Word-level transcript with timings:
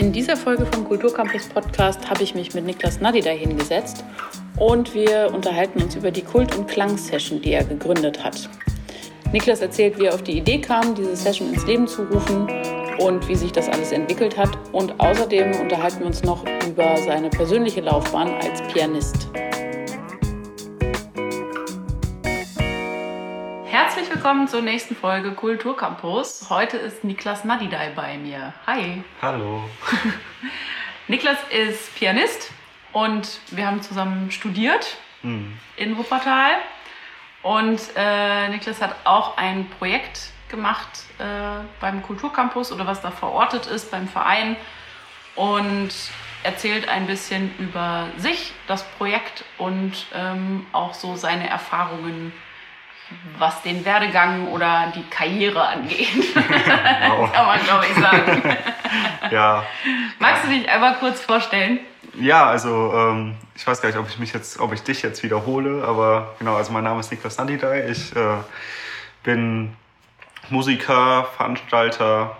In 0.00 0.14
dieser 0.14 0.34
Folge 0.34 0.64
vom 0.64 0.86
Kulturcampus 0.86 1.48
Podcast 1.50 2.08
habe 2.08 2.22
ich 2.22 2.34
mich 2.34 2.54
mit 2.54 2.64
Niklas 2.64 3.02
Nadida 3.02 3.32
hingesetzt 3.32 4.02
und 4.56 4.94
wir 4.94 5.30
unterhalten 5.30 5.82
uns 5.82 5.94
über 5.94 6.10
die 6.10 6.22
Kult- 6.22 6.56
und 6.56 6.66
Klang-Session, 6.66 7.42
die 7.42 7.52
er 7.52 7.64
gegründet 7.64 8.24
hat. 8.24 8.48
Niklas 9.30 9.60
erzählt, 9.60 10.00
wie 10.00 10.06
er 10.06 10.14
auf 10.14 10.22
die 10.22 10.38
Idee 10.38 10.58
kam, 10.58 10.94
diese 10.94 11.14
Session 11.14 11.52
ins 11.52 11.66
Leben 11.66 11.86
zu 11.86 12.04
rufen 12.04 12.48
und 12.98 13.28
wie 13.28 13.34
sich 13.36 13.52
das 13.52 13.68
alles 13.68 13.92
entwickelt 13.92 14.38
hat. 14.38 14.48
Und 14.72 14.98
außerdem 14.98 15.60
unterhalten 15.60 15.98
wir 15.98 16.06
uns 16.06 16.22
noch 16.22 16.46
über 16.66 16.96
seine 16.96 17.28
persönliche 17.28 17.82
Laufbahn 17.82 18.32
als 18.40 18.62
Pianist. 18.72 19.28
Willkommen 24.22 24.48
zur 24.48 24.60
nächsten 24.60 24.94
Folge 24.94 25.32
Kulturcampus. 25.32 26.50
Heute 26.50 26.76
ist 26.76 27.04
Niklas 27.04 27.44
Nadidai 27.44 27.90
bei 27.96 28.18
mir. 28.18 28.52
Hi. 28.66 29.02
Hallo. 29.22 29.62
Niklas 31.08 31.38
ist 31.48 31.94
Pianist 31.94 32.50
und 32.92 33.40
wir 33.50 33.66
haben 33.66 33.80
zusammen 33.80 34.30
studiert 34.30 34.98
Hm. 35.22 35.58
in 35.78 35.96
Wuppertal. 35.96 36.50
Und 37.42 37.80
äh, 37.96 38.48
Niklas 38.48 38.82
hat 38.82 38.94
auch 39.04 39.38
ein 39.38 39.70
Projekt 39.78 40.32
gemacht 40.50 40.90
äh, 41.18 41.64
beim 41.80 42.02
Kulturcampus 42.02 42.72
oder 42.72 42.86
was 42.86 43.00
da 43.00 43.10
verortet 43.10 43.68
ist 43.68 43.90
beim 43.90 44.06
Verein 44.06 44.54
und 45.34 45.94
erzählt 46.42 46.90
ein 46.90 47.06
bisschen 47.06 47.54
über 47.58 48.08
sich, 48.18 48.52
das 48.66 48.84
Projekt 48.98 49.46
und 49.56 50.08
ähm, 50.14 50.66
auch 50.72 50.92
so 50.92 51.16
seine 51.16 51.48
Erfahrungen, 51.48 52.34
was 53.38 53.62
den 53.62 53.84
Werdegang 53.84 54.48
oder 54.48 54.92
die 54.94 55.02
Karriere 55.08 55.66
angeht. 55.66 56.08
Wow. 57.10 57.32
Kann 57.32 57.46
man, 57.46 57.62
glaube 57.64 57.86
ich, 57.86 57.94
sagen. 57.94 58.42
Ja, 59.30 59.64
Magst 60.18 60.44
du 60.44 60.48
dich 60.48 60.68
einmal 60.68 60.96
kurz 60.96 61.20
vorstellen? 61.20 61.80
ja, 62.18 62.46
also 62.46 62.92
ähm, 62.94 63.36
ich 63.54 63.66
weiß 63.66 63.80
gar 63.80 63.88
nicht, 63.88 63.98
ob 63.98 64.08
ich 64.08 64.18
mich 64.18 64.32
jetzt, 64.32 64.58
ob 64.58 64.72
ich 64.72 64.82
dich 64.82 65.02
jetzt 65.02 65.22
wiederhole, 65.22 65.84
aber 65.84 66.34
genau, 66.38 66.56
also 66.56 66.72
mein 66.72 66.84
Name 66.84 67.00
ist 67.00 67.10
Niklas 67.10 67.38
Nandidai. 67.38 67.88
Ich 67.88 68.14
äh, 68.16 68.36
bin 69.22 69.76
Musiker, 70.48 71.28
Veranstalter 71.36 72.36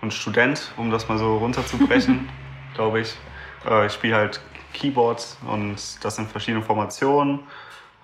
und 0.00 0.12
Student, 0.12 0.72
um 0.76 0.90
das 0.90 1.08
mal 1.08 1.18
so 1.18 1.38
runterzubrechen, 1.38 2.28
glaube 2.74 3.00
ich. 3.00 3.14
Äh, 3.68 3.86
ich 3.86 3.92
spiele 3.92 4.16
halt 4.16 4.40
Keyboards 4.72 5.38
und 5.46 5.76
das 6.02 6.18
in 6.18 6.26
verschiedenen 6.26 6.64
Formationen 6.64 7.40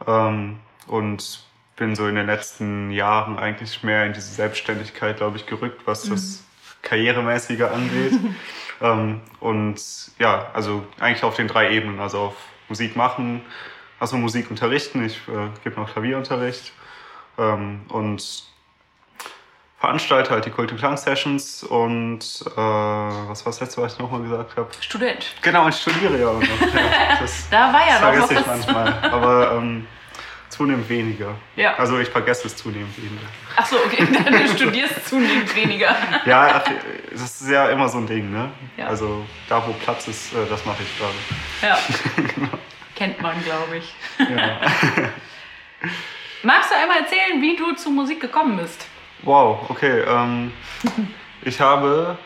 ähm, 0.07 0.59
und 0.87 1.41
bin 1.77 1.95
so 1.95 2.09
in 2.09 2.15
den 2.15 2.27
letzten 2.27 2.91
Jahren 2.91 3.39
eigentlich 3.39 3.83
mehr 3.83 4.07
in 4.07 4.13
diese 4.13 4.33
Selbstständigkeit, 4.33 5.19
glaube 5.19 5.37
ich, 5.37 5.47
gerückt, 5.47 5.83
was 5.85 6.09
das 6.09 6.43
Karrieremäßige 6.83 7.63
angeht. 7.63 8.13
ähm, 8.81 9.21
und 9.41 9.81
ja, 10.19 10.51
also 10.55 10.85
eigentlich 10.99 11.23
auf 11.23 11.37
den 11.37 11.49
drei 11.49 11.71
Ebenen, 11.73 12.01
also 12.01 12.19
auf 12.21 12.37
Musik 12.69 12.97
machen, 12.97 13.43
also 14.01 14.17
Musik 14.17 14.51
unterrichten, 14.51 15.05
ich 15.05 15.17
äh, 15.29 15.49
gebe 15.65 15.79
noch 15.79 15.93
Klavierunterricht 15.93 16.73
ähm, 17.39 17.83
und 17.89 18.45
veranstalte 19.79 20.31
halt 20.31 20.47
die 20.47 20.51
Kult- 20.51 20.73
und 20.73 20.79
Klang-Sessions 20.79 21.63
und 21.63 22.21
äh, 22.47 22.57
was 22.57 23.45
war 23.45 23.53
das 23.53 23.61
letzte, 23.61 23.83
was 23.83 23.93
ich 23.95 23.99
nochmal 23.99 24.23
gesagt 24.23 24.57
habe? 24.57 24.69
Student. 24.81 25.35
Genau, 25.43 25.69
ich 25.69 25.77
studiere 25.77 26.19
ja 26.19 26.29
auch 26.29 26.41
noch. 26.41 26.75
Ja, 26.75 27.19
das, 27.21 27.49
Da 27.51 27.73
war 27.73 27.87
ja 27.87 27.95
noch 28.01 28.27
vergesse 28.27 28.35
ich 28.35 28.41
was. 28.41 28.67
manchmal, 28.67 28.93
aber 29.11 29.53
ähm, 29.59 29.87
zunehmend 30.57 30.89
weniger. 30.89 31.35
Ja. 31.57 31.75
Also 31.77 31.99
ich 31.99 32.09
vergesse 32.09 32.47
es 32.47 32.57
zunehmend 32.57 32.97
weniger. 32.97 33.27
Ach 33.57 33.67
so, 33.67 33.77
okay. 33.77 34.07
Du 34.47 34.49
studierst 34.57 35.09
zunehmend 35.09 35.55
weniger. 35.55 35.95
Ja, 36.25 36.63
ach, 36.65 36.71
das 37.13 37.41
ist 37.41 37.51
ja 37.51 37.69
immer 37.69 37.89
so 37.89 37.99
ein 37.99 38.07
Ding, 38.07 38.31
ne? 38.33 38.51
Ja. 38.77 38.87
Also 38.87 39.25
da, 39.49 39.67
wo 39.67 39.73
Platz 39.73 40.09
ist, 40.09 40.33
äh, 40.33 40.47
das 40.49 40.65
mache 40.65 40.83
ich 40.83 40.99
gerade. 40.99 41.15
Ja. 41.63 41.79
Kennt 42.95 43.21
man, 43.21 43.43
glaube 43.45 43.77
ich. 43.77 43.95
Ja. 44.19 44.61
Magst 46.43 46.71
du 46.71 46.77
einmal 46.77 47.01
erzählen, 47.01 47.43
wie 47.43 47.57
du 47.57 47.73
zur 47.75 47.93
Musik 47.93 48.21
gekommen 48.21 48.57
bist? 48.57 48.87
Wow, 49.23 49.69
okay. 49.69 50.01
Ähm, 50.07 50.53
ich 51.43 51.61
habe 51.61 52.17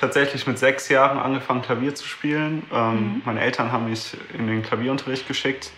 tatsächlich 0.00 0.46
mit 0.46 0.58
sechs 0.58 0.88
Jahren 0.88 1.18
angefangen, 1.18 1.60
Klavier 1.60 1.94
zu 1.94 2.06
spielen. 2.06 2.62
Ähm, 2.72 3.20
Meine 3.24 3.40
Eltern 3.40 3.70
haben 3.70 3.90
mich 3.90 4.16
in 4.32 4.46
den 4.46 4.62
Klavierunterricht 4.62 5.28
geschickt. 5.28 5.70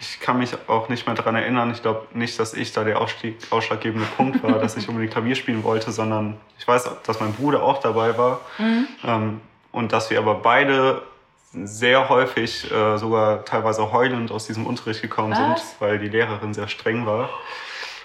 Ich 0.00 0.20
kann 0.20 0.38
mich 0.38 0.50
auch 0.68 0.88
nicht 0.88 1.06
mehr 1.06 1.16
daran 1.16 1.34
erinnern. 1.34 1.70
Ich 1.72 1.82
glaube 1.82 2.06
nicht, 2.12 2.38
dass 2.38 2.54
ich 2.54 2.72
da 2.72 2.84
der 2.84 3.00
ausstieg, 3.00 3.36
ausschlaggebende 3.50 4.06
Punkt 4.16 4.42
war, 4.44 4.52
dass 4.60 4.76
ich 4.76 4.88
unbedingt 4.88 5.12
Klavier 5.12 5.34
spielen 5.34 5.64
wollte, 5.64 5.90
sondern 5.90 6.36
ich 6.58 6.68
weiß, 6.68 6.88
dass 7.04 7.18
mein 7.20 7.32
Bruder 7.34 7.62
auch 7.62 7.80
dabei 7.80 8.16
war. 8.16 8.40
Ähm, 8.58 9.40
und 9.72 9.92
dass 9.92 10.10
wir 10.10 10.18
aber 10.18 10.36
beide 10.36 11.02
sehr 11.52 12.08
häufig, 12.08 12.70
äh, 12.70 12.96
sogar 12.98 13.44
teilweise 13.44 13.90
heulend 13.90 14.30
aus 14.30 14.46
diesem 14.46 14.66
Unterricht 14.66 15.02
gekommen 15.02 15.32
Was? 15.32 15.38
sind, 15.38 15.80
weil 15.80 15.98
die 15.98 16.08
Lehrerin 16.08 16.54
sehr 16.54 16.68
streng 16.68 17.04
war. 17.06 17.28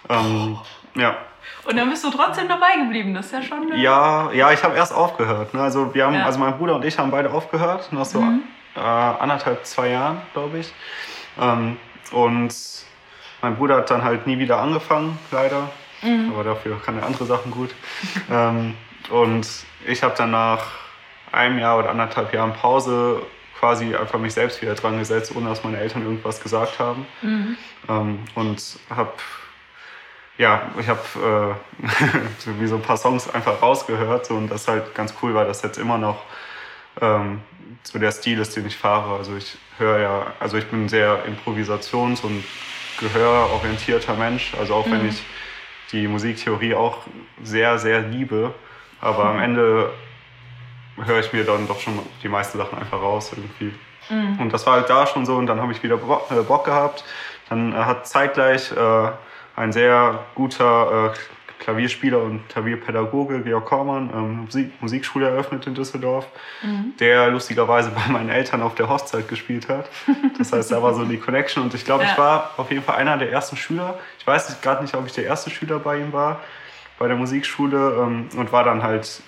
Ähm, 0.10 0.58
ja, 0.96 1.18
Und 1.66 1.78
dann 1.78 1.90
bist 1.90 2.04
du 2.04 2.10
trotzdem 2.10 2.48
dabei 2.48 2.76
geblieben. 2.78 3.14
Das 3.14 3.28
ist 3.28 3.32
ja 3.34 3.42
schon. 3.44 3.72
ja, 3.78 4.32
ja, 4.32 4.52
ich 4.52 4.64
habe 4.64 4.76
erst 4.76 4.94
aufgehört. 4.94 5.54
Ne? 5.54 5.62
Also 5.62 5.94
wir 5.94 6.06
haben, 6.06 6.16
Ja. 6.16 6.26
also 6.26 6.40
mein 6.40 6.58
Bruder 6.58 6.76
und 6.76 6.86
ich 6.86 6.98
haben 6.98 7.12
beide 7.12 7.32
aufgehört, 7.32 7.92
nach 7.92 8.06
so 8.06 8.20
äh, 8.76 8.80
anderthalb, 8.80 9.66
zwei 9.66 9.90
Jahren, 9.90 10.22
glaube 10.34 10.58
ich. 10.60 10.74
Ähm, 11.40 11.78
und 12.12 12.54
mein 13.42 13.56
Bruder 13.56 13.78
hat 13.78 13.90
dann 13.90 14.04
halt 14.04 14.28
nie 14.28 14.40
wieder 14.40 14.60
angefangen, 14.60 15.18
leider. 15.32 15.70
Aber 16.34 16.44
dafür 16.44 16.82
kann 16.82 16.98
er 16.98 17.06
andere 17.06 17.26
Sachen 17.26 17.52
gut. 17.52 17.74
ähm, 18.32 18.76
und 19.10 19.48
ich 19.88 20.04
habe 20.04 20.14
dann 20.18 20.32
nach 20.32 20.66
einem 21.32 21.60
Jahr 21.60 21.80
oder 21.80 21.90
anderthalb 21.90 22.34
Jahren 22.34 22.54
Pause 22.54 23.22
quasi 23.58 23.96
einfach 23.96 24.20
mich 24.20 24.34
selbst 24.34 24.62
wieder 24.62 24.76
dran 24.76 25.00
gesetzt, 25.00 25.34
ohne 25.36 25.50
dass 25.50 25.64
meine 25.64 25.78
Eltern 25.78 26.04
irgendwas 26.04 26.42
gesagt 26.42 26.80
haben. 26.80 27.06
Ähm, 27.88 28.20
und 28.36 28.62
habe 28.90 29.14
ja, 30.38 30.72
ich 30.80 30.88
habe 30.88 31.56
äh, 31.82 31.88
so 32.40 32.60
wie 32.60 32.68
so 32.68 32.76
ein 32.76 32.82
paar 32.82 32.98
Songs 32.98 33.30
einfach 33.30 33.62
rausgehört 33.62 34.26
so, 34.26 34.36
und 34.36 34.50
das 34.50 34.68
halt 34.68 34.96
ganz 34.96 35.14
cool 35.22 35.34
war, 35.34 35.46
dass 35.46 35.62
jetzt 35.62 35.78
immer 35.78 35.98
noch 35.98 36.24
ähm, 37.02 37.42
so 37.84 38.00
der 38.00 38.12
Stil 38.12 38.40
ist, 38.40 38.56
den 38.56 38.66
ich 38.68 38.78
fahre. 38.78 39.18
Also 39.18 39.36
ich 39.36 39.58
höre 39.78 40.00
ja, 40.00 40.28
also 40.40 40.58
ich 40.58 40.66
bin 40.68 40.86
ein 40.86 40.90
sehr 40.90 41.24
improvisations- 41.26 42.24
und 42.24 42.44
gehörorientierter 43.00 44.16
Mensch. 44.16 44.54
Also 44.60 44.76
auch 44.76 44.90
wenn 44.90 45.08
ich 45.08 45.24
die 45.92 46.08
Musiktheorie 46.08 46.76
auch 46.76 47.00
sehr, 47.44 47.78
sehr 47.78 48.02
liebe, 48.02 48.54
aber 49.02 49.26
am 49.26 49.40
Ende 49.42 49.92
höre 51.04 51.20
ich 51.20 51.34
mir 51.34 51.44
dann 51.44 51.68
doch 51.68 51.80
schon 51.80 52.00
die 52.22 52.30
meisten 52.30 52.58
Sachen 52.58 52.78
einfach 52.78 53.02
raus 53.02 53.32
irgendwie. 53.36 53.74
Und 54.40 54.52
das 54.52 54.66
war 54.66 54.74
halt 54.74 54.90
da 54.90 55.08
schon 55.08 55.26
so 55.26 55.36
und 55.38 55.48
dann 55.48 55.62
habe 55.62 55.72
ich 55.72 55.82
wieder 55.82 55.98
Bock, 55.98 56.30
äh, 56.30 56.42
Bock 56.42 56.66
gehabt. 56.66 57.04
Dann 57.50 57.74
äh, 57.74 57.78
hat 57.78 58.08
zeitgleich 58.08 58.72
äh, 58.72 59.12
ein 59.56 59.72
sehr 59.72 60.20
guter 60.36 61.14
äh, 61.14 61.18
Klavierspieler 61.64 62.22
und 62.22 62.48
Klavierpädagoge, 62.50 63.42
Georg 63.42 63.66
Kormann, 63.66 64.10
ähm, 64.14 64.40
Musik 64.46 64.82
Musikschule 64.82 65.30
eröffnet 65.30 65.66
in 65.66 65.74
Düsseldorf, 65.74 66.28
der 67.00 67.30
lustigerweise 67.30 67.90
bei 67.92 68.12
meinen 68.12 68.30
Eltern 68.30 68.62
auf 68.62 68.76
der 68.76 68.90
Hochzeit 68.90 69.28
gespielt 69.28 69.70
hat. 69.70 69.90
Das 70.38 70.52
heißt, 70.52 70.72
da 70.72 70.84
war 70.84 70.94
so 70.94 71.06
die 71.06 71.18
Connection 71.18 71.64
und 71.64 71.74
ich 71.74 71.86
glaube, 71.86 72.04
Ja. 72.04 72.12
ich 72.12 72.18
war 72.18 72.52
auf 72.58 72.70
jeden 72.70 72.84
Fall 72.84 72.96
einer 72.98 73.18
der 73.18 73.32
ersten 73.32 73.56
Schüler. 73.56 73.98
Ich 74.20 74.28
weiß 74.28 74.62
gerade 74.62 74.82
nicht, 74.84 74.94
ob 74.96 75.06
ich 75.06 75.14
der 75.14 75.24
erste 75.26 75.50
Schüler 75.50 75.80
bei 75.80 75.98
ihm 76.00 76.12
war, 76.14 76.42
bei 77.00 77.08
der 77.08 77.16
Musikschule 77.18 77.98
ähm, 78.02 78.30
und 78.36 78.52
war 78.52 78.64
dann 78.66 78.84
halt 78.84 79.22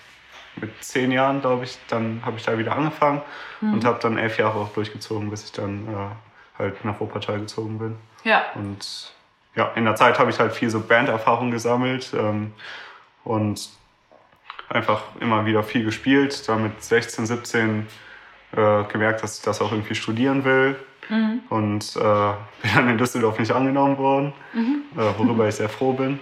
mit 0.57 0.71
zehn 0.83 1.11
Jahren, 1.11 1.41
glaube 1.41 1.63
ich, 1.65 1.77
dann 1.87 2.21
habe 2.25 2.37
ich 2.37 2.43
da 2.43 2.57
wieder 2.57 2.75
angefangen 2.75 3.21
und 3.61 3.83
habe 3.85 3.99
dann 4.01 4.17
elf 4.17 4.37
Jahre 4.37 4.59
auch 4.59 4.73
durchgezogen, 4.73 5.29
bis 5.29 5.43
ich 5.45 5.51
dann 5.51 5.87
äh, 5.87 6.59
halt 6.59 6.83
nach 6.85 6.99
Wuppertal 6.99 7.39
gezogen 7.39 7.79
bin. 7.79 7.95
Ja. 8.23 8.43
Und 8.55 9.13
ja, 9.55 9.71
in 9.75 9.85
der 9.85 9.95
Zeit 9.95 10.19
habe 10.19 10.29
ich 10.29 10.39
halt 10.39 10.53
viel 10.53 10.69
so 10.69 10.79
Banderfahrung 10.81 11.51
gesammelt 11.51 12.11
ähm, 12.17 12.51
und 13.23 13.69
einfach 14.69 15.01
immer 15.19 15.45
wieder 15.45 15.63
viel 15.63 15.83
gespielt. 15.85 16.47
Dann 16.47 16.63
mit 16.63 16.83
16, 16.83 17.25
17 17.25 17.87
äh, 18.55 18.83
gemerkt, 18.91 19.23
dass 19.23 19.37
ich 19.37 19.43
das 19.43 19.61
auch 19.61 19.71
irgendwie 19.71 19.95
studieren 19.95 20.43
will. 20.43 20.75
Und 21.49 21.95
äh, 21.95 21.99
bin 22.63 22.71
dann 22.73 22.89
in 22.89 22.97
Düsseldorf 22.97 23.37
nicht 23.37 23.51
angenommen 23.51 23.97
worden, 23.99 24.33
äh, 24.97 25.19
worüber 25.19 25.47
ich 25.47 25.55
sehr 25.55 25.69
froh 25.69 25.93
bin. 25.93 26.19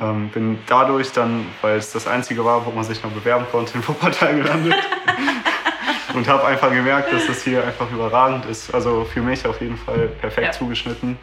Ähm, 0.00 0.28
bin 0.30 0.58
dadurch 0.66 1.12
dann, 1.12 1.46
weil 1.62 1.78
es 1.78 1.92
das 1.92 2.06
Einzige 2.06 2.44
war, 2.44 2.64
wo 2.66 2.70
man 2.70 2.84
sich 2.84 3.02
noch 3.02 3.10
bewerben 3.10 3.46
konnte, 3.50 3.76
in 3.78 3.86
Wuppertal 3.88 4.36
gelandet. 4.36 4.74
und 6.14 6.28
habe 6.28 6.44
einfach 6.46 6.70
gemerkt, 6.70 7.12
dass 7.12 7.26
das 7.26 7.42
hier 7.42 7.64
einfach 7.64 7.90
überragend 7.90 8.44
ist. 8.46 8.74
Also 8.74 9.04
für 9.04 9.20
mich 9.20 9.46
auf 9.46 9.60
jeden 9.60 9.76
Fall 9.76 10.08
perfekt 10.08 10.46
Ja. 10.46 10.52
zugeschnitten. 10.52 11.18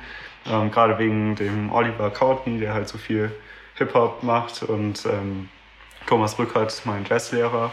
Ähm, 0.47 0.71
Gerade 0.71 0.97
wegen 1.00 1.36
dem 1.36 1.71
Oliver 1.71 2.09
Courtney, 2.09 2.59
der 2.59 2.74
halt 2.74 2.88
so 2.88 2.97
viel 2.97 3.31
Hip-Hop 3.75 4.24
macht 4.24 4.63
und 4.63 5.06
ähm, 5.06 5.50
Thomas 6.07 6.39
Rückert, 6.39 6.81
mein 6.86 7.06
Jazzlehrer. 7.07 7.71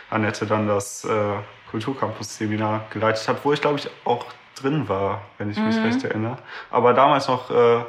Annette 0.09 0.45
dann 0.45 0.67
das 0.67 1.05
äh, 1.05 1.33
Kulturcampus-Seminar 1.71 2.85
geleitet 2.91 3.27
hat, 3.27 3.43
wo 3.43 3.53
ich 3.53 3.61
glaube 3.61 3.79
ich 3.79 3.89
auch 4.05 4.25
drin 4.55 4.89
war, 4.89 5.21
wenn 5.37 5.49
ich 5.49 5.59
mich 5.59 5.77
mhm. 5.77 5.83
recht 5.83 6.03
erinnere. 6.03 6.37
Aber 6.71 6.93
damals 6.93 7.27
noch 7.27 7.49
äh, 7.49 7.83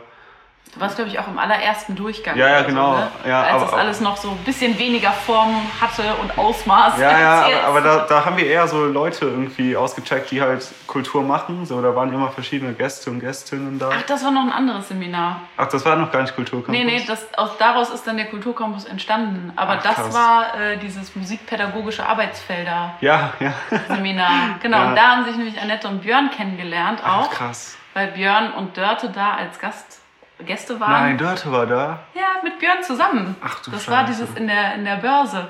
Du 0.72 0.78
warst, 0.78 0.94
glaube 0.94 1.10
ich, 1.10 1.18
auch 1.18 1.26
im 1.26 1.36
allerersten 1.36 1.96
Durchgang. 1.96 2.36
Ja, 2.36 2.48
ja, 2.48 2.62
genau. 2.62 2.92
So, 2.92 2.98
ne? 2.98 3.10
ja, 3.26 3.42
Als 3.42 3.54
aber, 3.54 3.64
das 3.64 3.74
alles 3.74 4.00
noch 4.00 4.16
so 4.16 4.30
ein 4.30 4.36
bisschen 4.44 4.78
weniger 4.78 5.10
Form 5.10 5.56
hatte 5.80 6.02
und 6.22 6.38
Ausmaß. 6.38 6.96
Ja, 6.96 7.18
ja, 7.18 7.42
aber, 7.42 7.64
aber, 7.64 7.80
da, 7.80 8.06
da 8.08 8.24
haben 8.24 8.36
wir 8.36 8.46
eher 8.46 8.68
so 8.68 8.84
Leute 8.84 9.24
irgendwie 9.24 9.76
ausgecheckt, 9.76 10.30
die 10.30 10.40
halt 10.40 10.64
Kultur 10.86 11.24
machen. 11.24 11.66
So, 11.66 11.82
da 11.82 11.96
waren 11.96 12.12
immer 12.12 12.30
verschiedene 12.30 12.72
Gäste 12.72 13.10
und 13.10 13.18
Gästinnen 13.18 13.80
da. 13.80 13.90
Ach, 13.92 14.02
das 14.02 14.24
war 14.24 14.30
noch 14.30 14.42
ein 14.42 14.52
anderes 14.52 14.86
Seminar. 14.86 15.40
Ach, 15.56 15.66
das 15.66 15.84
war 15.84 15.96
noch 15.96 16.12
gar 16.12 16.22
nicht 16.22 16.36
Kulturcampus? 16.36 16.72
Nee, 16.72 16.84
nee, 16.84 17.02
das, 17.04 17.26
aus, 17.36 17.58
daraus 17.58 17.90
ist 17.90 18.06
dann 18.06 18.16
der 18.16 18.26
Kulturcampus 18.26 18.84
entstanden. 18.84 19.52
Aber 19.56 19.72
Ach, 19.78 19.82
das 19.82 19.96
krass. 19.96 20.14
war 20.14 20.60
äh, 20.60 20.76
dieses 20.76 21.16
musikpädagogische 21.16 22.06
Arbeitsfelder 22.06 22.94
ja, 23.00 23.32
ja. 23.40 23.52
Seminar. 23.88 24.30
Genau, 24.62 24.78
ja. 24.78 24.88
und 24.88 24.96
da 24.96 25.02
haben 25.02 25.24
sich 25.24 25.36
nämlich 25.36 25.60
Annette 25.60 25.88
und 25.88 26.02
Björn 26.02 26.30
kennengelernt 26.30 27.00
auch. 27.02 27.28
Ach, 27.28 27.30
krass. 27.30 27.76
Weil 27.94 28.08
Björn 28.08 28.52
und 28.52 28.76
Dörte 28.76 29.10
da 29.10 29.34
als 29.34 29.58
Gast 29.58 29.99
Gäste 30.44 30.78
waren. 30.80 30.90
Nein, 30.90 31.18
Dörte 31.18 31.50
war 31.52 31.66
da. 31.66 32.00
Ja, 32.14 32.42
mit 32.42 32.58
Björn 32.58 32.82
zusammen. 32.82 33.36
Ach 33.42 33.60
du 33.62 33.70
Das 33.70 33.84
Scheiße. 33.84 33.96
war 33.96 34.04
dieses 34.04 34.34
in 34.34 34.46
der, 34.46 34.74
in 34.74 34.84
der 34.84 34.96
Börse. 34.96 35.48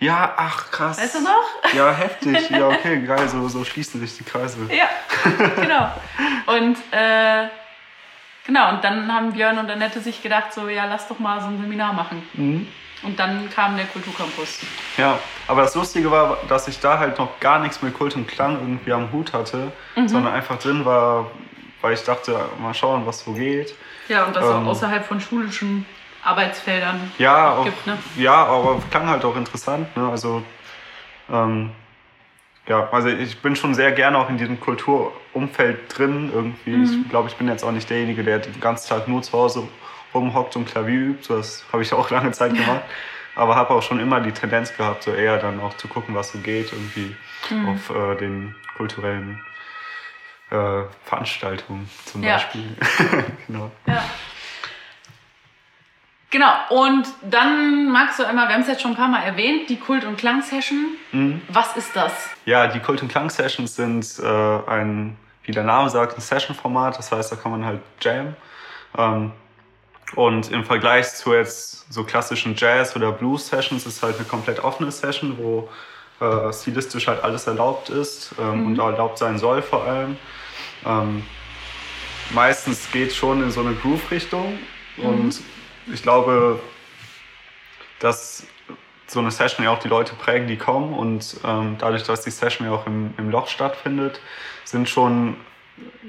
Ja, 0.00 0.32
ach 0.36 0.70
krass. 0.70 1.00
Weißt 1.00 1.16
du 1.16 1.22
noch? 1.22 1.74
Ja, 1.74 1.90
heftig. 1.90 2.50
Ja, 2.50 2.68
okay, 2.68 3.00
geil. 3.02 3.28
So, 3.28 3.48
so 3.48 3.64
schließen 3.64 4.00
sich 4.00 4.16
die 4.16 4.24
Kreise. 4.24 4.58
Ja, 4.70 4.88
genau. 5.56 5.90
Und 6.46 6.76
äh, 6.92 7.48
genau, 8.46 8.70
und 8.70 8.84
dann 8.84 9.12
haben 9.12 9.32
Björn 9.32 9.58
und 9.58 9.68
Annette 9.70 10.00
sich 10.00 10.22
gedacht, 10.22 10.52
so, 10.52 10.68
ja, 10.68 10.84
lass 10.84 11.08
doch 11.08 11.18
mal 11.18 11.40
so 11.40 11.48
ein 11.48 11.60
Seminar 11.60 11.92
machen. 11.92 12.22
Mhm. 12.34 12.68
Und 13.02 13.18
dann 13.18 13.48
kam 13.50 13.76
der 13.76 13.86
Kulturcampus. 13.86 14.60
Ja, 14.96 15.18
aber 15.46 15.62
das 15.62 15.74
Lustige 15.74 16.10
war, 16.10 16.38
dass 16.48 16.66
ich 16.66 16.80
da 16.80 16.98
halt 16.98 17.18
noch 17.18 17.38
gar 17.38 17.60
nichts 17.60 17.80
mit 17.82 17.94
Kult 17.94 18.16
und 18.16 18.26
Klang 18.26 18.54
irgendwie 18.54 18.92
am 18.92 19.12
Hut 19.12 19.32
hatte, 19.32 19.72
mhm. 19.94 20.08
sondern 20.08 20.32
einfach 20.32 20.58
drin 20.58 20.84
war, 20.84 21.30
weil 21.80 21.94
ich 21.94 22.02
dachte, 22.02 22.38
mal 22.60 22.74
schauen, 22.74 23.06
was 23.06 23.20
so 23.20 23.32
geht. 23.32 23.74
Ja, 24.08 24.24
und 24.24 24.34
das 24.34 24.44
ähm, 24.44 24.50
auch 24.50 24.66
außerhalb 24.70 25.04
von 25.04 25.20
schulischen 25.20 25.86
Arbeitsfeldern 26.22 27.12
ja, 27.18 27.56
auch, 27.56 27.64
gibt. 27.64 27.86
Ne? 27.86 27.98
Ja, 28.16 28.44
aber 28.46 28.80
klang 28.90 29.08
halt 29.08 29.24
auch 29.24 29.36
interessant. 29.36 29.96
Ne? 29.96 30.08
Also, 30.08 30.42
ähm, 31.30 31.70
ja, 32.66 32.88
also 32.90 33.08
ich 33.08 33.40
bin 33.40 33.56
schon 33.56 33.74
sehr 33.74 33.92
gerne 33.92 34.18
auch 34.18 34.28
in 34.28 34.36
diesem 34.36 34.60
Kulturumfeld 34.60 35.96
drin 35.96 36.30
irgendwie. 36.34 36.70
Mhm. 36.70 37.02
Ich 37.04 37.10
glaube, 37.10 37.28
ich 37.28 37.36
bin 37.36 37.48
jetzt 37.48 37.64
auch 37.64 37.72
nicht 37.72 37.88
derjenige, 37.88 38.24
der 38.24 38.40
den 38.40 38.60
ganzen 38.60 38.88
Tag 38.88 39.08
nur 39.08 39.22
zu 39.22 39.32
Hause 39.32 39.68
rumhockt 40.14 40.56
und 40.56 40.66
Klavier 40.66 41.00
übt. 41.00 41.32
Das 41.32 41.64
habe 41.72 41.82
ich 41.82 41.92
auch 41.94 42.10
lange 42.10 42.32
Zeit 42.32 42.54
gemacht. 42.54 42.82
aber 43.38 43.54
habe 43.54 43.70
auch 43.70 43.82
schon 43.82 44.00
immer 44.00 44.20
die 44.20 44.32
Tendenz 44.32 44.76
gehabt, 44.76 45.04
so 45.04 45.12
eher 45.12 45.38
dann 45.38 45.60
auch 45.60 45.76
zu 45.76 45.86
gucken, 45.86 46.14
was 46.14 46.32
so 46.32 46.40
geht, 46.40 46.72
irgendwie 46.72 47.14
mhm. 47.50 47.68
auf 47.68 47.90
äh, 47.90 48.16
den 48.16 48.56
kulturellen 48.76 49.40
äh, 50.50 50.82
Veranstaltungen 51.04 51.88
zum 52.04 52.22
ja. 52.22 52.34
Beispiel. 52.34 52.76
genau. 53.46 53.70
Ja. 53.86 54.02
Genau, 56.30 56.52
und 56.68 57.06
dann 57.22 57.90
magst 57.90 58.18
du 58.18 58.24
einmal, 58.24 58.48
wir 58.48 58.54
haben 58.54 58.60
es 58.60 58.68
jetzt 58.68 58.82
schon 58.82 58.90
ein 58.90 58.96
paar 58.96 59.08
Mal 59.08 59.22
erwähnt, 59.22 59.70
die 59.70 59.78
Kult- 59.78 60.04
und 60.04 60.18
Klang-Session. 60.18 60.96
Mhm. 61.12 61.40
Was 61.48 61.74
ist 61.76 61.96
das? 61.96 62.12
Ja, 62.44 62.66
die 62.66 62.80
Kult- 62.80 63.00
und 63.00 63.08
Klang-Sessions 63.08 63.76
sind 63.76 64.18
äh, 64.22 64.70
ein, 64.70 65.16
wie 65.44 65.52
der 65.52 65.64
Name 65.64 65.88
sagt, 65.88 66.18
ein 66.18 66.20
Session-Format. 66.20 66.98
Das 66.98 67.10
heißt, 67.10 67.32
da 67.32 67.36
kann 67.36 67.52
man 67.52 67.64
halt 67.64 67.80
jam. 68.02 68.36
Ähm, 68.98 69.32
und 70.16 70.50
im 70.50 70.64
Vergleich 70.64 71.14
zu 71.14 71.32
jetzt 71.32 71.90
so 71.92 72.04
klassischen 72.04 72.54
Jazz- 72.56 72.94
oder 72.94 73.12
Blues-Sessions 73.12 73.86
ist 73.86 74.02
halt 74.02 74.16
eine 74.16 74.26
komplett 74.26 74.60
offene 74.60 74.90
Session, 74.90 75.38
wo 75.38 75.70
äh, 76.20 76.52
stilistisch 76.52 77.06
halt 77.06 77.22
alles 77.22 77.46
erlaubt 77.46 77.90
ist 77.90 78.34
ähm, 78.38 78.60
mhm. 78.60 78.66
und 78.66 78.78
erlaubt 78.78 79.18
sein 79.18 79.38
soll 79.38 79.62
vor 79.62 79.84
allem. 79.84 80.16
Ähm, 80.84 81.24
meistens 82.30 82.90
geht 82.90 83.10
es 83.10 83.16
schon 83.16 83.42
in 83.42 83.50
so 83.50 83.60
eine 83.60 83.74
Groove-Richtung 83.74 84.58
mhm. 84.96 85.04
und 85.04 85.40
ich 85.92 86.02
glaube, 86.02 86.60
dass 88.00 88.46
so 89.06 89.20
eine 89.20 89.30
Session 89.30 89.64
ja 89.64 89.70
auch 89.70 89.78
die 89.78 89.88
Leute 89.88 90.14
prägen, 90.14 90.46
die 90.46 90.56
kommen 90.56 90.92
und 90.92 91.38
ähm, 91.44 91.76
dadurch, 91.78 92.02
dass 92.02 92.22
die 92.22 92.30
Session 92.30 92.66
ja 92.66 92.74
auch 92.74 92.86
im, 92.86 93.14
im 93.16 93.30
Loch 93.30 93.48
stattfindet, 93.48 94.20
sind 94.64 94.88
schon, 94.88 95.36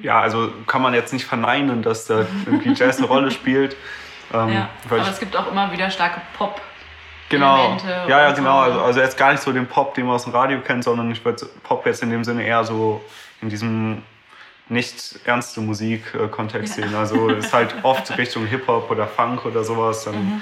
ja, 0.02 0.20
also 0.20 0.52
kann 0.68 0.82
man 0.82 0.94
jetzt 0.94 1.14
nicht 1.14 1.26
verneinen, 1.26 1.82
dass 1.82 2.06
da 2.08 2.26
irgendwie 2.46 2.74
Jazz 2.74 2.98
eine 2.98 3.08
Rolle 3.08 3.32
spielt. 3.32 3.76
Ähm, 4.32 4.50
ja, 4.50 4.70
aber 4.86 5.00
es 5.00 5.20
gibt 5.20 5.36
auch 5.36 5.50
immer 5.50 5.72
wieder 5.72 5.90
starke 5.90 6.22
Pop. 6.38 6.62
Genau, 7.30 7.78
ja, 7.88 8.08
ja, 8.08 8.32
genau. 8.32 8.60
Also, 8.60 8.82
also 8.82 9.00
jetzt 9.02 9.18
gar 9.18 9.32
nicht 9.32 9.42
so 9.42 9.52
den 9.52 9.68
Pop, 9.68 9.94
den 9.94 10.06
man 10.06 10.16
aus 10.16 10.24
dem 10.24 10.34
Radio 10.34 10.60
kennt, 10.62 10.84
sondern 10.84 11.12
ich 11.12 11.24
würde 11.24 11.46
Pop 11.64 11.86
jetzt 11.86 12.02
in 12.02 12.10
dem 12.10 12.24
Sinne 12.24 12.44
eher 12.44 12.64
so 12.64 13.02
in 13.42 13.50
diesem 13.50 14.02
nicht 14.70 15.20
ernste 15.26 15.62
Musik-Kontext 15.62 16.76
sehen. 16.76 16.94
Also 16.96 17.30
ist 17.30 17.54
halt 17.54 17.76
oft 17.84 18.18
Richtung 18.18 18.46
Hip-Hop 18.46 18.90
oder 18.90 19.08
Funk 19.08 19.46
oder 19.46 19.64
sowas. 19.64 20.06
Dann, 20.06 20.16
mhm. 20.16 20.42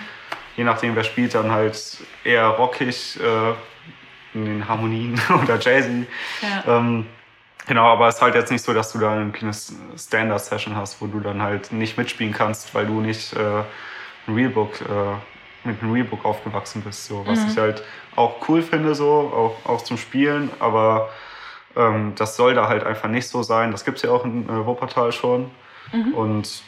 Je 0.55 0.63
nachdem, 0.63 0.95
wer 0.95 1.03
spielt, 1.03 1.35
dann 1.35 1.51
halt 1.51 1.97
eher 2.23 2.47
rockig 2.47 3.19
äh, 3.19 3.53
in 4.33 4.45
den 4.45 4.67
Harmonien 4.67 5.19
oder 5.43 5.59
jazzy. 5.59 6.05
Ja. 6.41 6.77
Ähm, 6.77 7.05
genau, 7.67 7.85
aber 7.85 8.07
es 8.07 8.15
ist 8.15 8.21
halt 8.21 8.35
jetzt 8.35 8.51
nicht 8.51 8.63
so, 8.63 8.73
dass 8.73 8.91
du 8.91 8.99
da 8.99 9.13
eine 9.13 9.31
Standard-Session 9.97 10.75
hast, 10.75 11.01
wo 11.01 11.07
du 11.07 11.19
dann 11.19 11.41
halt 11.41 11.71
nicht 11.71 11.97
mitspielen 11.97 12.33
kannst, 12.33 12.73
weil 12.73 12.85
du 12.85 13.01
nicht 13.01 13.33
äh, 13.33 13.63
ein 14.27 14.35
Realbook, 14.35 14.81
äh, 14.81 14.85
mit 15.67 15.81
einem 15.81 15.91
Realbook 15.91 16.25
aufgewachsen 16.25 16.81
bist. 16.81 17.05
So. 17.05 17.25
Was 17.27 17.39
mhm. 17.41 17.51
ich 17.51 17.57
halt 17.57 17.83
auch 18.15 18.47
cool 18.47 18.61
finde, 18.61 18.95
so, 18.95 19.55
auch, 19.65 19.69
auch 19.69 19.83
zum 19.83 19.97
Spielen, 19.97 20.49
aber 20.59 21.09
ähm, 21.75 22.13
das 22.15 22.35
soll 22.35 22.55
da 22.55 22.67
halt 22.67 22.83
einfach 22.83 23.09
nicht 23.09 23.27
so 23.27 23.43
sein. 23.43 23.71
Das 23.71 23.85
gibt 23.85 23.97
es 23.97 24.03
ja 24.03 24.11
auch 24.11 24.25
in 24.25 24.49
äh, 24.49 24.65
Wuppertal 24.65 25.11
schon. 25.11 25.51
Mhm. 25.93 26.13
Und 26.13 26.63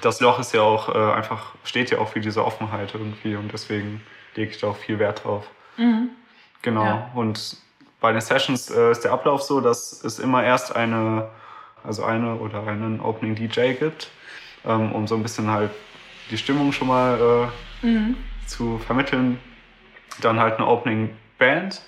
das 0.00 0.20
Loch 0.20 0.38
ist 0.38 0.52
ja 0.54 0.62
auch 0.62 0.94
äh, 0.94 1.12
einfach, 1.14 1.54
steht 1.64 1.90
ja 1.90 1.98
auch 1.98 2.08
für 2.08 2.20
diese 2.20 2.44
Offenheit 2.44 2.94
irgendwie 2.94 3.36
und 3.36 3.52
deswegen 3.52 4.02
lege 4.34 4.50
ich 4.50 4.58
da 4.58 4.68
auch 4.68 4.76
viel 4.76 4.98
Wert 4.98 5.24
drauf. 5.24 5.46
Mhm. 5.76 6.10
Genau. 6.62 6.84
Ja. 6.84 7.10
Und 7.14 7.56
bei 8.00 8.12
den 8.12 8.20
Sessions 8.20 8.70
äh, 8.70 8.90
ist 8.90 9.04
der 9.04 9.12
Ablauf 9.12 9.42
so, 9.42 9.60
dass 9.60 10.04
es 10.04 10.18
immer 10.18 10.44
erst 10.44 10.74
eine, 10.74 11.28
also 11.84 12.04
eine 12.04 12.36
oder 12.36 12.66
einen 12.66 13.00
Opening 13.00 13.34
DJ 13.34 13.72
gibt, 13.72 14.10
ähm, 14.64 14.92
um 14.92 15.06
so 15.06 15.14
ein 15.14 15.22
bisschen 15.22 15.50
halt 15.50 15.70
die 16.30 16.38
Stimmung 16.38 16.72
schon 16.72 16.88
mal 16.88 17.50
äh, 17.82 17.86
mhm. 17.86 18.16
Zu 18.46 18.78
vermitteln. 18.78 19.38
Dann 20.20 20.40
halt 20.40 20.56
eine 20.56 20.66
Opening 20.66 21.14
Band 21.38 21.82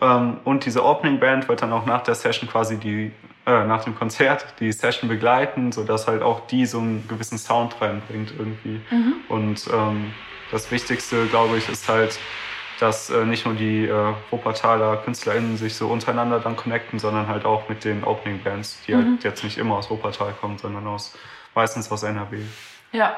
ähm, 0.00 0.38
und 0.44 0.64
diese 0.66 0.84
Opening 0.84 1.18
Band 1.18 1.48
wird 1.48 1.62
dann 1.62 1.72
auch 1.72 1.86
nach 1.86 2.02
der 2.02 2.14
Session 2.14 2.48
quasi 2.48 2.76
die, 2.76 3.12
äh, 3.46 3.64
nach 3.64 3.84
dem 3.84 3.94
Konzert 3.96 4.46
die 4.60 4.72
Session 4.72 5.08
begleiten, 5.08 5.72
sodass 5.72 6.06
halt 6.06 6.22
auch 6.22 6.46
die 6.46 6.66
so 6.66 6.78
einen 6.78 7.06
gewissen 7.08 7.38
Sound 7.38 7.80
reinbringt 7.80 8.32
irgendwie. 8.38 8.80
Mhm. 8.90 9.14
Und 9.28 9.68
ähm, 9.72 10.12
das 10.50 10.70
Wichtigste, 10.70 11.26
glaube 11.26 11.58
ich, 11.58 11.68
ist 11.68 11.88
halt, 11.88 12.18
dass 12.78 13.10
äh, 13.10 13.24
nicht 13.24 13.44
nur 13.44 13.54
die 13.54 13.86
äh, 13.86 14.14
Wuppertaler 14.30 14.98
KünstlerInnen 14.98 15.56
sich 15.56 15.74
so 15.74 15.88
untereinander 15.88 16.40
dann 16.40 16.56
connecten, 16.56 16.98
sondern 16.98 17.28
halt 17.28 17.44
auch 17.44 17.68
mit 17.68 17.84
den 17.84 18.04
Opening 18.04 18.42
Bands, 18.42 18.80
die 18.86 18.94
halt 18.94 19.06
mhm. 19.06 19.12
halt 19.12 19.24
jetzt 19.24 19.44
nicht 19.44 19.58
immer 19.58 19.76
aus 19.76 19.90
Wuppertal 19.90 20.32
kommen, 20.40 20.56
sondern 20.58 20.86
aus, 20.86 21.16
meistens 21.54 21.90
aus 21.90 22.04
NRW. 22.04 22.38
Ja. 22.92 23.16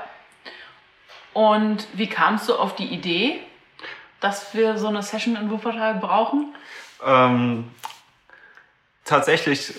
Und 1.34 1.86
wie 1.94 2.08
kamst 2.08 2.48
du 2.48 2.54
auf 2.54 2.74
die 2.74 2.86
Idee, 2.86 3.40
dass 4.20 4.54
wir 4.54 4.78
so 4.78 4.88
eine 4.88 5.02
Session 5.02 5.36
in 5.36 5.50
Wuppertal 5.50 5.96
brauchen? 5.96 6.54
Ähm, 7.04 7.70
tatsächlich 9.04 9.74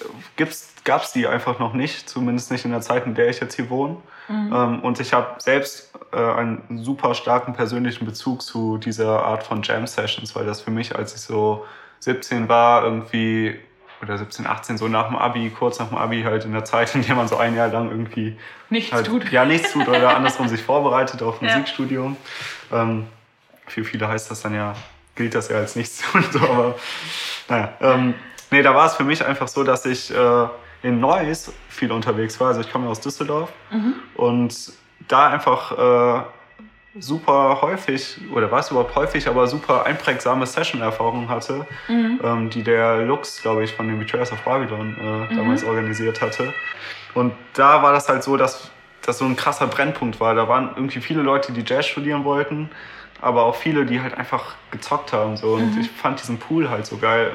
gab 0.84 1.04
es 1.04 1.12
die 1.14 1.28
einfach 1.28 1.60
noch 1.60 1.74
nicht, 1.74 2.10
zumindest 2.10 2.52
nicht 2.52 2.66
in 2.66 2.72
der 2.72 2.82
Zeit, 2.82 3.06
in 3.06 3.16
der 3.16 3.30
ich 3.30 3.40
jetzt 3.40 3.56
hier 3.56 3.70
wohne. 3.70 3.98
Mhm. 4.28 4.54
Ähm, 4.54 4.80
und 4.82 5.00
ich 5.00 5.14
habe 5.14 5.36
selbst 5.40 5.94
äh, 6.12 6.18
einen 6.18 6.80
super 6.84 7.14
starken 7.14 7.54
persönlichen 7.54 8.06
Bezug 8.06 8.42
zu 8.42 8.78
dieser 8.78 9.24
Art 9.24 9.44
von 9.44 9.62
Jam-Sessions, 9.62 10.36
weil 10.36 10.46
das 10.46 10.62
für 10.62 10.72
mich, 10.72 10.96
als 10.96 11.16
ich 11.16 11.22
so 11.22 11.66
17 12.00 12.50
war, 12.50 12.84
irgendwie 12.84 13.60
oder 14.04 14.18
17, 14.18 14.46
18, 14.46 14.78
so 14.78 14.88
nach 14.88 15.08
dem 15.08 15.16
Abi, 15.16 15.50
kurz 15.50 15.80
nach 15.80 15.88
dem 15.88 15.98
Abi 15.98 16.24
halt 16.24 16.46
in 16.46 16.52
der 16.52 16.66
Zeit, 16.66 16.94
in 16.96 17.04
der 17.04 17.16
man 17.16 17.28
so 17.28 17.38
ein 17.38 17.56
Jahr 17.56 17.70
lang 17.70 17.90
irgendwie 17.90 18.38
nichts 18.70 18.92
halt, 18.92 19.08
tut. 19.08 19.32
Ja, 19.32 19.46
nichts 19.46 19.72
tut 19.72 19.88
oder 19.88 20.16
andersrum 20.16 20.48
sich 20.48 20.62
vorbereitet 20.62 21.22
auf 21.22 21.42
ja. 21.42 21.50
Musikstudium. 21.50 22.18
Ähm, 22.72 23.08
für 23.68 23.84
viele 23.84 24.08
heißt 24.08 24.30
das 24.30 24.42
dann 24.42 24.54
ja, 24.54 24.76
gilt 25.16 25.36
das 25.36 25.50
ja 25.50 25.58
als 25.58 25.76
nichts 25.76 26.02
tun. 26.12 26.24
So, 26.32 26.40
aber 26.40 26.76
naja. 27.50 27.74
Ähm, 27.82 28.14
nee, 28.52 28.62
da 28.62 28.76
war 28.76 28.86
es 28.86 28.96
für 28.96 29.04
mich 29.04 29.26
einfach 29.26 29.48
so, 29.48 29.64
dass 29.64 29.86
ich 29.86 30.14
äh, 30.14 30.48
in 30.84 31.00
Neuss 31.00 31.52
viel 31.70 31.92
unterwegs 31.92 32.40
war. 32.40 32.50
Also 32.50 32.62
ich 32.62 32.72
komme 32.72 32.90
aus 32.90 33.00
Düsseldorf 33.00 33.52
mhm. 33.72 33.96
und 34.16 34.74
da 35.08 35.28
einfach 35.30 35.72
äh, 35.72 36.24
super 37.00 37.60
häufig, 37.62 38.18
oder 38.32 38.52
was 38.52 38.72
überhaupt 38.72 38.96
häufig, 38.96 39.28
aber 39.28 39.48
super 39.48 39.86
einprägsame 39.86 40.46
Session-Erfahrungen 40.46 41.28
hatte, 41.28 41.66
mhm. 41.88 42.20
ähm, 42.24 42.50
die 42.50 42.64
der 42.64 43.02
Lux, 43.04 43.42
glaube 43.42 43.64
ich, 43.64 43.74
von 43.74 43.88
den 43.88 43.98
Betrayers 43.98 44.32
of 44.32 44.42
Babylon 44.44 44.96
äh, 45.00 45.04
mhm. 45.34 45.38
damals 45.38 45.64
organisiert 45.64 46.22
hatte. 46.22 46.54
Und 47.14 47.34
da 47.54 47.82
war 47.82 47.94
das 47.94 48.10
halt 48.10 48.24
so, 48.24 48.38
dass 48.38 48.70
das 49.02 49.18
so 49.18 49.26
ein 49.26 49.36
krasser 49.36 49.68
Brennpunkt 49.68 50.20
war. 50.20 50.36
Da 50.36 50.48
waren 50.48 50.72
irgendwie 50.76 51.02
viele 51.02 51.22
Leute, 51.22 51.52
die 51.52 51.64
Jazz 51.66 51.88
studieren 51.88 52.24
wollten, 52.24 52.70
aber 53.22 53.44
auch 53.44 53.56
viele, 53.56 53.86
die 53.86 54.02
halt 54.02 54.18
einfach 54.18 54.56
gezockt 54.72 55.14
haben. 55.14 55.36
So. 55.36 55.54
Und 55.54 55.76
mhm. 55.76 55.82
ich 55.82 55.90
fand 55.90 56.20
diesen 56.22 56.38
Pool 56.38 56.70
halt 56.70 56.86
so 56.86 56.98
geil, 56.98 57.32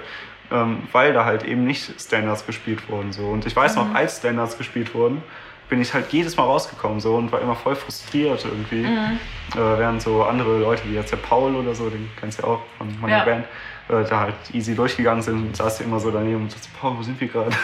ähm, 0.50 0.88
weil 0.92 1.12
da 1.12 1.24
halt 1.24 1.44
eben 1.44 1.64
nicht 1.64 2.00
Standards 2.00 2.46
gespielt 2.46 2.88
wurden. 2.88 3.12
So. 3.12 3.26
Und 3.26 3.46
ich 3.46 3.54
weiß 3.54 3.76
noch, 3.76 3.88
mhm. 3.88 3.96
als 3.96 4.18
Standards 4.18 4.56
gespielt 4.56 4.94
wurden, 4.94 5.22
bin 5.68 5.80
ich 5.80 5.92
halt 5.92 6.12
jedes 6.12 6.36
Mal 6.36 6.44
rausgekommen 6.44 7.00
so 7.00 7.16
und 7.16 7.30
war 7.30 7.40
immer 7.40 7.54
voll 7.54 7.76
frustriert 7.76 8.44
irgendwie. 8.44 8.86
Mhm. 8.86 9.18
Äh, 9.54 9.78
während 9.78 10.02
so 10.02 10.24
andere 10.24 10.58
Leute, 10.58 10.82
wie 10.86 10.94
jetzt 10.94 11.12
der 11.12 11.18
Paul 11.18 11.54
oder 11.54 11.74
so, 11.74 11.90
den 11.90 12.10
kennst 12.18 12.38
du 12.38 12.42
ja 12.42 12.48
auch 12.48 12.60
von 12.76 12.88
meiner 13.00 13.18
ja. 13.18 13.24
Band, 13.24 13.44
äh, 13.88 14.04
da 14.08 14.20
halt 14.20 14.34
easy 14.52 14.74
durchgegangen 14.74 15.22
sind, 15.22 15.56
saß 15.56 15.80
immer 15.80 16.00
so 16.00 16.10
daneben 16.10 16.42
und 16.42 16.52
dachte, 16.52 16.68
Paul, 16.80 16.98
wo 16.98 17.02
sind 17.02 17.20
wir 17.20 17.28
gerade? 17.28 17.50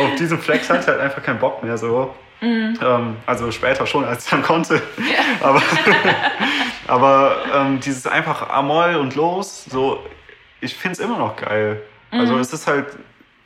auf 0.00 0.14
diesen 0.18 0.38
Flex 0.38 0.70
hatte 0.70 0.80
ich 0.80 0.86
halt 0.88 1.00
einfach 1.00 1.22
keinen 1.22 1.38
Bock 1.38 1.62
mehr 1.62 1.76
so. 1.76 2.14
Mhm. 2.40 2.78
Ähm, 2.82 3.16
also 3.26 3.50
später 3.50 3.86
schon, 3.86 4.04
als 4.04 4.24
ich 4.24 4.30
dann 4.30 4.42
konnte. 4.42 4.82
Ja. 4.96 5.20
Aber, 5.46 5.62
aber 6.86 7.36
ähm, 7.54 7.80
dieses 7.80 8.06
einfach 8.06 8.50
Amol 8.50 8.96
und 8.96 9.14
los, 9.14 9.64
so, 9.64 10.04
ich 10.60 10.74
finde 10.74 10.94
es 10.94 10.98
immer 10.98 11.18
noch 11.18 11.36
geil. 11.36 11.82
Also 12.10 12.34
mhm. 12.34 12.40
es 12.40 12.52
ist 12.52 12.66
halt 12.66 12.86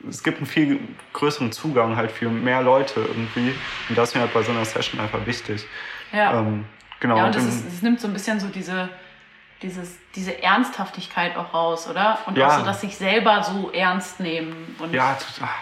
es 0.08 0.23
gibt 0.23 0.38
einen 0.38 0.46
viel 0.46 0.80
größeren 1.12 1.52
Zugang 1.52 1.96
halt 1.96 2.11
für 2.11 2.28
mehr 2.28 2.62
Leute 2.62 3.00
irgendwie. 3.00 3.54
Und 3.88 3.96
das 3.99 4.11
ist 4.11 4.14
mir 4.14 4.23
halt 4.23 4.34
bei 4.34 4.42
so 4.42 4.52
einer 4.52 4.64
Session 4.64 5.00
einfach 5.00 5.25
wichtig. 5.26 5.66
Ja. 6.12 6.38
Ähm, 6.38 6.64
genau. 7.00 7.16
Ja, 7.16 7.26
und 7.26 7.37
es, 7.37 7.44
ist, 7.44 7.66
es, 7.66 7.82
nimmt 7.82 8.00
so 8.00 8.08
ein 8.08 8.12
bisschen 8.12 8.40
so 8.40 8.49
diese, 8.49 8.88
dieses, 9.62 9.99
diese 10.14 10.42
Ernsthaftigkeit 10.42 11.37
auch 11.37 11.54
raus, 11.54 11.88
oder? 11.88 12.18
Und 12.26 12.37
ja. 12.37 12.49
auch 12.49 12.58
so, 12.58 12.64
dass 12.64 12.80
sich 12.80 12.96
selber 12.96 13.42
so 13.42 13.70
ernst 13.73 14.20
nehmen. 14.20 14.76
Und 14.78 14.92
ja, 14.92 15.16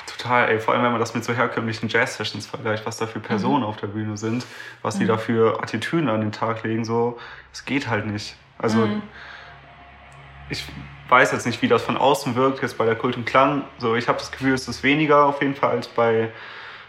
total, 0.06 0.50
ey. 0.50 0.61
Vor 0.61 0.75
allem, 0.75 0.82
wenn 0.82 0.92
man 0.92 1.00
das 1.00 1.14
mit 1.14 1.25
so 1.25 1.32
herkömmlichen 1.32 1.88
Jazz-Sessions 1.88 2.46
vergleicht, 2.46 2.84
was 2.87 2.96
da 2.99 3.06
für 3.06 3.20
Personen 3.20 3.62
mhm. 3.62 3.68
auf 3.68 3.76
der 3.76 3.88
Bühne 3.88 4.16
sind, 4.16 4.44
was 4.82 4.99
die 4.99 5.04
mhm. 5.04 5.08
da 5.08 5.18
für 5.18 5.62
Attitüden 5.62 6.08
an 6.08 6.20
den 6.20 6.32
Tag 6.32 6.62
legen, 6.64 6.84
so, 6.84 7.18
es 7.52 7.64
geht 7.64 7.88
halt 7.88 8.06
nicht. 8.06 8.37
Also, 8.58 8.87
mhm. 8.87 9.02
ich 10.49 10.64
weiß 11.12 11.31
jetzt 11.31 11.47
nicht, 11.47 11.61
wie 11.61 11.69
das 11.69 11.83
von 11.83 11.97
außen 11.97 12.35
wirkt, 12.35 12.62
jetzt 12.62 12.78
bei 12.78 12.87
der 12.87 12.97
Kult 12.97 13.16
und 13.16 13.26
Klang. 13.26 13.64
So, 13.78 13.95
ich 13.95 14.09
habe 14.09 14.19
das 14.19 14.33
Gefühl, 14.33 14.54
es 14.54 14.66
ist 14.66 14.83
weniger 14.83 15.26
auf 15.26 15.42
jeden 15.42 15.54
Fall 15.54 15.71
als 15.71 15.87
bei, 15.87 16.31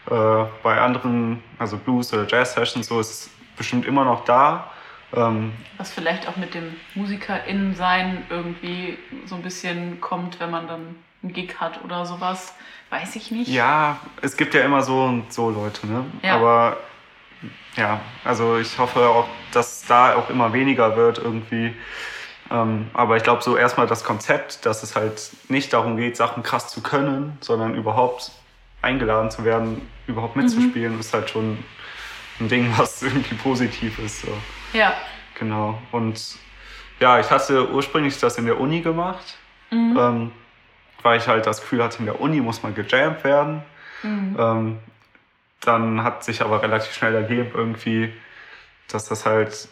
äh, 0.09 0.43
bei 0.63 0.79
anderen, 0.79 1.43
also 1.59 1.77
Blues- 1.77 2.13
oder 2.13 2.25
Jazz-Sessions. 2.25 2.87
So, 2.87 2.99
es 3.01 3.11
ist 3.11 3.29
bestimmt 3.57 3.85
immer 3.85 4.05
noch 4.05 4.23
da. 4.23 4.71
Ähm, 5.13 5.51
Was 5.77 5.91
vielleicht 5.91 6.27
auch 6.27 6.37
mit 6.37 6.53
dem 6.53 6.75
MusikerInnen-Sein 6.95 8.23
irgendwie 8.29 8.97
so 9.25 9.35
ein 9.35 9.41
bisschen 9.41 9.99
kommt, 9.99 10.39
wenn 10.39 10.49
man 10.49 10.67
dann 10.67 10.95
einen 11.21 11.33
Gig 11.33 11.55
hat 11.59 11.83
oder 11.83 12.05
sowas. 12.05 12.55
Weiß 12.89 13.15
ich 13.17 13.29
nicht. 13.29 13.49
Ja, 13.49 13.99
es 14.21 14.37
gibt 14.37 14.53
ja 14.53 14.61
immer 14.61 14.83
so 14.83 15.03
und 15.03 15.33
so 15.33 15.49
Leute, 15.49 15.85
ne? 15.85 16.05
Ja. 16.21 16.35
Aber 16.35 16.77
ja, 17.75 17.99
also 18.23 18.57
ich 18.57 18.77
hoffe 18.77 19.01
auch, 19.01 19.27
dass 19.51 19.85
da 19.85 20.15
auch 20.15 20.29
immer 20.29 20.53
weniger 20.53 20.95
wird 20.95 21.17
irgendwie. 21.17 21.73
Ähm, 22.53 22.91
aber 22.93 23.17
ich 23.17 23.23
glaube, 23.23 23.41
so 23.41 23.57
erstmal 23.57 23.87
das 23.87 24.03
Konzept, 24.03 24.65
dass 24.65 24.83
es 24.83 24.95
halt 24.95 25.31
nicht 25.49 25.73
darum 25.73 25.97
geht, 25.97 26.15
Sachen 26.15 26.43
krass 26.43 26.67
zu 26.67 26.81
können, 26.81 27.35
sondern 27.41 27.73
überhaupt 27.73 28.31
eingeladen 28.83 29.31
zu 29.31 29.43
werden, 29.43 29.81
überhaupt 30.05 30.35
mitzuspielen, 30.35 30.93
mhm. 30.93 30.99
ist 30.99 31.13
halt 31.13 31.31
schon 31.31 31.57
ein 32.39 32.49
Ding, 32.49 32.71
was 32.77 33.01
irgendwie 33.01 33.35
positiv 33.35 33.97
ist. 33.97 34.21
So. 34.21 34.37
Ja. 34.73 34.93
Genau. 35.39 35.81
Und 35.91 36.35
ja, 36.99 37.19
ich 37.19 37.31
hatte 37.31 37.71
ursprünglich 37.71 38.19
das 38.19 38.37
in 38.37 38.45
der 38.45 38.59
Uni 38.59 38.81
gemacht, 38.81 39.37
mhm. 39.71 39.97
ähm, 39.99 40.31
weil 41.01 41.17
ich 41.17 41.27
halt 41.27 41.47
das 41.47 41.61
Gefühl 41.61 41.83
hatte, 41.83 41.99
in 41.99 42.05
der 42.05 42.21
Uni 42.21 42.39
muss 42.39 42.61
man 42.61 42.75
gejammt 42.75 43.23
werden. 43.23 43.63
Mhm. 44.03 44.37
Ähm, 44.39 44.79
dann 45.61 46.03
hat 46.03 46.23
sich 46.23 46.41
aber 46.41 46.61
relativ 46.61 46.93
schnell 46.93 47.15
ergeben, 47.15 47.51
irgendwie, 47.55 48.13
dass 48.89 49.05
das 49.05 49.25
halt 49.25 49.69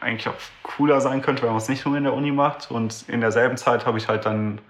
eigentlich 0.00 0.28
auch 0.28 0.34
cooler 0.62 1.00
sein 1.00 1.22
könnte, 1.22 1.42
wenn 1.42 1.50
man 1.50 1.58
es 1.58 1.68
nicht 1.68 1.84
nur 1.86 1.96
in 1.96 2.04
der 2.04 2.14
Uni 2.14 2.32
macht. 2.32 2.70
Und 2.70 3.08
in 3.08 3.20
derselben 3.20 3.56
Zeit 3.56 3.86
habe 3.86 3.98
ich 3.98 4.08
halt 4.08 4.26
dann 4.26 4.60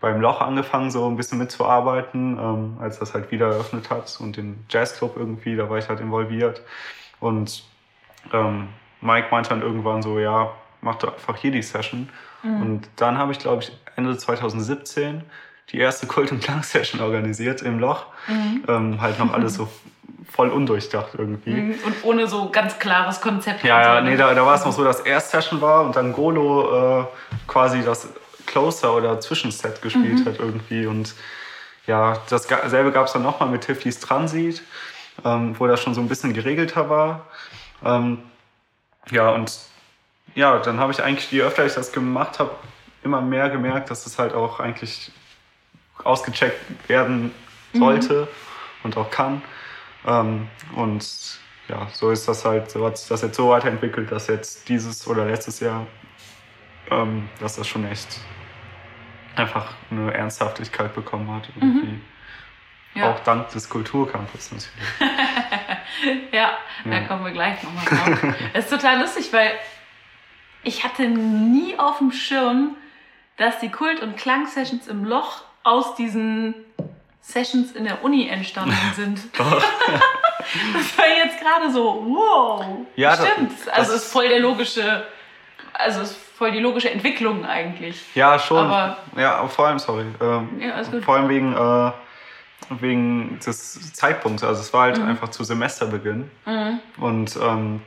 beim 0.00 0.20
Loch 0.20 0.40
angefangen, 0.40 0.90
so 0.90 1.08
ein 1.08 1.16
bisschen 1.16 1.38
mitzuarbeiten, 1.38 2.38
ähm, 2.38 2.76
als 2.80 2.98
das 2.98 3.14
halt 3.14 3.30
wieder 3.30 3.46
eröffnet 3.46 3.90
hat 3.90 4.18
und 4.20 4.36
den 4.36 4.64
Jazzclub 4.68 5.16
irgendwie, 5.16 5.56
da 5.56 5.68
war 5.70 5.78
ich 5.78 5.88
halt 5.88 6.00
involviert. 6.00 6.62
Und 7.18 7.64
ähm, 8.32 8.68
Mike 9.00 9.28
meinte 9.30 9.50
dann 9.50 9.62
irgendwann 9.62 10.02
so, 10.02 10.18
ja, 10.18 10.52
mach 10.80 10.96
doch 10.96 11.12
einfach 11.14 11.36
hier 11.36 11.50
die 11.50 11.62
Session. 11.62 12.08
Mhm. 12.42 12.62
Und 12.62 12.88
dann 12.96 13.18
habe 13.18 13.32
ich, 13.32 13.38
glaube 13.38 13.62
ich, 13.62 13.72
Ende 13.96 14.16
2017 14.16 15.22
die 15.72 15.78
erste 15.78 16.06
Kult- 16.08 16.32
und 16.32 16.42
Klang-Session 16.42 17.00
organisiert 17.00 17.62
im 17.62 17.78
Loch. 17.78 18.06
Mhm. 18.28 18.64
Ähm, 18.68 19.00
halt 19.00 19.18
noch 19.18 19.32
alles 19.32 19.54
so 19.56 19.68
voll 20.30 20.50
undurchdacht 20.50 21.14
irgendwie. 21.16 21.50
Mhm. 21.50 21.74
Und 21.84 22.04
ohne 22.04 22.26
so 22.26 22.50
ganz 22.50 22.78
klares 22.78 23.20
Konzept. 23.20 23.64
Ja, 23.64 23.96
ja, 23.96 24.00
nee, 24.00 24.16
da, 24.16 24.34
da 24.34 24.44
war 24.44 24.54
es 24.54 24.64
noch 24.64 24.72
so, 24.72 24.84
dass 24.84 25.00
erst 25.00 25.30
Session 25.30 25.60
war 25.60 25.84
und 25.84 25.96
dann 25.96 26.12
Golo 26.12 27.00
äh, 27.00 27.04
quasi 27.46 27.82
das 27.82 28.08
Closer 28.46 28.94
oder 28.94 29.20
Zwischenset 29.20 29.82
gespielt 29.82 30.20
mhm. 30.20 30.24
hat 30.26 30.38
irgendwie. 30.38 30.86
Und 30.86 31.14
ja, 31.86 32.18
dasselbe 32.28 32.92
gab 32.92 33.06
es 33.06 33.12
dann 33.12 33.22
nochmal 33.22 33.48
mit 33.48 33.62
Tiflis 33.62 34.00
Transit, 34.00 34.62
ähm, 35.24 35.54
wo 35.58 35.66
das 35.66 35.82
schon 35.82 35.94
so 35.94 36.00
ein 36.00 36.08
bisschen 36.08 36.32
geregelter 36.32 36.90
war. 36.90 37.26
Ähm, 37.84 38.18
ja, 39.10 39.30
und 39.30 39.58
ja, 40.34 40.58
dann 40.58 40.80
habe 40.80 40.92
ich 40.92 41.02
eigentlich, 41.02 41.30
je 41.30 41.42
öfter 41.42 41.64
ich 41.64 41.74
das 41.74 41.92
gemacht 41.92 42.38
habe, 42.38 42.50
immer 43.02 43.20
mehr 43.20 43.48
gemerkt, 43.50 43.90
dass 43.90 44.04
es 44.06 44.18
halt 44.18 44.34
auch 44.34 44.58
eigentlich 44.60 45.12
ausgecheckt 46.06 46.88
werden 46.88 47.32
sollte 47.72 48.22
mhm. 48.22 48.28
und 48.84 48.96
auch 48.96 49.10
kann. 49.10 49.42
Ähm, 50.06 50.48
und 50.74 51.40
ja, 51.68 51.88
so 51.92 52.10
ist 52.10 52.28
das 52.28 52.44
halt, 52.44 52.70
so 52.70 52.86
hat 52.86 52.98
sich 52.98 53.08
das 53.08 53.22
jetzt 53.22 53.36
so 53.36 53.50
weiterentwickelt, 53.50 54.12
dass 54.12 54.28
jetzt 54.28 54.68
dieses 54.68 55.06
oder 55.06 55.24
letztes 55.24 55.60
Jahr, 55.60 55.86
ähm, 56.90 57.28
dass 57.40 57.56
das 57.56 57.66
schon 57.66 57.86
echt 57.86 58.20
einfach 59.34 59.74
eine 59.90 60.14
Ernsthaftigkeit 60.14 60.94
bekommen 60.94 61.32
hat. 61.34 61.48
Irgendwie. 61.56 61.86
Mhm. 61.86 62.00
Ja. 62.94 63.12
Auch 63.12 63.20
dank 63.20 63.50
des 63.50 63.68
Kulturcampus 63.68 64.52
natürlich. 64.52 66.32
ja, 66.32 66.38
ja, 66.84 66.90
da 66.90 67.00
kommen 67.06 67.26
wir 67.26 67.32
gleich 67.32 67.62
nochmal 67.62 67.84
drauf. 67.84 68.34
Es 68.54 68.64
ist 68.70 68.70
total 68.70 69.00
lustig, 69.00 69.32
weil 69.32 69.52
ich 70.62 70.82
hatte 70.82 71.06
nie 71.06 71.78
auf 71.78 71.98
dem 71.98 72.10
Schirm, 72.10 72.74
dass 73.36 73.58
die 73.60 73.70
Kult- 73.70 74.00
und 74.00 74.16
Klang-Sessions 74.16 74.88
im 74.88 75.04
Loch 75.04 75.44
aus 75.66 75.96
diesen 75.96 76.54
Sessions 77.20 77.72
in 77.72 77.84
der 77.84 78.04
Uni 78.04 78.28
entstanden 78.28 78.76
sind. 78.94 79.20
das 79.36 80.98
war 80.98 81.06
jetzt 81.24 81.40
gerade 81.40 81.72
so, 81.72 82.04
wow. 82.06 82.64
Ja, 82.94 83.14
stimmt. 83.14 83.52
Das, 83.66 83.74
also 83.74 83.92
ist 83.94 84.12
voll 84.12 84.28
der 84.28 84.38
logische, 84.38 85.04
also 85.72 86.02
ist 86.02 86.16
voll 86.16 86.52
die 86.52 86.60
logische 86.60 86.90
Entwicklung 86.90 87.44
eigentlich. 87.44 88.14
Ja, 88.14 88.38
schon. 88.38 88.58
Aber, 88.58 88.98
ja, 89.16 89.46
vor 89.48 89.66
allem, 89.66 89.78
sorry. 89.80 90.04
Ähm, 90.20 90.60
ja, 90.60 90.74
alles 90.74 90.90
gut. 90.90 91.04
Vor 91.04 91.16
allem 91.16 91.28
wegen, 91.28 91.52
äh, 91.52 91.92
wegen 92.80 93.40
des 93.44 93.92
Zeitpunkts. 93.92 94.44
Also 94.44 94.60
es 94.60 94.72
war 94.72 94.82
halt 94.82 94.98
mhm. 94.98 95.08
einfach 95.08 95.30
zu 95.30 95.42
Semesterbeginn. 95.42 96.30
Mhm. 96.44 96.80
Und 96.98 97.36
ähm, 97.42 97.82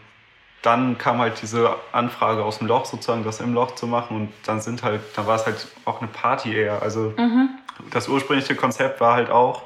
dann 0.62 0.98
kam 0.98 1.20
halt 1.20 1.42
diese 1.42 1.76
Anfrage 1.92 2.44
aus 2.44 2.60
dem 2.60 2.68
Loch 2.68 2.86
sozusagen, 2.86 3.24
das 3.24 3.40
im 3.40 3.54
Loch 3.54 3.76
zu 3.76 3.88
machen. 3.88 4.16
Und 4.16 4.34
dann 4.46 4.62
sind 4.62 4.84
halt, 4.84 5.02
dann 5.16 5.26
war 5.26 5.36
es 5.36 5.46
halt 5.46 5.68
auch 5.86 6.02
eine 6.02 6.10
Party 6.10 6.54
eher. 6.54 6.82
Also 6.82 7.14
mhm 7.18 7.50
das 7.92 8.08
ursprüngliche 8.08 8.56
Konzept 8.56 9.00
war 9.02 9.16
halt 9.16 9.30
auch, 9.30 9.64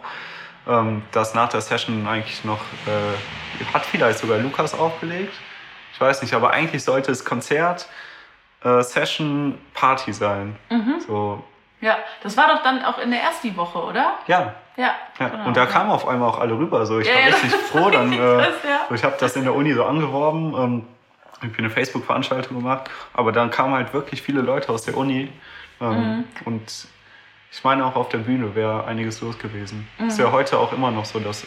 ähm, 0.68 1.04
dass 1.12 1.34
nach 1.34 1.50
der 1.50 1.62
Session 1.62 2.08
eigentlich 2.08 2.44
noch, 2.44 2.60
äh, 2.88 3.74
hat 3.74 3.86
vielleicht 3.86 4.20
sogar 4.20 4.38
Lukas 4.38 4.74
aufgelegt. 4.74 5.34
Ich 5.94 6.02
weiß 6.02 6.22
nicht, 6.22 6.34
aber 6.34 6.52
eigentlich 6.52 6.84
sollte 6.84 7.12
es 7.12 7.26
Konzert, 7.26 7.88
äh, 8.64 8.82
Session, 8.82 9.60
Party 9.74 10.14
sein. 10.14 10.56
Mhm. 10.70 11.00
So. 11.06 11.44
Ja, 11.82 11.98
das 12.24 12.38
war 12.38 12.48
doch 12.48 12.64
dann 12.64 12.84
auch 12.86 12.98
in 12.98 13.12
der 13.12 13.22
ersten 13.22 13.56
Woche, 13.58 13.80
oder? 13.80 14.14
Ja. 14.28 14.56
Ja. 14.76 14.96
ja. 15.20 15.28
Genau. 15.30 15.48
Und 15.48 15.58
da 15.58 15.66
kamen 15.66 15.92
auf 15.92 16.08
einmal 16.08 16.30
auch 16.30 16.40
alle 16.40 16.58
rüber. 16.58 16.86
So, 16.86 17.00
ich 17.00 17.08
war 17.08 17.28
richtig 17.28 17.52
froh 17.52 17.90
dann. 17.90 18.12
Äh, 18.14 18.18
ja. 18.18 18.48
Ich 18.94 19.04
habe 19.04 19.16
das 19.20 19.36
in 19.36 19.44
der 19.44 19.54
Uni 19.54 19.74
so 19.74 19.84
angeworben. 19.86 20.54
Ähm, 20.58 20.84
ich 21.38 21.50
habe 21.50 21.58
eine 21.58 21.70
Facebook-Veranstaltung 21.70 22.58
gemacht, 22.58 22.90
aber 23.14 23.32
dann 23.32 23.52
kamen 23.52 23.74
halt 23.74 23.94
wirklich 23.94 24.22
viele 24.22 24.42
Leute 24.42 24.70
aus 24.70 24.84
der 24.84 24.96
Uni. 24.96 25.30
Ähm, 25.82 25.90
mhm. 25.90 26.24
Und 26.46 26.88
ich 27.52 27.64
meine, 27.64 27.86
auch 27.86 27.96
auf 27.96 28.10
der 28.10 28.20
Bühne 28.20 28.56
wäre 28.56 28.86
einiges 28.86 29.22
los 29.22 29.38
gewesen. 29.38 29.88
Mhm. 30.00 30.08
Ist 30.08 30.20
ja 30.20 30.32
heute 30.32 30.58
auch 30.58 30.74
immer 30.74 30.90
noch 30.90 31.06
so, 31.06 31.20
dass 31.20 31.46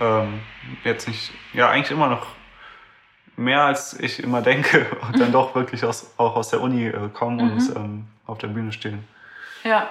ähm, 0.00 0.40
jetzt 0.84 1.08
nicht, 1.08 1.32
ja, 1.52 1.70
eigentlich 1.70 1.90
immer 1.90 2.08
noch 2.08 2.26
mehr 3.36 3.64
als 3.64 3.98
ich 3.98 4.22
immer 4.22 4.40
denke 4.40 4.86
und 5.06 5.20
dann 5.20 5.32
doch 5.32 5.54
wirklich 5.54 5.84
aus, 5.84 6.14
auch 6.16 6.36
aus 6.36 6.50
der 6.50 6.60
Uni 6.60 6.86
äh, 6.86 7.08
kommen 7.12 7.36
mhm. 7.36 7.52
und 7.52 7.76
ähm, 7.76 8.06
auf 8.26 8.38
der 8.38 8.48
Bühne 8.48 8.72
stehen. 8.72 9.06
Ja. 9.62 9.90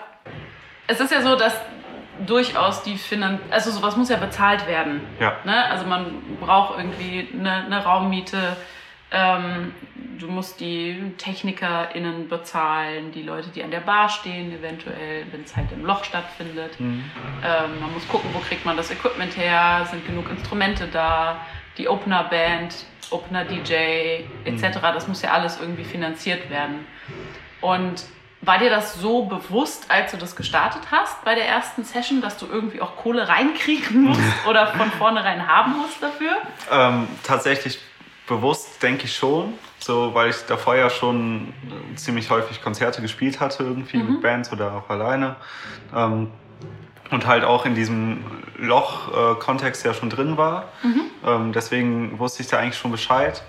Es 0.87 0.99
ist 0.99 1.11
ja 1.11 1.21
so, 1.21 1.35
dass 1.35 1.53
durchaus 2.25 2.83
die 2.83 2.97
Finan 2.97 3.39
also 3.49 3.71
sowas 3.71 3.95
muss 3.95 4.09
ja 4.09 4.17
bezahlt 4.17 4.67
werden. 4.67 5.01
Ja. 5.19 5.37
Ne? 5.43 5.65
Also 5.69 5.85
man 5.85 6.21
braucht 6.39 6.77
irgendwie 6.77 7.27
eine, 7.33 7.65
eine 7.65 7.83
Raummiete. 7.83 8.55
Ähm, 9.11 9.73
du 10.19 10.27
musst 10.27 10.59
die 10.59 11.13
TechnikerInnen 11.17 12.27
bezahlen, 12.27 13.11
die 13.11 13.21
Leute, 13.21 13.49
die 13.49 13.63
an 13.63 13.71
der 13.71 13.81
Bar 13.81 14.09
stehen, 14.09 14.51
eventuell, 14.51 15.25
wenn 15.31 15.43
es 15.43 15.55
halt 15.55 15.71
im 15.71 15.85
Loch 15.85 16.03
stattfindet. 16.03 16.79
Mhm. 16.79 17.03
Ähm, 17.43 17.79
man 17.79 17.93
muss 17.93 18.07
gucken, 18.07 18.29
wo 18.33 18.39
kriegt 18.39 18.65
man 18.65 18.77
das 18.77 18.91
Equipment 18.91 19.37
her, 19.37 19.87
sind 19.89 20.05
genug 20.05 20.29
Instrumente 20.29 20.87
da, 20.87 21.37
die 21.77 21.87
Opener-Band, 21.87 22.85
Opener-DJ 23.11 24.23
etc. 24.45 24.79
Das 24.81 25.07
muss 25.07 25.21
ja 25.21 25.31
alles 25.31 25.59
irgendwie 25.59 25.83
finanziert 25.83 26.49
werden. 26.49 26.87
Und 27.61 28.05
war 28.45 28.59
dir 28.59 28.69
das 28.69 28.95
so 28.95 29.23
bewusst, 29.23 29.85
als 29.89 30.11
du 30.11 30.17
das 30.17 30.35
gestartet 30.35 30.83
hast 30.91 31.23
bei 31.23 31.35
der 31.35 31.47
ersten 31.47 31.83
Session, 31.83 32.21
dass 32.21 32.37
du 32.37 32.45
irgendwie 32.45 32.81
auch 32.81 32.95
Kohle 32.97 33.27
reinkriegen 33.27 34.03
musst 34.03 34.21
oder 34.47 34.67
von 34.67 34.91
vornherein 34.97 35.47
haben 35.47 35.77
musst 35.77 36.01
dafür? 36.01 36.31
Ähm, 36.71 37.07
tatsächlich 37.23 37.79
bewusst 38.27 38.81
denke 38.81 39.05
ich 39.05 39.15
schon, 39.15 39.53
so 39.79 40.13
weil 40.13 40.29
ich 40.29 40.37
davor 40.47 40.75
ja 40.75 40.89
schon 40.89 41.53
ziemlich 41.95 42.29
häufig 42.29 42.61
Konzerte 42.61 43.01
gespielt 43.01 43.39
hatte, 43.39 43.63
irgendwie 43.63 43.97
mit 43.97 44.21
Bands 44.21 44.51
oder 44.51 44.73
auch 44.73 44.89
alleine. 44.89 45.35
Ähm, 45.95 46.31
und 47.11 47.27
halt 47.27 47.43
auch 47.43 47.65
in 47.65 47.75
diesem 47.75 48.23
Loch-Kontext 48.57 49.85
ja 49.85 49.93
schon 49.93 50.09
drin 50.09 50.37
war. 50.37 50.69
Ähm, 51.25 51.53
deswegen 51.53 52.17
wusste 52.17 52.41
ich 52.41 52.49
da 52.49 52.57
eigentlich 52.57 52.77
schon 52.77 52.91
Bescheid. 52.91 53.43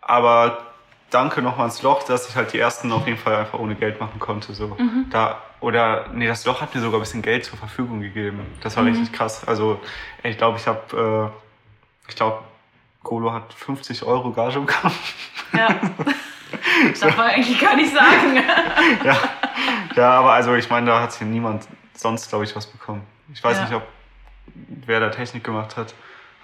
Aber 0.00 0.67
danke 1.10 1.42
nochmal 1.42 1.66
ans 1.66 1.82
Loch, 1.82 2.02
dass 2.04 2.28
ich 2.28 2.36
halt 2.36 2.52
die 2.52 2.58
ersten 2.58 2.92
auf 2.92 3.06
jeden 3.06 3.18
Fall 3.18 3.36
einfach 3.36 3.58
ohne 3.58 3.74
Geld 3.74 4.00
machen 4.00 4.18
konnte. 4.20 4.52
So. 4.54 4.76
Da, 5.10 5.42
oder, 5.60 6.06
nee, 6.12 6.26
das 6.26 6.44
Loch 6.44 6.60
hat 6.60 6.74
mir 6.74 6.80
sogar 6.80 6.98
ein 6.98 7.02
bisschen 7.02 7.22
Geld 7.22 7.44
zur 7.44 7.58
Verfügung 7.58 8.00
gegeben. 8.00 8.40
Das 8.62 8.76
war 8.76 8.84
richtig 8.84 9.12
krass. 9.12 9.46
Also, 9.46 9.80
ich 10.22 10.36
glaube, 10.38 10.58
ich 10.58 10.66
habe, 10.66 11.32
äh, 12.06 12.08
ich 12.10 12.16
glaube, 12.16 12.42
Golo 13.02 13.32
hat 13.32 13.52
50 13.54 14.02
Euro 14.04 14.32
Gage 14.32 14.60
bekommen. 14.60 14.94
Ja. 15.52 15.68
Darf 17.00 17.16
man 17.16 17.26
eigentlich 17.30 17.60
gar 17.60 17.76
nicht 17.76 17.92
sagen. 17.94 18.36
ja. 19.04 19.16
ja, 19.94 20.10
aber 20.12 20.32
also 20.32 20.54
ich 20.54 20.68
meine, 20.70 20.86
da 20.86 21.00
hat 21.02 21.12
hier 21.14 21.26
niemand 21.26 21.66
sonst, 21.94 22.28
glaube 22.28 22.44
ich, 22.44 22.54
was 22.56 22.66
bekommen. 22.66 23.02
Ich 23.32 23.42
weiß 23.42 23.56
Ja. 23.58 23.64
nicht, 23.64 23.74
ob 23.74 23.82
wer 24.86 25.00
da 25.00 25.10
Technik 25.10 25.44
gemacht 25.44 25.76
hat, 25.76 25.94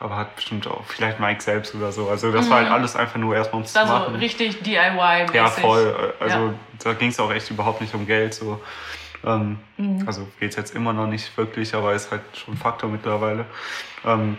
aber 0.00 0.16
hat 0.16 0.36
bestimmt 0.36 0.66
auch 0.66 0.84
vielleicht 0.86 1.20
Mike 1.20 1.40
selbst 1.42 1.74
oder 1.74 1.92
so. 1.92 2.08
Also 2.10 2.30
das 2.32 2.50
war 2.50 2.58
halt 2.58 2.70
alles 2.70 2.96
einfach 2.96 3.16
nur 3.16 3.34
erstmal 3.34 3.60
ums 3.60 3.72
zu 3.72 3.78
Also 3.80 3.92
machen. 3.92 4.16
richtig 4.16 4.62
DIY-mäßig. 4.62 5.34
Ja, 5.34 5.46
voll. 5.48 6.14
Also 6.20 6.36
Ja. 6.38 6.54
da 6.82 6.92
ging 6.94 7.08
es 7.08 7.20
auch 7.20 7.32
echt 7.32 7.50
überhaupt 7.50 7.80
nicht 7.80 7.94
um 7.94 8.06
Geld. 8.06 8.34
So. 8.34 8.60
Ähm, 9.24 9.58
Mhm. 9.78 10.02
Also 10.06 10.28
geht 10.38 10.50
es 10.50 10.56
jetzt 10.56 10.74
immer 10.74 10.92
noch 10.92 11.06
nicht 11.06 11.36
wirklich, 11.38 11.74
aber 11.74 11.94
ist 11.94 12.10
halt 12.10 12.22
schon 12.34 12.54
ein 12.54 12.58
Faktor 12.58 12.90
mittlerweile. 12.90 13.46
Ähm, 14.04 14.36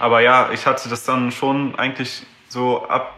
aber 0.00 0.20
ja, 0.20 0.50
ich 0.52 0.66
hatte 0.66 0.88
das 0.88 1.04
dann 1.04 1.30
schon 1.30 1.78
eigentlich 1.78 2.26
so 2.48 2.86
ab 2.88 3.16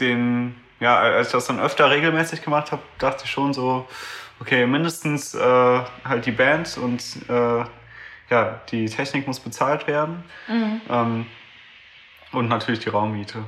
den, 0.00 0.54
ja, 0.80 0.98
als 0.98 1.28
ich 1.28 1.32
das 1.32 1.46
dann 1.46 1.60
öfter 1.60 1.90
regelmäßig 1.90 2.42
gemacht 2.42 2.72
habe, 2.72 2.82
dachte 2.98 3.22
ich 3.24 3.30
schon 3.30 3.54
so, 3.54 3.86
okay, 4.40 4.66
mindestens 4.66 5.34
äh, 5.34 5.80
halt 6.04 6.26
die 6.26 6.32
Band 6.32 6.76
und 6.76 7.00
äh, 7.28 7.64
ja, 8.30 8.60
die 8.70 8.86
Technik 8.86 9.26
muss 9.26 9.40
bezahlt 9.40 9.86
werden. 9.86 10.24
Mhm. 10.48 10.80
Ähm, 10.88 11.26
und 12.32 12.48
natürlich 12.48 12.80
die 12.80 12.88
Raummiete. 12.88 13.44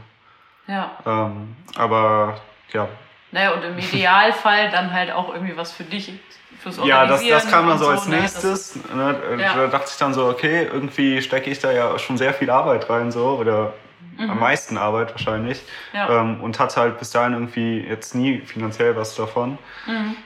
Ja. 0.66 0.96
Ähm, 1.04 1.56
aber 1.76 2.40
ja, 2.72 2.88
Naja, 3.32 3.52
und 3.52 3.62
im 3.62 3.78
Idealfall 3.92 4.70
dann 4.70 4.92
halt 4.92 5.10
auch 5.10 5.32
irgendwie 5.32 5.56
was 5.56 5.72
für 5.72 5.84
dich, 5.84 6.12
fürs 6.60 6.78
Ja, 6.84 7.06
das, 7.06 7.26
das 7.26 7.50
kam 7.50 7.64
dann 7.66 7.72
und 7.72 7.78
so 7.78 7.88
als 7.88 8.06
ne? 8.06 8.20
Nächstes. 8.20 8.76
Ne? 8.94 9.16
Ja. 9.38 9.54
Da 9.54 9.66
dachte 9.68 9.88
ich 9.90 9.96
dann 9.98 10.14
so, 10.14 10.26
okay, 10.26 10.68
irgendwie 10.72 11.20
stecke 11.22 11.50
ich 11.50 11.58
da 11.58 11.72
ja 11.72 11.98
schon 11.98 12.16
sehr 12.16 12.32
viel 12.34 12.50
Arbeit 12.50 12.88
rein, 12.88 13.10
so, 13.10 13.36
oder 13.38 13.74
am 14.18 14.40
meisten 14.40 14.78
Arbeit 14.78 15.10
wahrscheinlich. 15.10 15.62
Mhm. 15.92 15.98
Ja. 15.98 16.20
Ähm, 16.20 16.40
und 16.40 16.58
hatte 16.58 16.80
halt 16.80 16.98
bis 16.98 17.10
dahin 17.10 17.34
irgendwie 17.34 17.80
jetzt 17.80 18.14
nie 18.14 18.40
finanziell 18.40 18.96
was 18.96 19.14
davon. 19.14 19.58
Mhm. 19.86 20.16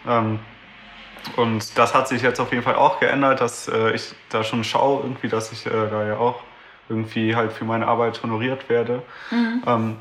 Und 1.36 1.78
das 1.78 1.94
hat 1.94 2.08
sich 2.08 2.22
jetzt 2.22 2.40
auf 2.40 2.50
jeden 2.52 2.62
Fall 2.62 2.76
auch 2.76 3.00
geändert, 3.00 3.40
dass 3.40 3.68
äh, 3.68 3.92
ich 3.92 4.14
da 4.30 4.42
schon 4.44 4.64
schaue, 4.64 5.02
irgendwie, 5.02 5.28
dass 5.28 5.52
ich 5.52 5.66
äh, 5.66 5.70
da 5.70 6.06
ja 6.06 6.16
auch 6.16 6.40
irgendwie 6.88 7.36
halt 7.36 7.52
für 7.52 7.64
meine 7.64 7.86
Arbeit 7.86 8.22
honoriert 8.22 8.68
werde. 8.68 9.02
Mhm. 9.30 9.62
Ähm, 9.66 9.96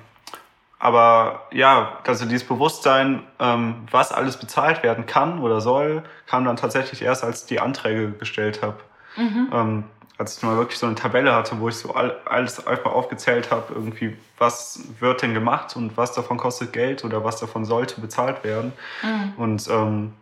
aber 0.79 1.47
ja, 1.51 1.99
also 2.08 2.25
dieses 2.25 2.47
Bewusstsein, 2.47 3.23
ähm, 3.39 3.88
was 3.91 4.12
alles 4.13 4.38
bezahlt 4.38 4.82
werden 4.82 5.05
kann 5.05 5.39
oder 5.39 5.60
soll, 5.60 6.03
kam 6.25 6.45
dann 6.45 6.55
tatsächlich 6.55 7.01
erst, 7.01 7.23
als 7.23 7.41
ich 7.41 7.47
die 7.47 7.60
Anträge 7.60 8.12
gestellt 8.12 8.62
habe. 8.62 8.77
Mhm. 9.17 9.49
Ähm, 9.51 9.84
als 10.17 10.38
ich 10.38 10.43
mal 10.43 10.58
wirklich 10.58 10.79
so 10.79 10.86
eine 10.86 10.95
Tabelle 10.95 11.34
hatte, 11.34 11.60
wo 11.60 11.69
ich 11.69 11.75
so 11.75 11.93
all, 11.93 12.17
alles 12.25 12.65
einfach 12.65 12.91
aufgezählt 12.91 13.51
habe, 13.51 13.73
irgendwie, 13.73 14.17
was 14.38 14.82
wird 14.99 15.21
denn 15.21 15.34
gemacht 15.34 15.75
und 15.75 15.95
was 15.95 16.13
davon 16.13 16.38
kostet 16.38 16.73
Geld 16.73 17.05
oder 17.05 17.23
was 17.23 17.39
davon 17.39 17.63
sollte 17.65 18.01
bezahlt 18.01 18.43
werden. 18.43 18.73
Mhm. 19.01 19.34
Und 19.38 19.67
ähm, 19.69 20.13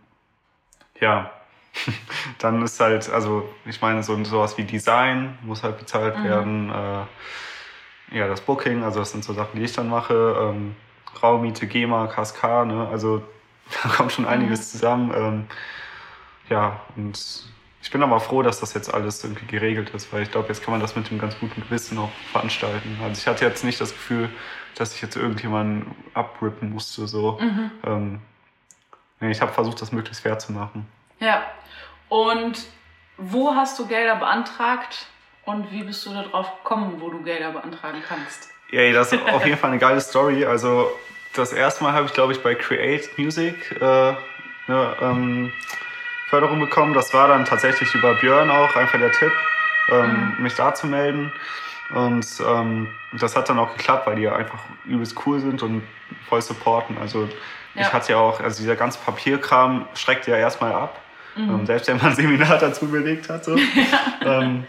ja, 1.00 1.32
dann 2.40 2.62
ist 2.64 2.80
halt, 2.80 3.10
also 3.10 3.48
ich 3.66 3.82
meine, 3.82 4.04
so 4.04 4.22
sowas 4.24 4.58
wie 4.58 4.64
Design 4.64 5.38
muss 5.44 5.64
halt 5.64 5.78
bezahlt 5.80 6.18
Mhm. 6.20 6.24
werden. 6.24 6.70
Äh, 6.70 8.18
ja, 8.18 8.28
das 8.28 8.42
Booking, 8.42 8.84
also 8.84 9.00
das 9.00 9.12
sind 9.12 9.24
so 9.24 9.34
Sachen, 9.34 9.60
die 9.60 9.66
ich 9.66 9.74
dann 9.74 9.90
mache. 9.90 10.14
Ähm, 10.40 10.76
Raummiete, 11.22 11.68
GEMA, 11.68 12.08
KSK, 12.08 12.66
ne? 12.66 12.88
Also 12.92 13.22
da 13.84 13.90
kommt 13.90 14.12
schon 14.14 14.26
einiges 14.26 14.60
Mhm. 14.60 14.64
zusammen. 14.64 15.14
Ähm, 15.16 15.48
ja, 16.50 16.80
und 16.96 17.20
ich 17.82 17.92
bin 17.92 18.02
aber 18.04 18.20
froh, 18.20 18.42
dass 18.42 18.60
das 18.60 18.74
jetzt 18.74 18.94
alles 18.94 19.24
irgendwie 19.24 19.46
geregelt 19.46 19.90
ist, 19.92 20.12
weil 20.12 20.24
ich 20.24 20.32
glaube, 20.32 20.48
jetzt 20.50 20.64
kann 20.64 20.72
man 20.72 20.82
das 20.82 20.96
mit 20.96 21.10
einem 21.10 21.20
ganz 21.20 21.38
guten 21.40 21.62
Gewissen 21.62 21.98
auch 21.98 22.12
veranstalten. 22.32 22.98
Also 23.04 23.20
ich 23.20 23.28
hatte 23.28 23.46
jetzt 23.46 23.64
nicht 23.64 23.80
das 23.80 23.92
Gefühl, 23.92 24.30
dass 24.76 24.94
ich 24.96 25.02
jetzt 25.02 25.16
irgendjemanden 25.16 25.96
abrippen 26.14 26.72
musste. 26.72 27.08
So. 27.08 27.40
Mhm. 27.42 27.72
Ähm, 27.86 28.20
ich 29.22 29.42
habe 29.42 29.52
versucht, 29.52 29.82
das 29.82 29.92
möglichst 29.92 30.22
fair 30.22 30.38
zu 30.40 30.52
machen. 30.52 30.88
Ja. 31.20 31.44
Und 32.10 32.68
wo 33.18 33.56
hast 33.56 33.78
du 33.80 33.88
Gelder 33.88 34.16
beantragt 34.16 35.08
und 35.46 35.72
wie 35.72 35.84
bist 35.84 36.06
du 36.06 36.14
darauf 36.14 36.64
gekommen, 36.64 36.98
wo 37.00 37.10
du 37.10 37.24
Gelder 37.24 37.52
beantragen 37.52 38.02
kannst? 38.08 38.50
Ja, 38.72 38.92
das 38.92 39.14
ist 39.14 39.22
auf 39.30 39.46
jeden 39.46 39.58
Fall 39.58 39.72
eine 39.72 39.80
geile 39.80 40.02
Story. 40.02 40.46
Also 40.46 40.92
das 41.34 41.54
erste 41.54 41.84
Mal 41.84 41.94
habe 41.94 42.06
ich, 42.06 42.14
glaube 42.14 42.34
ich, 42.34 42.44
bei 42.44 42.54
Create 42.54 43.18
Music 43.18 43.56
äh, 43.80 43.84
eine 44.68 44.96
ähm, 45.02 45.54
Förderung 46.30 46.60
bekommen. 46.60 46.94
Das 46.94 47.14
war 47.14 47.30
dann 47.30 47.46
tatsächlich 47.46 47.94
über 47.96 48.16
Björn 48.16 48.50
auch 48.50 48.76
einfach 48.76 49.00
der 49.00 49.12
Tipp, 49.12 49.32
ähm, 49.90 50.36
mich 50.40 50.56
da 50.56 50.74
zu 50.74 50.88
melden. 50.88 51.32
Und 51.94 52.28
ähm, 52.46 52.90
das 53.14 53.36
hat 53.36 53.48
dann 53.50 53.60
auch 53.60 53.72
geklappt, 53.78 54.06
weil 54.08 54.18
die 54.18 54.24
ja 54.24 54.36
einfach 54.36 54.60
übelst 54.86 55.16
cool 55.26 55.40
sind 55.40 55.64
und 55.64 55.84
voll 56.28 56.42
supporten. 56.42 56.98
Also 56.98 57.30
Ja. 57.78 57.84
ich 57.84 57.94
hatte 57.94 58.14
ja 58.14 58.18
auch, 58.20 58.40
also 58.40 58.60
dieser 58.62 58.76
ganze 58.76 59.00
Papierkram 59.00 59.86
schreckt 59.94 60.28
ja 60.28 60.36
erstmal 60.36 60.74
ab. 60.74 61.00
Mhm. 61.36 61.50
Ähm, 61.50 61.66
selbst 61.66 61.88
wenn 61.88 61.98
man 61.98 62.08
ein 62.08 62.16
Seminar 62.16 62.58
dazu 62.58 62.88
belegt 62.88 63.30
hat. 63.30 63.46
So. 63.46 63.56
ähm, 64.26 64.66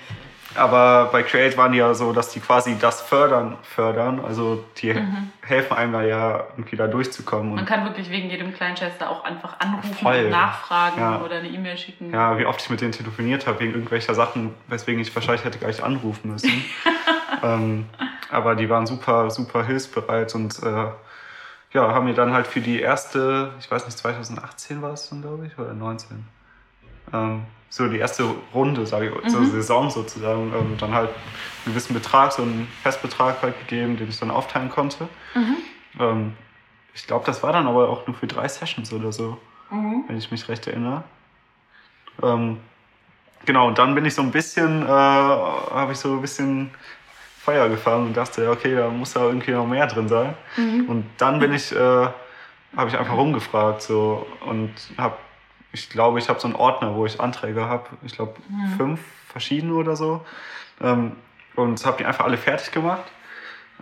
aber 0.55 1.11
bei 1.13 1.23
Create 1.23 1.57
waren 1.57 1.73
die 1.73 1.79
ja 1.79 1.95
so, 1.95 2.13
dass 2.13 2.31
die 2.31 2.41
quasi 2.41 2.77
das 2.81 3.03
fördern, 3.03 3.57
fördern. 3.63 4.21
Also 4.27 4.65
die 4.79 4.95
helfen 5.43 5.77
einem 5.77 5.93
da 5.93 6.03
ja 6.03 6.45
irgendwie 6.57 6.77
da 6.77 6.87
durchzukommen. 6.87 7.51
Mhm. 7.51 7.55
Man 7.57 7.67
kann 7.67 7.85
wirklich 7.85 8.11
wegen 8.11 8.29
jedem 8.31 8.53
kleinen 8.55 8.77
Scheiß 8.77 8.95
da 8.99 9.09
auch 9.09 9.25
einfach 9.25 9.61
anrufen 9.61 9.95
Voll. 9.95 10.25
und 10.25 10.31
nachfragen 10.31 11.01
Ja. 11.01 11.21
oder 11.21 11.37
eine 11.37 11.49
E-Mail 11.49 11.77
schicken. 11.77 12.13
ja, 12.13 12.39
wie 12.39 12.47
oft 12.47 12.61
ich 12.61 12.71
mit 12.71 12.81
denen 12.81 12.93
telefoniert 12.93 13.47
habe, 13.47 13.61
wegen 13.61 13.73
irgendwelcher 13.73 14.15
Sachen, 14.15 14.55
weswegen 14.69 15.01
ich 15.01 15.15
wahrscheinlich 15.15 15.45
hätte 15.45 15.59
gleich 15.59 15.83
anrufen 15.83 16.33
müssen. 16.33 16.51
ähm, 17.43 17.87
aber 18.31 18.55
die 18.57 18.69
waren 18.69 18.87
super, 18.87 19.31
super 19.31 19.65
hilfsbereit 19.65 20.35
und 20.35 20.61
äh, 20.63 20.87
ja, 21.73 21.93
haben 21.93 22.07
mir 22.07 22.15
dann 22.15 22.33
halt 22.33 22.47
für 22.47 22.61
die 22.61 22.81
erste, 22.81 23.53
ich 23.59 23.71
weiß 23.71 23.85
nicht, 23.87 23.99
2018 23.99 24.81
war 24.83 24.93
es 24.93 25.09
dann, 25.11 25.23
glaube 25.23 25.47
ich, 25.47 25.59
oder 25.59 25.75
19. 25.75 26.25
Ähm, 27.13 27.43
so 27.71 27.89
die 27.89 27.99
erste 27.99 28.25
Runde, 28.55 28.87
sage 28.87 29.13
ich, 29.25 29.31
so 29.31 29.45
Saison 29.45 29.91
sozusagen, 29.91 30.53
ähm, 30.55 30.77
dann 30.79 30.95
halt 30.95 31.11
einen 31.11 31.75
gewissen 31.75 31.93
Betrag, 31.93 32.33
so 32.33 32.43
einen 32.43 32.67
Festbetrag 32.83 33.43
halt 33.43 33.59
gegeben, 33.61 33.97
den 33.99 34.09
ich 34.09 34.19
dann 34.19 34.31
aufteilen 34.31 34.71
konnte. 34.71 35.09
Ähm, 36.01 36.35
ich 36.95 37.07
glaube, 37.07 37.27
das 37.27 37.43
war 37.43 37.53
dann 37.53 37.67
aber 37.67 37.91
auch 37.91 38.07
nur 38.07 38.17
für 38.17 38.27
drei 38.27 38.49
Sessions 38.49 38.93
oder 38.93 39.13
so 39.13 39.39
Mhm. 39.71 40.05
wenn 40.09 40.17
ich 40.17 40.31
mich 40.31 40.49
recht 40.49 40.67
erinnere. 40.67 41.05
Ähm, 42.23 42.59
genau, 43.45 43.69
und 43.69 43.79
dann 43.79 43.95
bin 43.95 44.05
ich 44.07 44.15
so 44.15 44.23
ein 44.23 44.31
bisschen, 44.31 44.83
äh, 44.83 44.89
habe 44.89 45.93
ich 45.93 45.99
so 45.99 46.13
ein 46.15 46.21
bisschen 46.23 46.71
Feuer 47.49 47.71
gefangen 47.71 48.09
und 48.09 48.17
dachte, 48.17 48.45
ja, 48.45 48.51
okay, 48.51 48.77
da 48.77 48.89
muss 48.91 49.15
ja 49.15 49.23
irgendwie 49.23 49.53
noch 49.53 49.67
mehr 49.67 49.87
drin 49.87 50.07
sein. 50.07 50.35
Und 50.87 51.07
dann 51.17 51.39
bin 51.39 51.55
ich, 51.55 51.75
äh, 51.75 51.79
habe 52.77 52.89
ich 52.89 52.99
einfach 52.99 53.17
rumgefragt 53.17 53.81
so 53.81 54.27
und 54.45 54.75
habe, 54.99 55.17
ich 55.73 55.89
glaube, 55.89 56.19
ich 56.19 56.29
habe 56.29 56.39
so 56.39 56.47
einen 56.47 56.57
Ordner, 56.57 56.95
wo 56.95 57.07
ich 57.07 57.19
Anträge 57.19 57.65
habe, 57.65 57.89
ich 58.03 58.13
glaube 58.13 58.35
fünf 58.77 59.01
verschiedene 59.29 59.73
oder 59.73 59.97
so. 59.97 60.27
Ähm, 60.83 61.13
und 61.57 61.85
habe 61.87 61.97
die 61.97 62.05
einfach 62.05 62.27
alle 62.27 62.37
fertig 62.37 62.71
gemacht. 62.71 63.11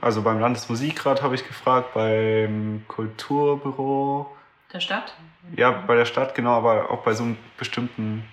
Also 0.00 0.22
beim 0.22 0.38
Landesmusikrat 0.38 1.22
habe 1.22 1.35
ich 1.35 1.44
gefragt, 1.46 1.92
beim 1.92 2.85
Kulturbüro, 2.87 4.31
Der 4.72 4.81
Stadt? 4.81 5.16
ja, 5.57 5.70
bei 5.72 5.96
der 5.96 6.05
Stadt, 6.05 6.37
genau, 6.37 6.52
aber 6.57 6.90
auch 6.90 7.02
bei 7.02 7.14
so 7.14 7.24
einem 7.24 7.37
bestimmten 7.59 8.24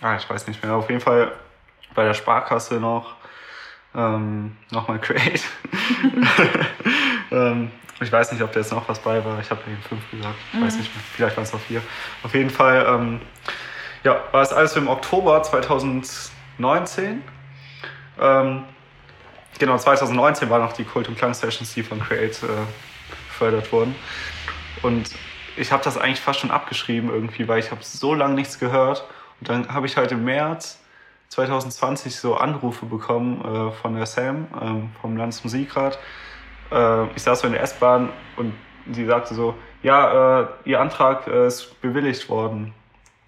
ah, 0.00 0.14
ich 0.16 0.30
weiß 0.30 0.46
nicht 0.46 0.62
mehr, 0.62 0.74
auf 0.74 0.88
jeden 0.88 1.00
Fall 1.00 1.32
bei 1.94 2.04
der 2.04 2.14
Sparkasse 2.14 2.78
noch, 2.78 3.16
ähm, 3.94 4.56
nochmal 4.70 5.00
Create. 5.00 5.42
ähm, 7.30 7.70
ich 8.00 8.10
weiß 8.10 8.32
nicht, 8.32 8.42
ob 8.42 8.52
da 8.52 8.60
jetzt 8.60 8.72
noch 8.72 8.88
was 8.88 8.98
bei 8.98 9.22
war. 9.24 9.40
Ich 9.40 9.50
habe 9.50 9.60
eben 9.66 9.82
fünf 9.82 10.10
gesagt. 10.10 10.36
Ich 10.52 10.58
mhm. 10.58 10.64
weiß 10.64 10.76
nicht 10.76 10.94
mehr. 10.94 11.04
Vielleicht 11.14 11.36
waren 11.36 11.44
es 11.44 11.52
noch 11.52 11.60
vier. 11.60 11.82
Auf 12.22 12.34
jeden 12.34 12.50
Fall, 12.50 12.86
ähm, 12.88 13.20
ja, 14.04 14.22
war 14.32 14.42
es 14.42 14.52
alles 14.52 14.74
im 14.76 14.88
Oktober 14.88 15.42
2019. 15.42 17.22
Ähm, 18.18 18.64
genau, 19.58 19.76
2019 19.76 20.48
waren 20.48 20.62
noch 20.62 20.72
die 20.72 20.84
Kult- 20.84 21.08
und 21.08 21.18
Klang-Sessions, 21.18 21.74
die 21.74 21.82
von 21.82 22.00
Create 22.00 22.42
äh, 22.42 22.46
gefördert 23.28 23.70
wurden. 23.72 23.94
Und 24.82 25.10
ich 25.56 25.72
habe 25.72 25.84
das 25.84 25.98
eigentlich 25.98 26.20
fast 26.20 26.40
schon 26.40 26.50
abgeschrieben 26.50 27.10
irgendwie, 27.10 27.48
weil 27.48 27.58
ich 27.58 27.70
habe 27.70 27.82
so 27.82 28.14
lange 28.14 28.34
nichts 28.34 28.58
gehört. 28.58 29.04
Und 29.40 29.48
dann 29.50 29.74
habe 29.74 29.86
ich 29.86 29.96
halt 29.98 30.10
im 30.12 30.24
März 30.24 30.79
2020 31.30 32.16
so 32.16 32.34
Anrufe 32.34 32.86
bekommen 32.86 33.40
äh, 33.40 33.72
von 33.72 33.94
der 33.94 34.06
Sam, 34.06 34.48
äh, 34.60 35.00
vom 35.00 35.16
Landesmusikrat. 35.16 35.98
Äh, 36.72 37.04
ich 37.14 37.22
saß 37.22 37.40
so 37.40 37.46
in 37.46 37.52
der 37.52 37.62
S-Bahn 37.62 38.10
und 38.36 38.52
sie 38.90 39.06
sagte 39.06 39.34
so, 39.34 39.54
ja, 39.82 40.40
äh, 40.40 40.46
ihr 40.64 40.80
Antrag 40.80 41.26
äh, 41.28 41.46
ist 41.46 41.80
bewilligt 41.80 42.28
worden. 42.28 42.74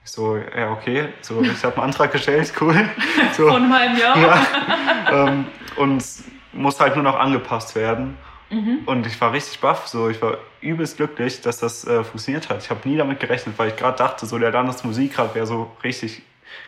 Ich 0.04 0.10
so, 0.10 0.36
ja, 0.36 0.72
okay. 0.72 1.10
So, 1.20 1.40
ich 1.42 1.64
habe 1.64 1.76
einen 1.76 1.84
Antrag 1.84 2.10
gestellt, 2.10 2.52
cool. 2.60 2.74
So, 3.36 3.46
Von 3.46 3.62
einem 3.62 3.72
halben 3.72 3.96
Jahr. 3.96 4.18
Ja, 4.18 5.28
ähm, 5.28 5.46
und 5.76 6.04
muss 6.52 6.80
halt 6.80 6.96
nur 6.96 7.04
noch 7.04 7.18
angepasst 7.18 7.76
werden. 7.76 8.18
Mhm. 8.50 8.80
Und 8.84 9.06
ich 9.06 9.18
war 9.20 9.32
richtig 9.32 9.60
baff, 9.60 9.86
so 9.86 10.10
ich 10.10 10.20
war 10.20 10.38
übelst 10.60 10.96
glücklich, 10.96 11.40
dass 11.40 11.58
das 11.58 11.86
äh, 11.86 12.02
funktioniert 12.02 12.50
hat. 12.50 12.62
Ich 12.62 12.70
habe 12.70 12.86
nie 12.86 12.96
damit 12.96 13.20
gerechnet, 13.20 13.58
weil 13.58 13.68
ich 13.68 13.76
gerade 13.76 13.96
dachte, 13.96 14.26
so 14.26 14.38
der 14.38 14.50
Landesmusikrat 14.50 15.34
wäre 15.34 15.46
so 15.46 15.70
richtig 15.84 16.22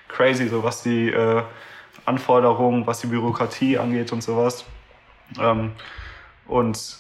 crazy, 0.09 0.49
so 0.49 0.63
was 0.63 0.83
die 0.83 1.11
äh, 1.11 1.43
Anforderungen, 2.07 2.87
was 2.87 3.01
die 3.01 3.07
Bürokratie 3.07 3.79
angeht 3.79 4.13
und 4.13 4.23
sowas. 4.23 4.65
Ähm, 5.41 5.73
und 6.47 6.99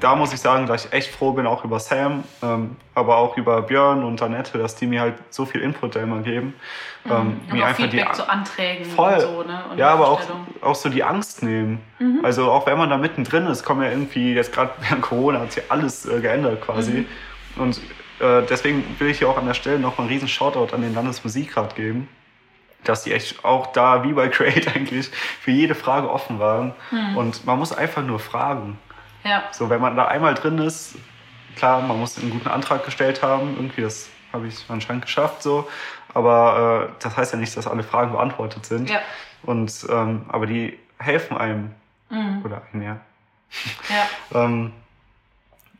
da 0.00 0.16
muss 0.16 0.32
ich 0.32 0.40
sagen, 0.40 0.66
dass 0.66 0.86
ich 0.86 0.92
echt 0.92 1.10
froh 1.10 1.32
bin, 1.32 1.46
auch 1.46 1.64
über 1.64 1.78
Sam, 1.78 2.24
ähm, 2.42 2.76
aber 2.94 3.16
auch 3.16 3.36
über 3.36 3.62
Björn 3.62 4.02
und 4.02 4.20
Annette, 4.22 4.58
dass 4.58 4.74
die 4.74 4.86
mir 4.86 5.02
halt 5.02 5.14
so 5.28 5.44
viel 5.44 5.60
Input 5.60 5.94
da 5.94 6.00
immer 6.00 6.20
geben. 6.20 6.54
Mhm. 7.04 7.10
Ähm, 7.10 7.40
mir 7.52 7.66
einfach 7.66 7.84
Feedback 7.84 8.08
die, 8.08 8.16
zu 8.16 8.28
Anträgen 8.28 8.84
voll, 8.86 9.14
und 9.14 9.20
so, 9.20 9.42
ne? 9.42 9.64
Und 9.70 9.78
ja, 9.78 9.90
aber 9.90 10.08
auch, 10.08 10.20
auch 10.62 10.74
so 10.74 10.88
die 10.88 11.04
Angst 11.04 11.42
nehmen. 11.42 11.80
Mhm. 11.98 12.20
Also 12.24 12.50
auch 12.50 12.66
wenn 12.66 12.78
man 12.78 12.88
da 12.88 12.96
mittendrin 12.96 13.46
ist, 13.46 13.62
kommen 13.64 13.82
ja 13.82 13.90
irgendwie, 13.90 14.34
jetzt 14.34 14.52
gerade 14.52 14.72
während 14.80 15.02
Corona 15.02 15.40
hat 15.40 15.52
sich 15.52 15.64
alles 15.68 16.06
äh, 16.06 16.20
geändert 16.20 16.62
quasi. 16.62 17.06
Mhm. 17.56 17.62
Und 17.62 17.78
äh, 18.20 18.42
deswegen 18.48 18.84
will 18.98 19.08
ich 19.08 19.18
hier 19.18 19.28
auch 19.28 19.38
an 19.38 19.46
der 19.46 19.54
Stelle 19.54 19.78
noch 19.78 19.98
mal 19.98 20.04
einen 20.04 20.12
riesen 20.12 20.28
Shoutout 20.28 20.74
an 20.74 20.80
den 20.80 20.94
Landesmusikrat 20.94 21.76
geben 21.76 22.08
dass 22.84 23.02
die 23.02 23.12
echt 23.12 23.44
auch 23.44 23.68
da, 23.68 24.04
wie 24.04 24.12
bei 24.12 24.28
Create 24.28 24.68
eigentlich, 24.74 25.10
für 25.40 25.50
jede 25.50 25.74
Frage 25.74 26.10
offen 26.10 26.38
waren. 26.38 26.74
Mhm. 26.90 27.16
Und 27.16 27.46
man 27.46 27.58
muss 27.58 27.72
einfach 27.72 28.02
nur 28.02 28.18
fragen. 28.18 28.78
Ja. 29.24 29.44
So, 29.52 29.68
wenn 29.70 29.80
man 29.80 29.96
da 29.96 30.06
einmal 30.06 30.34
drin 30.34 30.58
ist, 30.58 30.96
klar, 31.56 31.82
man 31.82 31.98
muss 31.98 32.18
einen 32.18 32.30
guten 32.30 32.48
Antrag 32.48 32.84
gestellt 32.84 33.22
haben, 33.22 33.56
irgendwie, 33.56 33.82
das 33.82 34.08
habe 34.32 34.46
ich 34.46 34.64
anscheinend 34.68 35.04
geschafft, 35.04 35.42
so. 35.42 35.68
Aber 36.14 36.88
äh, 36.88 36.92
das 37.02 37.16
heißt 37.16 37.32
ja 37.32 37.38
nicht, 37.38 37.56
dass 37.56 37.66
alle 37.66 37.82
Fragen 37.82 38.12
beantwortet 38.12 38.66
sind. 38.66 38.90
Ja. 38.90 39.00
Und, 39.42 39.86
ähm, 39.90 40.24
aber 40.28 40.46
die 40.46 40.78
helfen 40.98 41.36
einem. 41.36 41.74
Mhm. 42.08 42.42
Oder 42.44 42.62
einem, 42.72 42.82
ja. 42.82 43.00
Ja. 43.88 44.08
ähm, 44.44 44.72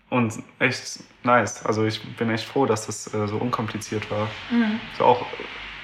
und 0.09 0.35
echt 0.59 1.01
nice. 1.23 1.65
Also 1.65 1.85
ich 1.85 2.17
bin 2.17 2.31
echt 2.31 2.45
froh, 2.45 2.67
dass 2.67 2.87
das 2.87 3.13
äh, 3.15 3.27
so 3.29 3.37
unkompliziert 3.37 4.11
war. 4.11 4.29
Mhm. 4.51 4.81
So 4.99 5.05
auch 5.05 5.27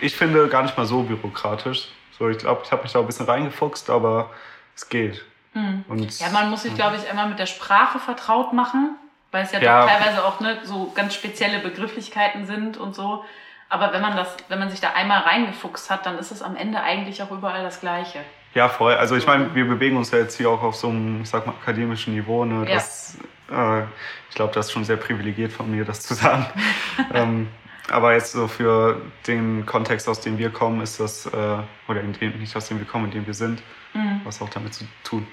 ich 0.01 0.17
finde, 0.17 0.49
gar 0.49 0.63
nicht 0.63 0.77
mal 0.77 0.87
so 0.87 1.03
bürokratisch. 1.03 1.89
So, 2.19 2.29
ich 2.29 2.39
glaube, 2.39 2.63
ich 2.65 2.73
habe 2.73 2.83
mich 2.83 2.93
da 2.93 3.01
ein 3.01 3.07
bisschen 3.07 3.27
reingefuchst, 3.27 3.91
aber 3.91 4.31
es 4.75 4.89
geht. 4.89 5.25
Mhm. 5.55 5.85
Und, 5.89 6.19
ja, 6.19 6.31
man 6.31 6.51
muss 6.51 6.63
sich, 6.63 6.75
glaube 6.75 6.97
ich, 6.97 7.09
einmal 7.09 7.29
mit 7.29 7.39
der 7.39 7.47
Sprache 7.47 7.99
vertraut 7.99 8.53
machen, 8.53 8.97
weil 9.33 9.45
es 9.45 9.53
ja, 9.53 9.61
ja 9.61 9.87
teilweise 9.87 10.25
auch 10.25 10.41
ne, 10.41 10.59
so 10.65 10.93
ganz 10.95 11.15
spezielle 11.15 11.59
Begrifflichkeiten 11.61 12.47
sind 12.47 12.77
und 12.77 12.95
so. 12.95 13.25
Aber 13.69 13.93
wenn 13.93 14.01
man 14.01 14.17
das, 14.17 14.29
wenn 14.49 14.59
man 14.59 14.71
sich 14.71 14.81
da 14.81 14.93
einmal 14.93 15.21
reingefuchst 15.21 15.91
hat, 15.91 16.07
dann 16.07 16.19
ist 16.19 16.31
es 16.31 16.43
am 16.43 16.57
Ende 16.57 16.81
eigentlich 16.81 17.23
auch 17.23 17.31
überall 17.31 17.65
das 17.65 17.81
Gleiche. 17.81 18.21
Ja, 18.55 18.69
voll. 18.69 18.95
Also 18.95 19.17
ich 19.17 19.27
meine, 19.27 19.55
wir 19.55 19.67
bewegen 19.67 19.97
uns 19.97 20.11
ja 20.13 20.19
jetzt 20.19 20.37
hier 20.37 20.49
auch 20.49 20.63
auf 20.63 20.77
so 20.77 20.89
einem, 20.89 21.23
ich 21.23 21.29
sag 21.29 21.47
mal, 21.47 21.53
akademischen 21.61 22.15
Niveau. 22.15 22.45
Ne? 22.45 22.65
Das, 22.65 23.19
ja. 23.51 23.81
äh, 23.81 23.85
ich 24.31 24.35
glaube, 24.35 24.55
das 24.55 24.67
ist 24.67 24.73
schon 24.73 24.85
sehr 24.85 24.97
privilegiert 24.97 25.53
von 25.53 25.71
mir, 25.71 25.85
das 25.85 26.01
zu 26.01 26.15
sagen. 26.15 26.47
ähm, 27.15 27.49
aber 27.91 28.15
jetzt 28.15 28.33
so 28.33 28.49
für 28.49 29.01
den 29.27 29.65
Kontext, 29.67 30.09
aus 30.09 30.21
dem 30.21 30.39
wir 30.39 30.51
kommen, 30.51 30.81
ist 30.81 30.99
das, 30.99 31.27
äh, 31.27 31.59
oder 31.89 32.01
in 32.01 32.13
dem, 32.13 32.39
nicht 32.39 32.57
aus 32.57 32.69
dem 32.69 32.79
wir 32.79 32.87
kommen, 32.87 33.07
in 33.07 33.11
dem 33.13 33.27
wir 33.27 33.35
sind, 33.35 33.63
mhm. 33.95 34.21
was 34.25 34.43
auch 34.43 34.49
damit 34.49 34.75
zu 34.75 34.85
tun 35.05 35.27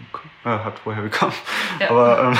äh, 0.45 0.49
hat, 0.49 0.81
woher 0.85 1.03
wir 1.03 1.11
kommen. 1.11 1.33
Ja. 1.79 1.89
Aber 1.89 2.23
ähm, 2.23 2.37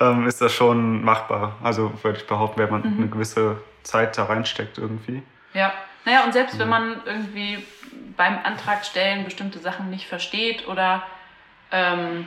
ähm, 0.00 0.26
ist 0.26 0.40
das 0.40 0.52
schon 0.52 1.02
machbar. 1.02 1.56
Also 1.62 1.92
würde 2.02 2.18
ich 2.18 2.26
behaupten, 2.26 2.60
wenn 2.60 2.70
man 2.70 2.80
mhm. 2.82 2.98
eine 2.98 3.08
gewisse 3.08 3.60
Zeit 3.82 4.16
da 4.16 4.24
reinsteckt 4.24 4.78
irgendwie. 4.78 5.22
Ja, 5.52 5.72
naja, 6.04 6.24
und 6.24 6.32
selbst 6.32 6.54
ja. 6.54 6.60
wenn 6.60 6.68
man 6.68 7.00
irgendwie 7.04 7.64
beim 8.16 8.38
Antrag 8.44 8.84
stellen 8.84 9.24
bestimmte 9.24 9.58
Sachen 9.58 9.90
nicht 9.90 10.06
versteht 10.06 10.68
oder 10.68 11.02
ähm, 11.72 12.26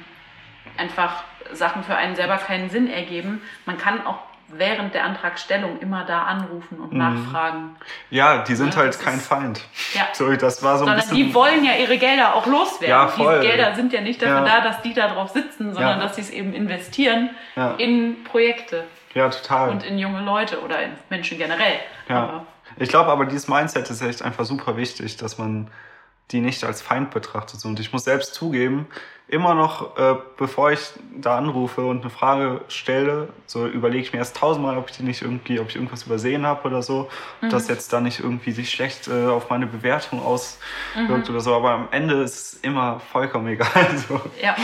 einfach 0.78 1.23
Sachen 1.54 1.84
für 1.84 1.95
einen 1.95 2.15
selber 2.15 2.38
keinen 2.38 2.69
Sinn 2.69 2.89
ergeben, 2.89 3.41
man 3.65 3.78
kann 3.78 4.06
auch 4.06 4.19
während 4.47 4.93
der 4.93 5.05
Antragstellung 5.05 5.79
immer 5.79 6.05
da 6.05 6.23
anrufen 6.23 6.79
und 6.79 6.93
mhm. 6.93 6.99
nachfragen. 6.99 7.75
Ja, 8.10 8.43
die 8.43 8.55
sind 8.55 8.73
ja, 8.73 8.81
halt 8.81 8.99
kein 8.99 9.19
Feind. 9.19 9.62
Ja. 9.93 10.08
Sorry, 10.13 10.38
das 10.38 10.63
war 10.63 10.77
so 10.77 10.86
sondern 10.86 10.97
bisschen... 10.97 11.15
die 11.15 11.34
wollen 11.34 11.63
ja 11.63 11.73
ihre 11.73 11.97
Gelder 11.97 12.36
auch 12.36 12.45
loswerden. 12.45 12.89
Ja, 12.89 13.08
voll. 13.08 13.39
Diese 13.39 13.47
Gelder 13.47 13.75
sind 13.75 13.93
ja 13.93 14.01
nicht 14.01 14.21
dafür 14.21 14.45
ja. 14.45 14.60
da, 14.60 14.62
dass 14.62 14.81
die 14.81 14.93
da 14.93 15.08
drauf 15.08 15.29
sitzen, 15.29 15.73
sondern 15.73 15.99
dass 15.99 16.15
sie 16.15 16.21
es 16.21 16.29
eben 16.29 16.53
investieren 16.53 17.29
in 17.77 18.23
Projekte. 18.23 18.86
Ja, 19.13 19.29
total. 19.29 19.69
Und 19.69 19.84
in 19.84 19.97
junge 19.97 20.21
Leute 20.21 20.62
oder 20.62 20.81
in 20.81 20.91
Menschen 21.10 21.38
generell. 21.38 21.79
Ja. 22.10 22.15
Aber 22.15 22.45
ich 22.77 22.89
glaube 22.89 23.10
aber, 23.10 23.25
dieses 23.25 23.47
Mindset 23.47 23.89
ist 23.89 24.01
echt 24.01 24.21
einfach 24.21 24.45
super 24.45 24.75
wichtig, 24.77 25.17
dass 25.17 25.38
man 25.38 25.69
die 26.32 26.42
nicht 26.42 26.64
als 26.64 26.82
Feind 26.82 27.12
betrachtet. 27.12 27.64
Und 27.66 27.80
ich 27.80 27.94
muss 27.94 28.04
selbst 28.04 28.34
zugeben, 28.34 28.88
immer 29.28 29.56
noch, 29.56 29.98
äh, 29.98 30.16
bevor 30.38 30.72
ich 30.72 30.80
da 31.16 31.38
anrufe 31.38 31.82
und 31.82 32.02
eine 32.02 32.12
Frage 32.12 32.62
stelle, 32.68 33.30
so 33.48 33.66
überlege 33.66 34.04
ich 34.04 34.14
mir 34.14 34.20
erst 34.20 34.38
tausendmal, 34.38 34.78
ob 34.78 34.90
ich 34.90 34.98
die 34.98 35.04
nicht 35.04 35.24
irgendwie, 35.24 35.60
ob 35.60 35.70
ich 35.70 35.76
irgendwas 35.76 36.04
übersehen 36.04 36.46
habe 36.46 36.68
oder 36.68 36.84
so, 36.84 37.10
mhm. 37.42 37.50
dass 37.50 37.68
jetzt 37.68 37.92
da 37.92 38.02
nicht 38.02 38.20
irgendwie 38.20 38.52
sich 38.52 38.70
schlecht 38.70 39.08
äh, 39.08 39.26
auf 39.26 39.50
meine 39.50 39.66
Bewertung 39.66 40.24
auswirkt 40.24 41.28
mhm. 41.28 41.34
oder 41.34 41.40
so. 41.40 41.56
Aber 41.56 41.72
am 41.72 41.88
Ende 41.92 42.22
ist 42.22 42.36
es 42.36 42.60
immer 42.62 43.00
vollkommen 43.00 43.48
egal. 43.54 43.98
So. 44.08 44.22
Ja. 44.42 44.56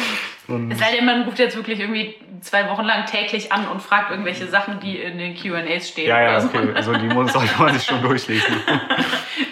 Und 0.47 0.71
es 0.71 0.79
sei 0.79 0.95
denn, 0.95 1.05
man 1.05 1.23
ruft 1.23 1.39
jetzt 1.39 1.55
wirklich 1.55 1.79
irgendwie 1.79 2.15
zwei 2.41 2.69
Wochen 2.69 2.83
lang 2.83 3.05
täglich 3.07 3.51
an 3.51 3.67
und 3.67 3.81
fragt 3.81 4.11
irgendwelche 4.11 4.47
Sachen, 4.47 4.79
die 4.79 4.97
in 4.97 5.17
den 5.17 5.35
QAs 5.35 5.89
stehen. 5.89 6.07
Ja, 6.07 6.21
ja, 6.21 6.43
okay. 6.43 6.69
Also 6.75 6.93
die 6.93 7.07
muss, 7.07 7.33
man 7.33 7.73
sich 7.73 7.83
schon 7.83 8.01
durchlesen. 8.01 8.53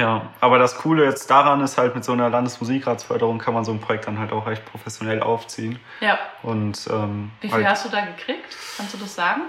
ja. 0.00 0.22
Aber 0.40 0.58
das 0.58 0.76
Coole 0.76 1.04
jetzt 1.04 1.30
daran 1.30 1.60
ist 1.60 1.78
halt, 1.78 1.94
mit 1.94 2.04
so 2.04 2.12
einer 2.12 2.28
Landesmusikratsförderung 2.30 3.38
kann 3.38 3.54
man 3.54 3.64
so 3.64 3.72
ein 3.72 3.80
Projekt 3.80 4.06
dann 4.06 4.18
halt 4.18 4.32
auch 4.32 4.46
recht 4.46 4.64
professionell 4.64 5.22
aufziehen. 5.22 5.78
Ja. 6.00 6.18
Und, 6.42 6.88
ähm, 6.90 7.30
Wie 7.40 7.48
viel 7.48 7.58
halt, 7.58 7.68
hast 7.68 7.84
du 7.84 7.88
da 7.90 8.00
gekriegt? 8.00 8.56
Kannst 8.76 8.94
du 8.94 8.98
das 8.98 9.14
sagen? 9.14 9.42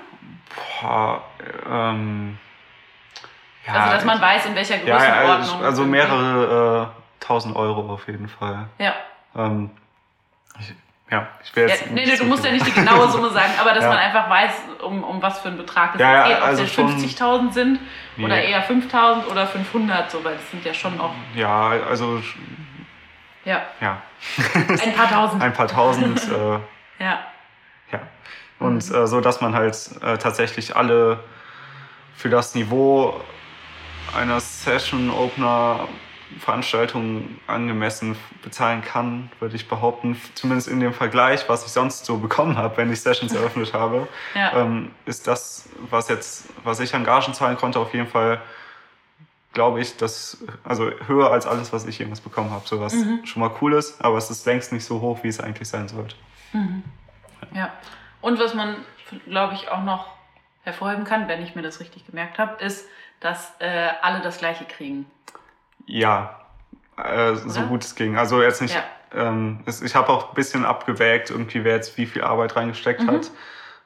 Boah, 0.82 1.24
ähm, 1.70 2.38
ja, 3.66 3.74
also, 3.74 3.94
dass 3.94 4.06
man 4.06 4.18
ich, 4.18 4.22
weiß, 4.22 4.46
in 4.48 4.56
welcher 4.56 4.78
Größenordnung. 4.78 5.62
Ja, 5.62 5.66
also 5.66 5.86
mehrere 5.86 6.92
äh, 6.92 7.24
tausend 7.24 7.56
Euro 7.56 7.94
auf 7.94 8.08
jeden 8.08 8.28
Fall. 8.28 8.68
Ja. 8.80 8.94
Ähm, 9.36 9.72
ich, 10.60 10.74
ja, 11.12 11.28
ich 11.44 11.54
will 11.56 11.68
jetzt. 11.68 11.86
Ja, 11.86 11.92
nee, 11.92 12.06
nee, 12.06 12.16
du 12.16 12.24
musst 12.24 12.46
ja 12.46 12.52
nicht 12.52 12.66
die 12.66 12.72
genaue 12.80 13.10
Summe 13.10 13.30
sagen, 13.32 13.52
aber 13.60 13.74
dass 13.74 13.84
ja. 13.84 13.90
man 13.90 13.98
einfach 13.98 14.30
weiß, 14.30 14.52
um, 14.82 15.04
um 15.04 15.22
was 15.22 15.40
für 15.40 15.50
einen 15.50 15.58
Betrag 15.58 15.96
es 15.96 16.02
ja, 16.02 16.28
geht, 16.28 16.38
ob 16.38 16.44
also 16.44 16.64
es 16.64 16.72
50.000 16.72 17.52
sind 17.52 17.80
nee. 18.16 18.26
oder 18.26 18.42
eher 18.42 18.66
5.000 18.66 19.28
oder 19.28 19.46
500, 19.46 20.10
so, 20.10 20.24
weil 20.24 20.36
das 20.36 20.50
sind 20.50 20.64
ja 20.64 20.74
schon 20.74 21.00
auch. 21.02 21.14
Ja, 21.36 21.74
also. 21.90 22.24
Ja. 23.44 23.64
Ja. 23.82 24.02
Ein 24.54 24.94
paar 24.94 25.10
tausend. 25.10 25.44
Ein 25.44 25.54
paar 25.54 25.68
tausend. 25.68 26.22
Äh, 26.32 27.04
ja. 27.04 27.20
Ja. 27.92 28.00
Und 28.60 28.90
mhm. 28.90 28.96
äh, 28.96 29.08
so, 29.08 29.20
dass 29.20 29.42
man 29.42 29.54
halt 29.54 29.76
äh, 30.02 30.18
tatsächlich 30.18 30.76
alle 30.76 31.20
für 32.16 32.30
das 32.30 32.56
Niveau 32.56 33.20
einer 34.16 34.40
Session-Opener 34.40 35.88
Veranstaltungen 36.40 37.40
angemessen 37.48 38.16
bezahlen 38.44 38.82
kann, 38.82 39.32
würde 39.40 39.56
ich 39.56 39.68
behaupten. 39.68 40.20
Zumindest 40.36 40.68
in 40.68 40.80
dem 40.80 40.94
Vergleich, 40.94 41.48
was 41.50 41.66
ich 41.66 41.72
sonst 41.72 42.06
so 42.06 42.18
bekommen 42.18 42.58
habe, 42.58 42.78
wenn 42.78 42.92
ich 42.92 43.02
Sessions 43.02 43.34
eröffnet 43.34 43.74
habe, 43.74 44.08
ja. 44.36 44.54
ähm, 44.62 44.92
ist 45.06 45.28
das, 45.28 45.70
was 45.90 46.10
jetzt, 46.10 46.50
was 46.64 46.80
ich 46.80 46.94
an 46.96 47.04
Gagen 47.04 47.34
zahlen 47.34 47.58
konnte, 47.58 47.80
auf 47.80 47.94
jeden 47.94 48.08
Fall, 48.08 48.42
glaube 49.54 49.82
ich, 49.82 49.98
das, 49.98 50.44
also 50.64 50.92
höher 51.08 51.32
als 51.32 51.46
alles, 51.46 51.74
was 51.74 51.86
ich 51.86 52.00
jemals 52.00 52.22
bekommen 52.22 52.52
habe. 52.52 52.68
So 52.68 52.80
was 52.80 52.94
mhm. 52.94 53.26
schon 53.26 53.42
mal 53.42 53.52
cool 53.62 53.74
ist, 53.74 54.04
aber 54.04 54.18
es 54.18 54.30
ist 54.30 54.46
längst 54.46 54.72
nicht 54.72 54.86
so 54.86 55.02
hoch, 55.02 55.20
wie 55.24 55.28
es 55.28 55.40
eigentlich 55.40 55.68
sein 55.68 55.88
sollte. 55.88 56.16
Mhm. 56.54 56.84
Ja. 57.54 57.72
Und 58.22 58.40
was 58.40 58.54
man, 58.54 58.78
glaube 59.26 59.56
ich, 59.56 59.70
auch 59.70 59.84
noch 59.84 60.08
hervorheben 60.64 61.06
kann, 61.06 61.28
wenn 61.28 61.42
ich 61.42 61.56
mir 61.56 61.64
das 61.64 61.80
richtig 61.80 62.06
gemerkt 62.06 62.38
habe, 62.38 62.64
ist, 62.64 62.86
dass 63.20 63.54
äh, 63.60 63.90
alle 64.02 64.22
das 64.22 64.38
Gleiche 64.38 64.66
kriegen. 64.66 65.06
Ja, 65.86 66.40
äh, 66.98 67.36
so 67.36 67.62
gut 67.64 67.84
es 67.84 67.96
ging. 67.96 68.18
Also 68.18 68.42
jetzt 68.42 68.62
nicht. 68.62 68.76
Ja. 68.76 68.84
Ähm, 69.14 69.60
es, 69.66 69.82
ich 69.82 69.96
habe 69.96 70.10
auch 70.10 70.30
ein 70.30 70.36
bisschen 70.36 70.66
abgewägt, 70.66 71.30
irgendwie 71.32 71.64
wer 71.64 71.76
jetzt 71.76 71.98
wie 71.98 72.06
viel 72.06 72.24
Arbeit 72.24 72.56
reingesteckt 72.56 73.02
Mhm. 73.02 73.08
hat. 73.12 73.32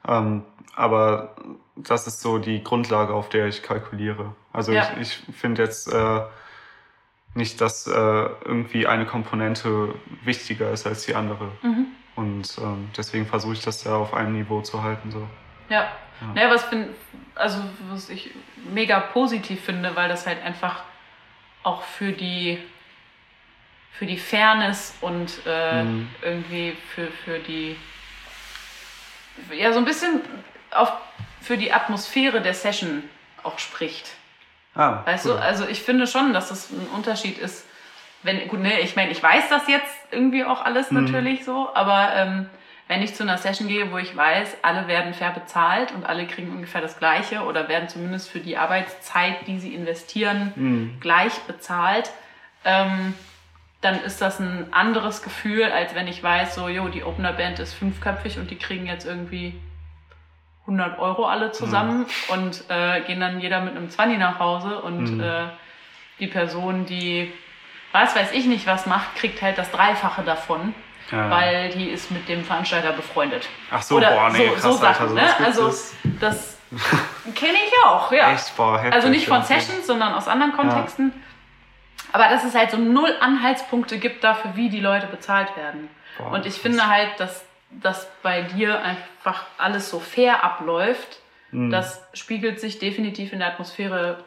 Ähm, 0.08 0.42
aber 0.76 1.34
das 1.74 2.06
ist 2.06 2.20
so 2.20 2.38
die 2.38 2.62
Grundlage, 2.62 3.12
auf 3.12 3.28
der 3.28 3.46
ich 3.46 3.62
kalkuliere. 3.62 4.34
Also 4.52 4.72
Ja. 4.72 4.88
ich, 5.00 5.22
ich 5.28 5.36
finde 5.36 5.62
jetzt 5.62 5.92
äh, 5.92 6.20
nicht, 7.34 7.60
dass 7.60 7.86
äh, 7.86 7.90
irgendwie 7.92 8.86
eine 8.86 9.04
Komponente 9.04 9.94
wichtiger 10.24 10.70
ist 10.70 10.86
als 10.86 11.04
die 11.06 11.14
andere. 11.14 11.48
Mhm. 11.62 11.86
Und 12.14 12.56
ähm, 12.62 12.88
deswegen 12.96 13.26
versuche 13.26 13.52
ich 13.54 13.62
das 13.62 13.82
da 13.84 13.96
auf 13.96 14.14
einem 14.14 14.32
Niveau 14.32 14.62
zu 14.62 14.82
halten. 14.82 15.10
So. 15.10 15.26
Ja. 15.68 15.80
Ja. 16.20 16.32
Naja, 16.34 16.50
was, 16.50 16.64
find, 16.64 16.88
also, 17.34 17.58
was 17.90 18.08
ich 18.08 18.30
mega 18.72 19.00
positiv 19.00 19.60
finde, 19.62 19.94
weil 19.96 20.08
das 20.08 20.26
halt 20.26 20.42
einfach 20.42 20.82
auch 21.66 21.82
für 21.82 22.12
die, 22.12 22.58
für 23.92 24.06
die 24.06 24.18
Fairness 24.18 24.94
und 25.00 25.30
äh, 25.46 25.82
Mhm. 25.82 26.08
irgendwie 26.22 26.76
für, 26.94 27.08
für 27.08 27.40
die, 27.40 27.76
ja, 29.52 29.72
so 29.72 29.78
ein 29.80 29.84
bisschen 29.84 30.20
auf, 30.70 30.92
für 31.42 31.56
die 31.58 31.72
Atmosphäre 31.72 32.40
der 32.40 32.54
Session 32.54 33.02
auch 33.42 33.58
spricht. 33.58 34.10
Ah, 34.76 35.02
Weißt 35.06 35.26
cool. 35.26 35.32
du, 35.32 35.38
also 35.42 35.66
ich 35.66 35.82
finde 35.82 36.06
schon, 36.06 36.32
dass 36.32 36.50
es 36.52 36.70
ein 36.70 36.86
Unterschied 36.94 37.38
ist, 37.38 37.64
wenn, 38.22 38.46
gut, 38.48 38.60
ne, 38.60 38.80
ich 38.80 38.94
meine, 38.94 39.10
ich 39.10 39.22
weiß 39.22 39.48
das 39.48 39.66
jetzt 39.66 39.94
irgendwie 40.12 40.44
auch 40.44 40.64
alles 40.64 40.90
Mhm. 40.92 41.02
natürlich 41.02 41.44
so, 41.44 41.74
aber 41.74 42.12
ähm, 42.14 42.48
wenn 42.88 43.02
ich 43.02 43.14
zu 43.14 43.24
einer 43.24 43.36
Session 43.38 43.66
gehe, 43.68 43.90
wo 43.90 43.98
ich 43.98 44.16
weiß, 44.16 44.58
alle 44.62 44.86
werden 44.86 45.12
fair 45.12 45.30
bezahlt 45.32 45.92
und 45.92 46.04
alle 46.06 46.26
kriegen 46.26 46.50
ungefähr 46.52 46.80
das 46.80 46.98
Gleiche 46.98 47.42
oder 47.42 47.68
werden 47.68 47.88
zumindest 47.88 48.30
für 48.30 48.38
die 48.40 48.56
Arbeitszeit, 48.56 49.46
die 49.46 49.58
sie 49.58 49.74
investieren, 49.74 50.52
Mhm. 50.54 50.96
gleich 51.00 51.32
bezahlt, 51.48 52.10
ähm, 52.64 53.14
dann 53.80 54.02
ist 54.04 54.20
das 54.22 54.38
ein 54.40 54.72
anderes 54.72 55.22
Gefühl, 55.22 55.64
als 55.64 55.94
wenn 55.94 56.08
ich 56.08 56.22
weiß, 56.22 56.54
so, 56.54 56.68
jo, 56.68 56.88
die 56.88 57.04
Opener-Band 57.04 57.58
ist 57.58 57.74
fünfköpfig 57.74 58.38
und 58.38 58.50
die 58.50 58.56
kriegen 58.56 58.86
jetzt 58.86 59.04
irgendwie 59.04 59.54
100 60.62 60.98
Euro 60.98 61.26
alle 61.26 61.52
zusammen 61.52 62.06
und 62.28 62.64
äh, 62.68 63.00
gehen 63.02 63.20
dann 63.20 63.38
jeder 63.40 63.60
mit 63.60 63.76
einem 63.76 63.88
20 63.90 64.18
nach 64.18 64.38
Hause 64.40 64.80
und 64.80 65.12
Mhm. 65.16 65.20
äh, 65.20 65.44
die 66.18 66.26
Person, 66.26 66.86
die 66.86 67.32
was 67.92 68.16
weiß 68.16 68.32
ich 68.32 68.46
nicht 68.46 68.66
was 68.66 68.86
macht, 68.86 69.14
kriegt 69.16 69.40
halt 69.42 69.58
das 69.58 69.70
Dreifache 69.70 70.22
davon, 70.22 70.74
Ja. 71.12 71.30
weil 71.30 71.68
die 71.70 71.90
ist 71.90 72.10
mit 72.10 72.28
dem 72.28 72.44
Veranstalter 72.44 72.92
befreundet. 72.92 73.48
Ach 73.70 73.80
so, 73.82 73.96
Oder 73.96 74.10
boah, 74.10 74.30
nee, 74.30 74.48
so, 74.48 74.52
krass, 74.54 74.62
so 74.62 74.72
Sachen, 74.72 75.18
Alter, 75.18 75.40
ne? 75.46 75.52
sowas 75.52 75.94
gibt 76.02 76.22
Also 76.22 76.36
das 76.36 76.58
kenne 77.36 77.58
ich 77.64 77.72
auch, 77.86 78.10
ja. 78.10 78.32
Echt, 78.32 78.56
boah, 78.56 78.76
heftig. 78.78 78.92
Also 78.94 79.08
nicht 79.08 79.28
von. 79.28 79.42
Sessions, 79.44 79.86
sondern 79.86 80.14
aus 80.14 80.26
anderen 80.26 80.52
Kontexten. 80.52 81.12
Aber 82.12 82.28
dass 82.28 82.42
es 82.44 82.54
halt 82.54 82.70
so 82.72 82.76
null 82.76 83.14
Anhaltspunkte 83.20 83.98
gibt 83.98 84.24
dafür, 84.24 84.56
wie 84.56 84.68
die 84.68 84.80
Leute 84.80 85.06
bezahlt 85.06 85.56
werden. 85.56 85.88
Boah, 86.18 86.32
Und 86.32 86.46
ich 86.46 86.54
finde 86.54 86.88
halt, 86.88 87.20
dass, 87.20 87.44
dass 87.70 88.08
bei 88.22 88.42
dir 88.42 88.82
einfach 88.82 89.44
alles 89.58 89.90
so 89.90 90.00
fair 90.00 90.42
abläuft. 90.42 91.20
Mhm. 91.52 91.70
Das 91.70 92.02
spiegelt 92.14 92.60
sich 92.60 92.78
definitiv 92.80 93.32
in 93.32 93.38
der 93.38 93.48
Atmosphäre 93.48 94.18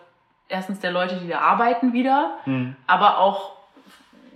erstens 0.47 0.79
der 0.79 0.91
Leute, 0.91 1.17
die 1.17 1.27
da 1.27 1.39
arbeiten, 1.39 1.91
wieder, 1.93 2.37
Mhm. 2.45 2.75
aber 2.87 3.17
auch 3.17 3.51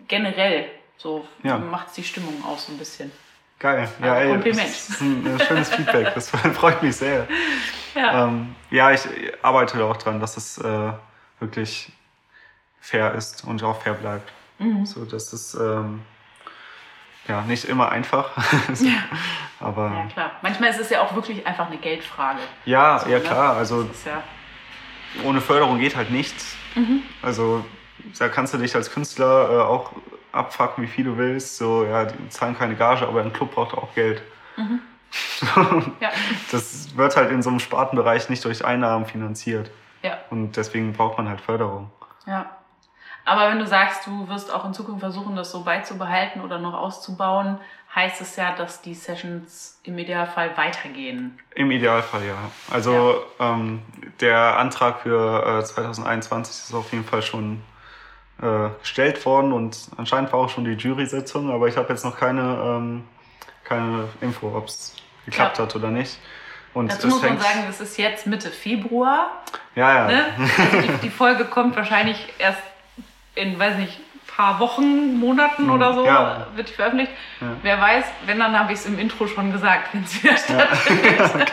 generell. 0.08 0.70
So 1.04 1.28
Ja. 1.44 1.58
macht 1.58 1.88
es 1.90 1.94
die 1.96 2.04
Stimmung 2.04 2.42
aus 2.46 2.66
so 2.68 2.72
ein 2.72 2.78
bisschen. 2.78 3.12
Geil. 3.60 3.90
Ja, 4.02 4.14
Also 4.14 4.26
ey, 4.26 4.32
Kompliment. 4.32 4.70
Das 4.70 4.90
ist 4.90 5.02
ein 5.02 5.40
äh, 5.40 5.46
schönes 5.46 5.70
Feedback. 5.70 6.14
Das 6.16 6.30
freut 6.54 6.82
mich 6.82 6.96
sehr. 6.96 7.28
Ja. 7.94 8.26
Ähm, 8.26 8.56
ja, 8.72 8.92
ich 8.92 9.02
arbeite 9.42 9.84
auch 9.84 9.98
dran, 9.98 10.20
dass 10.22 10.38
es 10.38 10.58
äh, 10.60 10.94
wirklich 11.42 11.92
fair 12.80 13.14
ist 13.16 13.44
und 13.44 13.62
auch 13.64 13.82
fair 13.82 13.94
bleibt. 13.94 14.32
Mhm. 14.60 14.86
So, 14.86 15.04
das 15.04 15.34
ist 15.34 15.56
ähm, 15.56 16.02
ja 17.28 17.42
nicht 17.42 17.66
immer 17.66 17.92
einfach. 17.92 18.32
So, 18.74 18.88
Aber 19.60 19.92
ja, 19.92 20.06
klar. 20.08 20.32
Manchmal 20.42 20.70
ist 20.70 20.80
es 20.80 20.90
ja 20.90 21.02
auch 21.02 21.14
wirklich 21.16 21.46
einfach 21.46 21.68
eine 21.68 21.78
Geldfrage. 21.78 22.40
ja, 22.66 23.00
So, 23.00 23.10
ja 23.10 23.18
ne? 23.20 23.24
klar. 23.26 23.56
Also 23.58 23.90
ja. 24.06 24.24
ohne 25.26 25.42
Förderung 25.42 25.80
geht 25.80 25.96
halt 25.98 26.12
nichts. 26.12 26.56
Mhm. 26.76 27.02
Also 27.22 27.64
da 28.20 28.30
kannst 28.30 28.54
du 28.54 28.58
dich 28.58 28.74
als 28.76 28.90
Künstler 28.92 29.50
äh, 29.52 29.62
auch 29.64 29.92
abfacken, 30.34 30.84
wie 30.84 30.88
viel 30.88 31.06
du 31.06 31.18
willst. 31.18 31.58
So, 31.58 31.86
ja, 31.86 32.06
die 32.06 32.30
zahlen 32.30 32.58
keine 32.58 32.76
Gage, 32.76 33.08
aber 33.08 33.22
ein 33.22 33.32
Club 33.32 33.54
braucht 33.54 33.74
auch 33.78 33.94
Geld. 33.96 34.22
Mhm. 34.58 34.82
Ja. 36.00 36.10
Das 36.52 36.98
wird 36.98 37.16
halt 37.16 37.32
in 37.32 37.44
so 37.44 37.52
einem 37.52 37.60
Spartenbereich 37.60 38.30
nicht 38.30 38.44
durch 38.46 38.66
Einnahmen 38.66 39.06
finanziert. 39.06 39.70
Ja. 40.02 40.18
Und 40.32 40.58
deswegen 40.58 40.94
braucht 40.94 41.18
man 41.18 41.30
halt 41.30 41.40
Förderung. 41.40 41.92
Ja. 42.26 42.50
Aber 43.26 43.50
wenn 43.50 43.60
du 43.60 43.68
sagst, 43.68 44.08
du 44.08 44.28
wirst 44.28 44.54
auch 44.54 44.66
in 44.66 44.74
Zukunft 44.74 45.02
versuchen, 45.02 45.36
das 45.36 45.52
so 45.52 45.64
beizubehalten 45.64 46.42
oder 46.42 46.60
noch 46.60 46.74
auszubauen, 46.74 47.60
heißt 47.96 48.22
es 48.22 48.36
ja, 48.36 48.56
dass 48.56 48.82
die 48.82 48.94
Sessions 48.96 49.80
im 49.84 49.98
Idealfall 49.98 50.58
weitergehen. 50.58 51.40
Im 51.56 51.72
Idealfall 51.72 52.26
ja. 52.26 52.38
Also 52.72 53.24
Ähm, 53.40 53.82
der 54.20 54.58
Antrag 54.58 55.02
für 55.02 55.60
äh, 55.60 55.64
2021 55.64 56.66
ist 56.66 56.74
auf 56.74 56.92
jeden 56.92 57.06
Fall 57.06 57.22
schon 57.22 57.62
äh, 58.42 58.70
gestellt 58.82 59.26
worden 59.26 59.52
und 59.54 59.78
anscheinend 59.98 60.32
war 60.34 60.40
auch 60.40 60.50
schon 60.50 60.66
die 60.66 60.72
Jury-Sitzung, 60.74 61.52
aber 61.52 61.68
ich 61.68 61.78
habe 61.78 61.90
jetzt 61.90 62.04
noch 62.04 62.18
keine, 62.18 62.42
ähm, 62.42 63.04
keine 63.64 64.06
Info, 64.22 64.56
ob 64.56 64.68
es 64.68 64.96
geklappt 65.26 65.58
Ja. 65.58 65.64
hat 65.66 65.76
oder 65.76 65.90
nicht. 65.90 66.18
Und 66.74 66.92
Dazu 66.92 67.08
muss 67.08 67.22
man 67.22 67.40
sagen, 67.40 67.66
es 67.70 67.80
ist 67.80 67.98
jetzt 67.98 68.26
Mitte 68.26 68.50
Februar. 68.50 69.28
ja, 69.76 69.94
ja. 69.96 70.08
Ne? 70.08 70.26
Also 70.58 70.82
die, 70.82 70.98
die 71.04 71.10
Folge 71.12 71.46
kommt 71.46 71.76
wahrscheinlich 71.76 72.18
erst 72.40 72.60
in, 73.36 73.58
weiß 73.60 73.78
nicht, 73.78 74.00
paar 74.36 74.60
Wochen, 74.60 75.20
Monaten 75.20 75.70
oder 75.70 75.94
so, 75.94 76.02
Mhm. 76.02 76.08
Ja. 76.08 76.48
wird 76.56 76.70
die 76.70 76.74
veröffentlicht. 76.74 77.12
Ja. 77.40 77.48
Wer 77.62 77.80
weiß, 77.80 78.06
wenn, 78.26 78.40
dann 78.40 78.58
habe 78.58 78.74
ich 78.74 78.80
es 78.80 78.86
im 78.88 78.98
Intro 78.98 79.28
schon 79.28 79.52
gesagt, 79.52 79.94
wenn 79.94 80.04
es 80.04 80.24
wieder 80.24 80.36
stattfindet. 80.38 81.52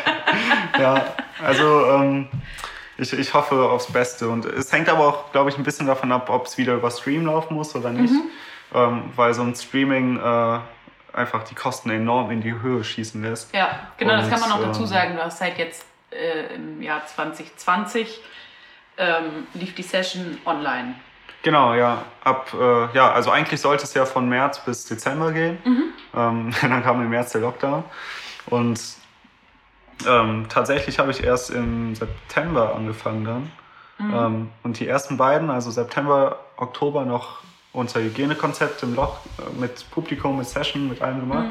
ja, 0.78 1.04
also 1.44 1.86
ähm, 1.90 2.28
ich, 3.00 3.12
ich 3.12 3.34
hoffe 3.34 3.68
aufs 3.70 3.92
Beste. 3.92 4.28
Und 4.28 4.44
es 4.44 4.72
hängt 4.72 4.88
aber 4.88 5.06
auch, 5.06 5.32
glaube 5.32 5.50
ich, 5.50 5.58
ein 5.58 5.64
bisschen 5.64 5.86
davon 5.86 6.12
ab, 6.12 6.28
ob 6.30 6.46
es 6.46 6.58
wieder 6.58 6.74
über 6.74 6.90
Stream 6.90 7.26
laufen 7.26 7.54
muss 7.54 7.74
oder 7.74 7.90
nicht. 7.90 8.12
Mhm. 8.12 8.30
Ähm, 8.72 9.02
weil 9.16 9.34
so 9.34 9.42
ein 9.42 9.54
Streaming 9.54 10.18
äh, 10.18 10.58
einfach 11.12 11.42
die 11.44 11.54
Kosten 11.54 11.90
enorm 11.90 12.30
in 12.30 12.40
die 12.40 12.52
Höhe 12.52 12.84
schießen 12.84 13.22
lässt. 13.22 13.54
Ja, 13.54 13.88
genau, 13.96 14.16
das 14.16 14.24
Und, 14.24 14.30
kann 14.30 14.40
man 14.40 14.48
noch 14.50 14.60
dazu 14.60 14.82
ähm, 14.82 14.86
sagen. 14.86 15.16
Du 15.16 15.24
hast 15.24 15.38
seit 15.38 15.58
jetzt 15.58 15.84
äh, 16.10 16.54
im 16.54 16.80
Jahr 16.82 17.04
2020 17.06 18.20
ähm, 18.98 19.46
lief 19.54 19.74
die 19.74 19.82
Session 19.82 20.38
online. 20.44 20.94
Genau, 21.42 21.74
ja. 21.74 22.04
Ab, 22.22 22.54
äh, 22.54 22.94
ja, 22.94 23.12
also 23.12 23.30
eigentlich 23.30 23.60
sollte 23.60 23.84
es 23.84 23.94
ja 23.94 24.04
von 24.04 24.28
März 24.28 24.58
bis 24.60 24.84
Dezember 24.84 25.32
gehen. 25.32 25.58
Ähm, 26.14 26.52
dann 26.60 26.82
kam 26.82 27.00
im 27.00 27.08
März 27.08 27.32
der 27.32 27.40
Lockdown. 27.40 27.84
Und 28.46 28.78
ähm, 30.06 30.46
tatsächlich 30.48 30.98
habe 30.98 31.10
ich 31.10 31.22
erst 31.22 31.50
im 31.50 31.94
September 31.94 32.74
angefangen 32.74 33.24
dann. 33.24 33.52
Ähm, 34.00 34.50
und 34.62 34.80
die 34.80 34.88
ersten 34.88 35.16
beiden, 35.16 35.50
also 35.50 35.70
September, 35.70 36.38
Oktober, 36.56 37.04
noch 37.04 37.40
unser 37.72 38.00
Hygienekonzept 38.00 38.82
im 38.82 38.94
Loch 38.94 39.18
äh, 39.38 39.60
mit 39.60 39.90
Publikum, 39.90 40.38
mit 40.38 40.48
Session, 40.48 40.88
mit 40.88 41.02
allem 41.02 41.20
gemacht. 41.20 41.48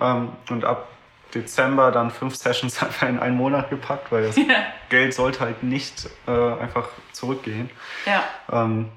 Ähm, 0.00 0.28
und 0.50 0.64
ab 0.64 0.88
Dezember 1.34 1.90
dann 1.90 2.10
fünf 2.10 2.36
Sessions 2.36 2.82
einfach 2.82 3.08
in 3.08 3.18
einen 3.18 3.36
Monat 3.36 3.70
gepackt, 3.70 4.12
weil 4.12 4.24
das 4.24 4.36
Ja. 4.42 4.64
Geld 4.90 5.14
sollte 5.14 5.40
halt 5.40 5.62
nicht 5.62 6.08
äh, 6.26 6.30
einfach 6.30 6.88
zurückgehen 7.12 7.70
Ja, 8.04 8.22
ähm, 8.50 8.90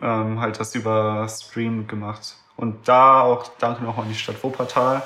ähm, 0.00 0.40
halt 0.40 0.58
das 0.58 0.74
über 0.74 1.28
Stream 1.28 1.86
gemacht. 1.86 2.36
Und 2.56 2.88
da 2.88 3.20
auch 3.20 3.50
danke 3.58 3.84
nochmal 3.84 4.06
an 4.06 4.12
die 4.12 4.18
Stadt 4.18 4.42
Wuppertal 4.42 5.02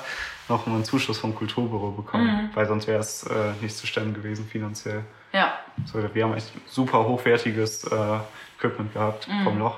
noch 0.49 0.65
mal 0.65 0.75
einen 0.75 0.83
Zuschuss 0.85 1.19
vom 1.19 1.35
Kulturbüro 1.35 1.91
bekommen, 1.91 2.49
weil 2.53 2.65
sonst 2.65 2.87
wäre 2.87 2.99
es 2.99 3.23
äh, 3.23 3.53
nicht 3.61 3.75
zu 3.75 3.87
stemmen 3.87 4.13
gewesen 4.13 4.45
finanziell. 4.45 5.03
ja, 5.31 5.59
So, 5.85 6.03
wir 6.13 6.23
haben 6.23 6.33
echt 6.33 6.51
super 6.67 7.03
hochwertiges 7.07 7.83
äh, 7.85 8.19
Equipment 8.57 8.93
gehabt 8.93 9.27
vom 9.43 9.59
Loch. 9.59 9.77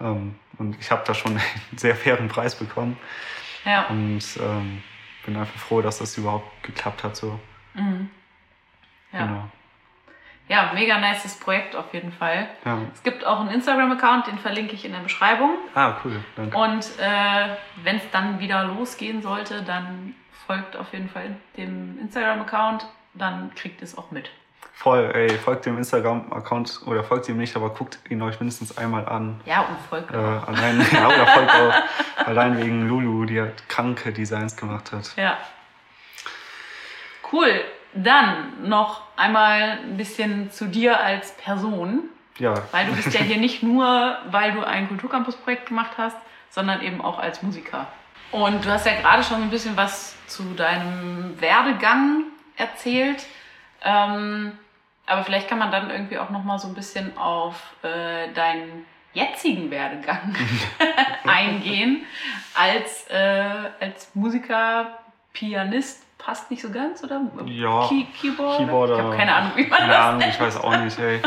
Ähm, 0.00 0.34
und 0.58 0.78
ich 0.80 0.90
habe 0.90 1.02
da 1.06 1.14
schon 1.14 1.32
einen 1.36 1.78
sehr 1.78 1.96
fairen 1.96 2.28
Preis 2.28 2.54
bekommen 2.54 2.96
ja. 3.64 3.86
und 3.88 4.22
ähm, 4.40 4.82
bin 5.24 5.36
einfach 5.36 5.58
froh, 5.58 5.80
dass 5.82 5.98
das 5.98 6.16
überhaupt 6.18 6.62
geklappt 6.62 7.02
hat. 7.04 7.16
So. 7.16 7.38
Mhm. 7.74 8.10
Ja. 9.12 9.26
Genau. 9.26 9.48
Ja, 10.48 10.70
mega 10.74 10.98
nices 10.98 11.38
Projekt 11.40 11.74
auf 11.74 11.92
jeden 11.92 12.12
Fall. 12.12 12.48
Ja. 12.64 12.78
Es 12.92 13.02
gibt 13.02 13.24
auch 13.26 13.40
einen 13.40 13.50
Instagram-Account, 13.50 14.26
den 14.26 14.38
verlinke 14.38 14.74
ich 14.74 14.84
in 14.84 14.92
der 14.92 15.00
Beschreibung. 15.00 15.50
Ah, 15.74 15.94
cool, 16.04 16.22
danke. 16.36 16.56
Und 16.56 16.84
äh, 16.98 17.56
wenn 17.82 17.96
es 17.96 18.10
dann 18.12 18.38
wieder 18.40 18.64
losgehen 18.64 19.22
sollte, 19.22 19.62
dann 19.62 20.14
folgt 20.46 20.76
auf 20.76 20.92
jeden 20.92 21.08
Fall 21.08 21.36
dem 21.56 21.98
Instagram-Account, 22.00 22.86
dann 23.14 23.52
kriegt 23.54 23.80
ihr 23.80 23.84
es 23.84 23.96
auch 23.96 24.10
mit. 24.10 24.30
Voll, 24.76 25.10
ey, 25.14 25.30
folgt 25.38 25.66
dem 25.66 25.78
Instagram-Account 25.78 26.82
oder 26.86 27.04
folgt 27.04 27.28
ihm 27.28 27.36
nicht, 27.38 27.54
aber 27.54 27.70
guckt 27.70 27.98
ihn 28.10 28.20
euch 28.22 28.40
mindestens 28.40 28.76
einmal 28.76 29.08
an. 29.08 29.40
Ja, 29.46 29.60
und 29.62 29.78
folgt 29.88 30.12
Äh, 30.12 30.16
auch. 30.16 30.48
allein, 30.48 30.84
ja, 30.92 31.06
oder 31.06 31.26
folgt 31.28 31.50
auch 31.54 32.26
allein 32.26 32.58
wegen 32.58 32.88
Lulu, 32.88 33.24
die 33.24 33.40
halt 33.40 33.66
kranke 33.68 34.12
Designs 34.12 34.56
gemacht 34.56 34.90
hat. 34.92 35.12
Ja. 35.16 35.38
Cool. 37.32 37.64
Dann 37.94 38.68
noch 38.68 39.02
einmal 39.16 39.78
ein 39.82 39.96
bisschen 39.96 40.50
zu 40.50 40.66
dir 40.66 41.00
als 41.00 41.32
Person. 41.36 42.04
ja. 42.38 42.54
Weil 42.72 42.86
du 42.86 42.92
bist 42.92 43.12
ja 43.14 43.20
hier 43.20 43.38
nicht 43.38 43.62
nur, 43.62 44.18
weil 44.30 44.52
du 44.52 44.66
ein 44.66 44.88
Kulturcampus-Projekt 44.88 45.66
gemacht 45.66 45.92
hast, 45.96 46.16
sondern 46.50 46.82
eben 46.82 47.00
auch 47.00 47.18
als 47.18 47.42
Musiker. 47.42 47.86
Und 48.30 48.64
du 48.64 48.70
hast 48.70 48.86
ja 48.86 48.94
gerade 49.00 49.22
schon 49.22 49.42
ein 49.42 49.50
bisschen 49.50 49.76
was 49.76 50.16
zu 50.26 50.42
deinem 50.54 51.40
Werdegang 51.40 52.24
erzählt. 52.56 53.26
Ähm, 53.84 54.52
aber 55.06 55.22
vielleicht 55.24 55.48
kann 55.48 55.58
man 55.58 55.70
dann 55.70 55.90
irgendwie 55.90 56.18
auch 56.18 56.30
noch 56.30 56.42
mal 56.42 56.58
so 56.58 56.66
ein 56.66 56.74
bisschen 56.74 57.16
auf 57.16 57.74
äh, 57.82 58.32
deinen 58.32 58.86
jetzigen 59.12 59.70
Werdegang 59.70 60.34
eingehen. 61.24 62.04
Als, 62.54 63.06
äh, 63.08 63.70
als 63.80 64.10
Musiker, 64.14 64.98
Pianist 65.32 66.03
passt 66.24 66.50
nicht 66.50 66.62
so 66.62 66.70
ganz, 66.70 67.02
oder? 67.04 67.20
Ja, 67.46 67.86
Key 67.88 68.04
Keyboard? 68.18 68.58
Keyboarder. 68.58 68.94
Ich 68.96 69.02
habe 69.02 69.16
keine 69.16 69.34
Ahnung, 69.34 69.52
wie 69.56 69.66
man 69.66 69.88
das 69.88 69.96
Ahnung, 69.98 70.18
nennt. 70.18 70.34
ich 70.34 70.40
weiß 70.40 70.56
auch 70.56 70.76
nicht, 70.78 70.98
ey. 70.98 71.20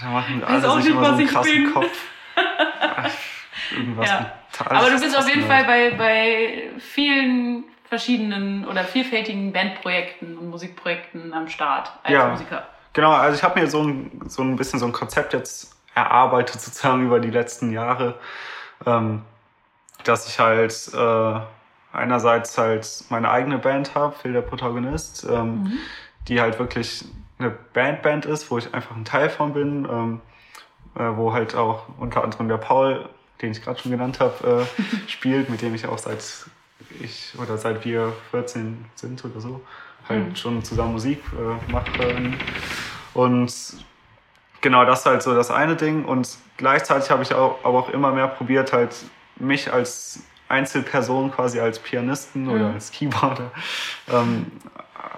Da 0.00 0.08
machen 0.08 0.44
alle 0.44 0.70
auch 0.70 0.76
nicht, 0.76 0.88
immer 0.88 0.96
so 0.96 1.02
was 1.02 1.12
einen 1.12 1.20
ich 1.20 1.30
krassen 1.30 1.52
bin. 1.52 1.72
Kopf. 1.72 2.04
Irgendwas 3.72 4.08
Ja. 4.10 4.32
Aber 4.66 4.90
du 4.90 5.00
bist 5.00 5.16
auf 5.16 5.28
jeden 5.28 5.46
Fall 5.46 5.64
bei, 5.64 5.90
bei 5.92 6.70
vielen 6.78 7.64
verschiedenen 7.88 8.66
oder 8.66 8.84
vielfältigen 8.84 9.52
Bandprojekten 9.52 10.36
und 10.38 10.50
Musikprojekten 10.50 11.32
am 11.32 11.48
Start 11.48 11.90
als 12.02 12.12
Ja. 12.12 12.28
Musiker. 12.28 12.66
Genau, 12.92 13.12
also 13.12 13.36
ich 13.36 13.42
habe 13.42 13.58
mir 13.58 13.66
so 13.68 13.82
ein, 13.82 14.20
so 14.26 14.42
ein 14.42 14.56
bisschen 14.56 14.78
so 14.78 14.86
ein 14.86 14.92
Konzept 14.92 15.32
jetzt 15.32 15.74
erarbeitet, 15.94 16.60
sozusagen 16.60 17.04
über 17.06 17.20
die 17.20 17.30
letzten 17.30 17.72
Jahre, 17.72 18.18
ähm, 18.86 19.22
dass 20.04 20.28
ich 20.28 20.38
halt 20.38 20.72
äh, 20.94 21.40
einerseits 21.94 22.56
halt 22.58 22.86
meine 23.08 23.30
eigene 23.30 23.58
Band 23.58 23.94
habe, 23.94 24.14
Phil 24.20 24.32
der 24.32 24.42
Protagonist, 24.42 25.26
ähm, 25.30 25.54
Mhm. 25.64 25.72
die 26.28 26.40
halt 26.40 26.58
wirklich 26.58 27.04
eine 27.38 27.50
Bandband 27.50 28.26
ist, 28.26 28.50
wo 28.50 28.58
ich 28.58 28.72
einfach 28.74 28.96
ein 28.96 29.04
Teil 29.04 29.28
von 29.30 29.52
bin, 29.52 29.86
ähm, 29.90 30.20
äh, 30.96 31.16
wo 31.16 31.32
halt 31.32 31.54
auch 31.54 31.84
unter 31.98 32.22
anderem 32.22 32.48
der 32.48 32.58
Paul, 32.58 33.08
den 33.42 33.50
ich 33.52 33.62
gerade 33.62 33.80
schon 33.80 33.90
genannt 33.90 34.20
habe, 34.20 34.66
äh, 34.66 35.08
spielt, 35.10 35.50
mit 35.50 35.62
dem 35.62 35.74
ich 35.74 35.86
auch 35.86 35.98
seit 35.98 36.22
ich 37.00 37.32
oder 37.38 37.56
seit 37.58 37.84
wir 37.84 38.12
14 38.30 38.84
sind 38.94 39.24
oder 39.24 39.40
so, 39.40 39.60
halt 40.08 40.28
Mhm. 40.30 40.36
schon 40.36 40.64
zusammen 40.64 40.92
Musik 40.92 41.22
äh, 41.32 41.70
machen. 41.72 42.36
Und 43.14 43.52
genau, 44.60 44.84
das 44.84 45.00
ist 45.00 45.06
halt 45.06 45.22
so 45.22 45.34
das 45.34 45.50
eine 45.50 45.76
Ding. 45.76 46.04
Und 46.04 46.36
gleichzeitig 46.56 47.10
habe 47.10 47.22
ich 47.22 47.34
auch, 47.34 47.58
aber 47.64 47.78
auch 47.78 47.88
immer 47.88 48.12
mehr 48.12 48.28
probiert, 48.28 48.72
halt 48.72 48.94
mich 49.36 49.72
als 49.72 50.20
Einzelperson 50.54 51.30
quasi 51.32 51.58
als 51.60 51.78
Pianisten 51.78 52.48
oder 52.48 52.68
Mhm. 52.68 52.74
als 52.74 52.90
Keyboarder 52.92 53.50
ähm, 54.12 54.46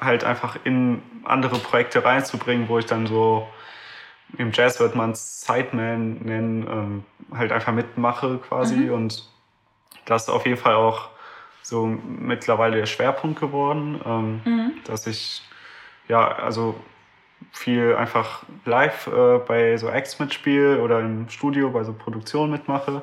halt 0.00 0.24
einfach 0.24 0.56
in 0.64 1.02
andere 1.24 1.58
Projekte 1.58 2.04
reinzubringen, 2.04 2.68
wo 2.68 2.78
ich 2.78 2.86
dann 2.86 3.06
so 3.06 3.46
im 4.38 4.50
Jazz 4.52 4.80
wird 4.80 4.94
man 4.94 5.12
es 5.12 5.42
Sideman 5.42 6.18
nennen, 6.22 6.66
ähm, 6.68 7.04
halt 7.38 7.52
einfach 7.52 7.72
mitmache 7.72 8.38
quasi 8.38 8.76
Mhm. 8.76 8.92
und 8.92 9.28
das 10.04 10.22
ist 10.24 10.28
auf 10.30 10.44
jeden 10.46 10.58
Fall 10.58 10.74
auch 10.74 11.08
so 11.62 11.86
mittlerweile 11.86 12.76
der 12.76 12.86
Schwerpunkt 12.86 13.40
geworden, 13.40 14.00
ähm, 14.04 14.40
Mhm. 14.44 14.72
dass 14.84 15.06
ich 15.06 15.42
ja 16.08 16.26
also 16.26 16.74
viel 17.52 17.94
einfach 17.96 18.42
live 18.64 19.06
äh, 19.08 19.38
bei 19.46 19.76
so 19.76 19.88
Acts 19.88 20.18
mitspiele 20.18 20.80
oder 20.82 21.00
im 21.00 21.28
Studio 21.28 21.70
bei 21.70 21.82
so 21.84 21.92
Produktionen 21.92 22.52
mitmache. 22.52 23.02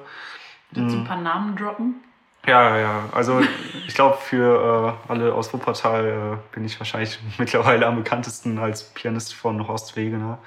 Willst 0.72 0.93
du 0.93 0.98
Mhm. 0.98 1.04
ein 1.04 1.08
paar 1.08 1.22
Namen 1.22 1.56
droppen? 1.56 1.96
Ja, 2.45 2.77
ja, 2.77 3.10
also 3.13 3.41
ich 3.88 3.93
glaube 3.93 4.17
für 4.17 4.97
äh, 5.08 5.12
alle 5.12 5.34
aus 5.34 5.53
Wuppertal 5.53 6.06
äh, 6.41 6.53
bin 6.53 6.65
ich 6.65 6.77
wahrscheinlich 6.79 7.17
mittlerweile 7.38 7.86
am 7.86 7.95
bekanntesten 7.95 8.58
als 8.60 8.84
Pianist 8.84 9.34
von 9.34 9.65
Horst 9.67 9.95
Wegener. 9.95 10.39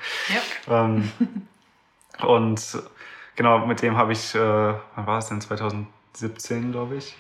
Ja. 0.68 0.85
Ähm, 0.85 1.11
und 2.26 2.78
genau, 3.35 3.66
mit 3.66 3.80
dem 3.80 3.96
habe 3.96 4.12
ich, 4.12 4.35
äh, 4.35 4.38
wann 4.38 5.06
war 5.06 5.18
es 5.18 5.28
denn, 5.28 5.40
2017, 5.40 6.72
glaube 6.72 6.96
ich. 6.96 7.16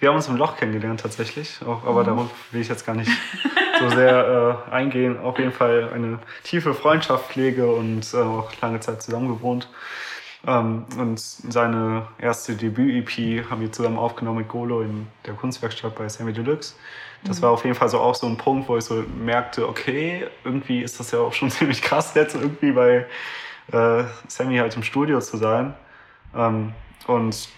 Wir 0.00 0.08
haben 0.08 0.16
uns 0.16 0.28
im 0.28 0.36
Loch 0.36 0.56
kennengelernt 0.56 1.00
tatsächlich, 1.00 1.60
auch, 1.64 1.84
aber 1.84 2.00
Mhm. 2.02 2.06
darauf 2.06 2.30
will 2.50 2.60
ich 2.62 2.68
jetzt 2.68 2.86
gar 2.86 2.94
nicht 2.96 3.10
so 3.78 3.88
sehr 3.90 4.64
äh, 4.70 4.72
eingehen. 4.72 5.20
Auf 5.20 5.38
jeden 5.38 5.52
Fall 5.52 5.90
eine 5.94 6.18
tiefe 6.42 6.72
Freundschaft 6.74 7.30
pflege 7.30 7.66
und 7.70 8.12
äh, 8.14 8.16
auch 8.16 8.50
lange 8.62 8.80
Zeit 8.80 9.02
zusammen 9.02 9.28
gewohnt. 9.28 9.68
Ähm, 10.46 10.84
und 10.98 11.18
seine 11.18 12.08
erste 12.18 12.56
Debüt-EP 12.56 13.48
haben 13.48 13.60
wir 13.60 13.70
zusammen 13.70 13.98
aufgenommen 13.98 14.38
mit 14.38 14.48
Golo 14.48 14.82
in 14.82 15.06
der 15.26 15.34
Kunstwerkstatt 15.34 15.94
bei 15.94 16.08
Sammy 16.08 16.32
Deluxe. 16.32 16.74
Das 17.24 17.40
war 17.40 17.50
auf 17.50 17.64
jeden 17.64 17.76
Fall 17.76 17.88
so 17.88 18.00
auch 18.00 18.16
so 18.16 18.26
ein 18.26 18.36
Punkt, 18.36 18.68
wo 18.68 18.76
ich 18.76 18.84
so 18.84 19.04
merkte, 19.16 19.68
okay, 19.68 20.26
irgendwie 20.42 20.82
ist 20.82 20.98
das 20.98 21.12
ja 21.12 21.20
auch 21.20 21.32
schon 21.32 21.50
ziemlich 21.52 21.80
krass, 21.80 22.14
jetzt 22.14 22.34
irgendwie 22.34 22.72
bei 22.72 23.06
äh, 23.72 24.04
Sammy 24.26 24.56
halt 24.58 24.74
im 24.74 24.82
Studio 24.82 25.20
zu 25.20 25.36
sein. 25.36 25.74
Ähm, 26.34 26.72
und 27.06 27.48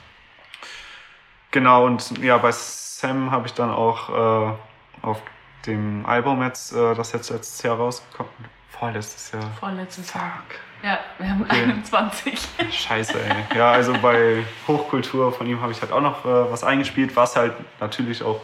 genau, 1.51 1.87
und 1.87 2.19
ja, 2.19 2.37
bei 2.37 2.53
Sam 2.53 3.31
habe 3.31 3.47
ich 3.47 3.55
dann 3.55 3.71
auch 3.71 4.11
äh, 4.11 4.55
auf 5.03 5.23
dem 5.67 6.05
Album 6.05 6.43
jetzt, 6.43 6.75
äh, 6.75 6.95
das 6.95 7.13
jetzt 7.13 7.31
letztes 7.31 7.63
Jahr 7.63 7.77
rausgekommen, 7.77 8.33
vorletztes 8.79 9.33
Jahr. 9.33 9.51
Vorletztes 9.61 10.13
Jahr. 10.15 10.43
Fuck. 10.49 10.59
Ja, 10.83 10.99
wir 11.19 11.31
haben 11.31 11.43
Okay. 11.43 11.63
21. 11.63 12.39
Scheiße, 12.71 13.15
ey. 13.19 13.57
Ja, 13.59 13.73
also 13.73 13.95
bei 14.03 14.45
Hochkultur 14.69 15.33
von 15.33 15.47
ihm 15.47 15.61
habe 15.63 15.73
ich 15.73 15.81
halt 15.81 15.93
auch 15.93 16.03
noch 16.03 16.25
äh, 16.27 16.51
was 16.51 16.63
eingespielt, 16.63 17.17
was 17.17 17.37
halt 17.37 17.55
natürlich 17.81 18.23
auch 18.23 18.41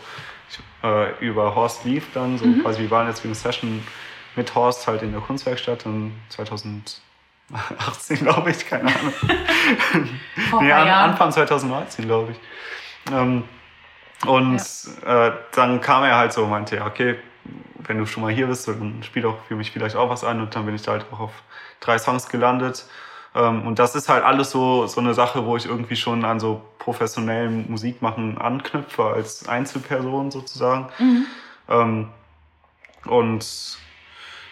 äh, 0.83 1.13
über 1.25 1.55
Horst 1.55 1.85
lief 1.85 2.07
dann. 2.15 2.39
So 2.39 2.47
Mhm. 2.47 2.63
quasi, 2.63 2.81
wir 2.81 2.91
waren 2.91 3.07
jetzt 3.09 3.23
wie 3.25 3.29
eine 3.29 3.35
Session 3.35 3.87
mit 4.37 4.55
Horst 4.55 4.87
halt 4.87 5.03
in 5.03 5.13
der 5.13 5.21
Kunstwerkstatt 5.21 5.85
in 5.85 6.19
2018, 6.31 7.01
glaube 8.23 8.51
ich, 8.51 8.67
keine 8.67 8.89
Ahnung. 8.89 9.13
Nee, 10.61 10.73
an. 10.73 10.89
Anfang 10.89 11.31
2019, 11.33 12.07
glaube 12.07 12.33
ich. 12.33 13.13
Ähm, 13.13 13.45
und 14.27 14.61
äh, 15.07 15.31
dann 15.53 15.81
kam 15.81 16.05
er 16.05 16.17
halt 16.17 16.33
so 16.33 16.45
und 16.45 16.51
meinte, 16.51 16.77
ja, 16.77 16.87
okay, 16.87 17.17
wenn 17.77 17.99
du 17.99 18.07
schon 18.07 18.23
mal 18.23 18.33
hier 18.33 18.47
bist, 18.47 18.69
dann 18.69 19.03
spiel 19.03 19.23
doch 19.23 19.39
für 19.49 19.57
mich 19.57 19.71
vielleicht 19.71 19.97
auch 19.97 20.11
was 20.11 20.25
ein. 20.25 20.41
Und 20.41 20.55
dann 20.55 20.67
bin 20.67 20.75
ich 20.75 20.83
da 20.83 20.93
halt 20.93 21.07
auch 21.13 21.21
auf 21.21 21.33
drei 21.81 21.99
Songs 21.99 22.29
gelandet. 22.29 22.87
Ähm, 23.35 23.67
und 23.67 23.79
das 23.79 23.95
ist 23.95 24.09
halt 24.09 24.25
alles 24.25 24.51
so, 24.51 24.87
so 24.87 25.01
eine 25.01 25.15
Sache, 25.15 25.47
wo 25.47 25.57
ich 25.57 25.67
irgendwie 25.67 25.97
schon 25.97 26.25
an 26.25 26.41
so 26.41 26.63
professionellem 26.79 27.71
Musikmachen 27.71 28.39
anknüpfe, 28.39 29.05
als 29.05 29.49
Einzelperson 29.49 30.31
sozusagen. 30.31 30.89
Mhm. 30.99 31.27
Ähm, 31.69 32.09
und 33.07 33.79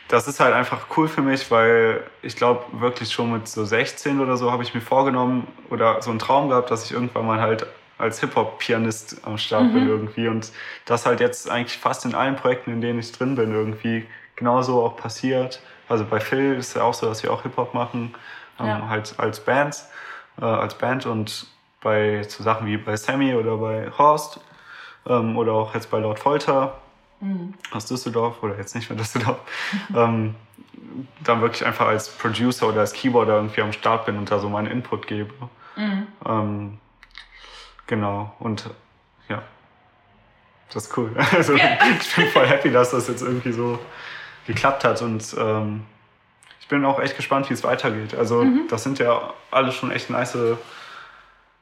das 0.09 0.27
ist 0.27 0.41
halt 0.41 0.55
einfach 0.55 0.87
cool 0.97 1.07
für 1.07 1.21
mich, 1.21 1.51
weil 1.51 2.03
ich 2.23 2.37
glaube, 2.37 2.65
wirklich 2.73 3.13
schon 3.13 3.33
mit 3.33 3.47
so 3.47 3.65
16 3.65 4.21
oder 4.21 4.37
so 4.37 4.51
habe 4.51 4.63
ich 4.63 4.75
mir 4.75 4.81
vorgenommen 4.81 5.47
oder 5.71 6.01
so 6.01 6.11
einen 6.11 6.19
Traum 6.19 6.49
gehabt, 6.49 6.71
dass 6.71 6.85
ich 6.85 6.93
irgendwann 6.93 7.27
mal 7.27 7.41
halt 7.41 7.67
als 7.99 8.21
Hip-Hop-Pianist 8.21 9.19
am 9.25 9.37
Start 9.39 9.73
bin 9.73 9.85
Mhm. 9.85 9.91
irgendwie. 9.91 10.29
Und 10.29 10.51
das 10.87 11.05
halt 11.07 11.21
jetzt 11.21 11.51
eigentlich 11.51 11.79
fast 11.79 12.05
in 12.05 12.15
allen 12.15 12.37
Projekten, 12.37 12.73
in 12.73 12.81
denen 12.81 12.99
ich 13.01 13.13
drin 13.13 13.35
bin, 13.35 13.53
irgendwie 13.53 14.07
genauso 14.37 14.83
auch 14.85 14.97
passiert. 14.97 15.61
Also 15.89 16.05
bei 16.05 16.21
Phil 16.21 16.55
ist 16.55 16.75
ja 16.77 16.83
auch 16.83 16.95
so, 16.95 17.07
dass 17.07 17.23
wir 17.23 17.33
auch 17.33 17.43
Hip-Hop 17.43 17.75
machen, 17.75 18.15
ähm, 18.61 18.67
Ja. 18.67 18.89
halt 18.89 19.15
als 19.19 19.41
Band, 19.41 19.83
äh, 20.41 20.45
als 20.45 20.75
Band 20.77 21.07
und 21.07 21.47
bei 21.81 22.23
so 22.25 22.43
Sachen 22.43 22.67
wie 22.67 22.77
bei 22.77 22.97
Sammy 22.97 23.35
oder 23.35 23.57
bei 23.57 23.91
Horst 23.97 24.41
ähm, 25.07 25.37
oder 25.37 25.53
auch 25.53 25.75
jetzt 25.75 25.91
bei 25.91 25.99
Lord 25.99 26.19
Folter 26.19 26.79
Mhm. 27.21 27.55
aus 27.73 27.87
Düsseldorf 27.87 28.43
oder 28.43 28.57
jetzt 28.59 28.75
nicht 28.77 28.89
mehr 28.91 28.97
Düsseldorf, 28.99 29.39
ähm, 29.97 30.35
dann 31.25 31.41
wirklich 31.41 31.65
einfach 31.67 31.87
als 31.89 32.09
Producer 32.09 32.69
oder 32.69 32.81
als 32.81 32.93
Keyboarder 32.93 33.35
irgendwie 33.37 33.61
am 33.63 33.73
Start 33.73 34.07
bin 34.07 34.17
und 34.19 34.31
da 34.31 34.39
so 34.39 34.49
meinen 34.49 34.69
Input 34.71 35.07
gebe. 35.09 35.33
Mhm. 35.77 36.79
Genau, 37.89 38.33
und 38.39 38.71
ja, 39.29 39.43
das 40.73 40.85
ist 40.87 40.97
cool. 40.97 41.11
Also 41.33 41.55
Ja. 41.57 41.79
ich 42.01 42.15
bin 42.15 42.29
voll 42.29 42.47
happy, 42.47 42.71
dass 42.71 42.91
das 42.93 43.09
jetzt 43.09 43.23
irgendwie 43.23 43.51
so 43.53 43.79
geklappt 44.47 44.85
hat 44.85 45.03
und 45.03 45.35
ähm, 45.39 45.85
ich 46.61 46.69
bin 46.69 46.85
auch 46.85 47.01
echt 47.01 47.17
gespannt, 47.17 47.49
wie 47.51 47.55
es 47.55 47.65
weitergeht. 47.65 48.15
Also 48.15 48.45
Mhm. 48.45 48.69
das 48.69 48.83
sind 48.85 48.99
ja 49.01 49.33
alle 49.51 49.73
schon 49.73 49.91
echt 49.91 50.11
nice, 50.11 50.37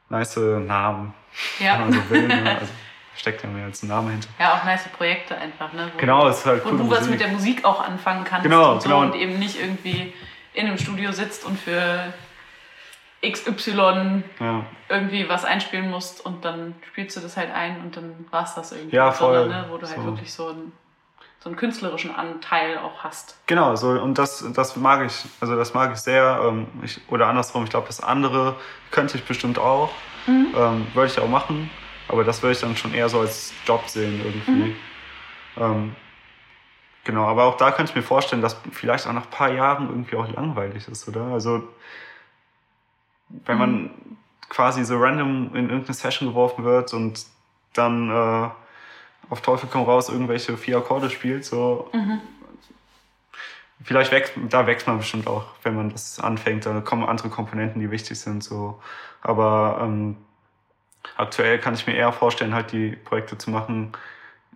nice 0.09 0.35
Namen, 0.37 1.13
wenn 1.59 1.67
Ja. 1.67 1.77
man 1.79 1.93
so 1.93 2.09
will. 2.09 2.27
Ne? 2.27 2.57
Also 2.59 2.71
steckt 3.15 3.41
ja 3.43 3.49
mehr 3.49 3.65
als 3.65 3.81
ein 3.83 3.87
Name 3.87 4.11
hinter. 4.11 4.27
ja, 4.37 4.53
auch 4.53 4.63
nice 4.65 4.87
Projekte 4.89 5.35
einfach, 5.37 5.71
ne? 5.73 5.89
Wo, 5.93 5.97
Genau, 5.97 6.27
es 6.27 6.39
ist 6.39 6.45
halt 6.45 6.63
wo 6.65 6.69
coole 6.69 6.83
du 6.83 6.89
was 6.91 6.99
Musik. 6.99 7.11
mit 7.13 7.21
der 7.21 7.27
Musik 7.29 7.65
auch 7.65 7.81
anfangen 7.83 8.23
kannst 8.25 8.43
Genau, 8.43 8.73
und 8.73 8.81
so 8.83 8.89
genau. 8.89 9.01
und 9.01 9.15
eben 9.15 9.39
nicht 9.39 9.59
irgendwie 9.59 10.13
in 10.53 10.67
einem 10.67 10.77
Studio 10.77 11.11
sitzt 11.11 11.43
und 11.45 11.57
für 11.59 12.13
XY 13.21 14.23
Ja. 14.39 14.65
irgendwie 14.89 15.27
was 15.27 15.43
einspielen 15.45 15.89
musst 15.89 16.25
und 16.25 16.45
dann 16.45 16.75
spielst 16.87 17.17
du 17.17 17.21
das 17.21 17.35
halt 17.37 17.51
ein 17.53 17.81
und 17.81 17.97
dann 17.97 18.25
war's 18.31 18.55
das 18.55 18.71
irgendwie. 18.71 18.95
Ja, 18.95 19.11
voll. 19.11 19.39
Sondern, 19.39 19.61
ne, 19.63 19.67
wo 19.69 19.77
du 19.77 19.87
halt 19.87 19.97
So. 19.97 20.05
wirklich 20.05 20.31
so 20.31 20.49
einen, 20.49 20.71
so 21.39 21.49
einen 21.49 21.57
künstlerischen 21.57 22.13
Anteil 22.13 22.77
auch 22.77 23.03
hast. 23.03 23.37
Genau, 23.47 23.75
so 23.75 23.89
und 23.89 24.17
das, 24.17 24.45
das 24.53 24.75
mag 24.75 25.05
ich, 25.05 25.25
also 25.41 25.55
das 25.55 25.73
mag 25.73 25.91
ich 25.93 25.99
sehr. 25.99 26.41
Ähm, 26.43 26.67
ich, 26.83 27.01
oder 27.09 27.27
andersrum, 27.27 27.63
ich 27.63 27.69
glaube, 27.69 27.87
das 27.87 28.01
andere 28.03 28.55
könnte 28.91 29.17
ich 29.17 29.23
bestimmt 29.23 29.57
auch. 29.59 29.89
Mhm. 30.27 30.47
Ähm, 30.55 30.87
würde 30.93 31.07
ich 31.11 31.19
auch 31.19 31.27
machen, 31.29 31.69
aber 32.09 32.23
das 32.23 32.41
würde 32.43 32.51
ich 32.53 32.59
dann 32.59 32.75
schon 32.75 32.93
eher 32.93 33.07
so 33.09 33.19
als 33.21 33.53
Job 33.65 33.87
sehen 33.87 34.21
irgendwie. 34.23 34.51
Mhm. 34.51 34.75
Ähm, 35.57 35.95
genau, 37.03 37.25
aber 37.25 37.45
auch 37.45 37.57
da 37.57 37.71
könnte 37.71 37.91
ich 37.91 37.95
mir 37.95 38.03
vorstellen, 38.03 38.41
dass 38.41 38.59
vielleicht 38.71 39.07
auch 39.07 39.13
nach 39.13 39.23
ein 39.23 39.31
paar 39.31 39.51
Jahren 39.51 39.87
irgendwie 39.89 40.15
auch 40.17 40.27
langweilig 40.29 40.87
ist, 40.87 41.07
oder? 41.07 41.21
Also, 41.33 41.63
wenn 43.29 43.57
man 43.57 43.83
mhm. 43.83 44.17
quasi 44.49 44.83
so 44.83 44.97
random 44.97 45.55
in 45.55 45.69
irgendeine 45.69 45.93
Session 45.93 46.29
geworfen 46.29 46.63
wird 46.63 46.93
und 46.93 47.25
dann 47.73 48.09
äh, 48.09 48.49
auf 49.29 49.41
Teufel 49.41 49.69
komm 49.71 49.83
raus 49.83 50.09
irgendwelche 50.09 50.57
vier 50.57 50.77
Akkorde 50.77 51.09
spielt, 51.09 51.45
so. 51.45 51.89
Mhm. 51.93 52.21
Vielleicht 53.83 54.11
wächst, 54.11 54.33
da 54.49 54.65
wächst 54.65 54.87
man 54.87 54.97
bestimmt 54.97 55.27
auch, 55.27 55.45
wenn 55.63 55.75
man 55.75 55.91
das 55.91 56.19
anfängt. 56.19 56.65
Da 56.65 56.81
kommen 56.81 57.03
andere 57.03 57.29
Komponenten, 57.29 57.79
die 57.79 57.91
wichtig 57.91 58.19
sind, 58.19 58.43
so. 58.43 58.81
Aber 59.21 59.79
ähm, 59.81 60.17
aktuell 61.15 61.59
kann 61.59 61.75
ich 61.75 61.85
mir 61.85 61.93
eher 61.93 62.11
vorstellen, 62.11 62.53
halt 62.53 62.71
die 62.71 62.91
Projekte 62.91 63.37
zu 63.37 63.51
machen, 63.51 63.93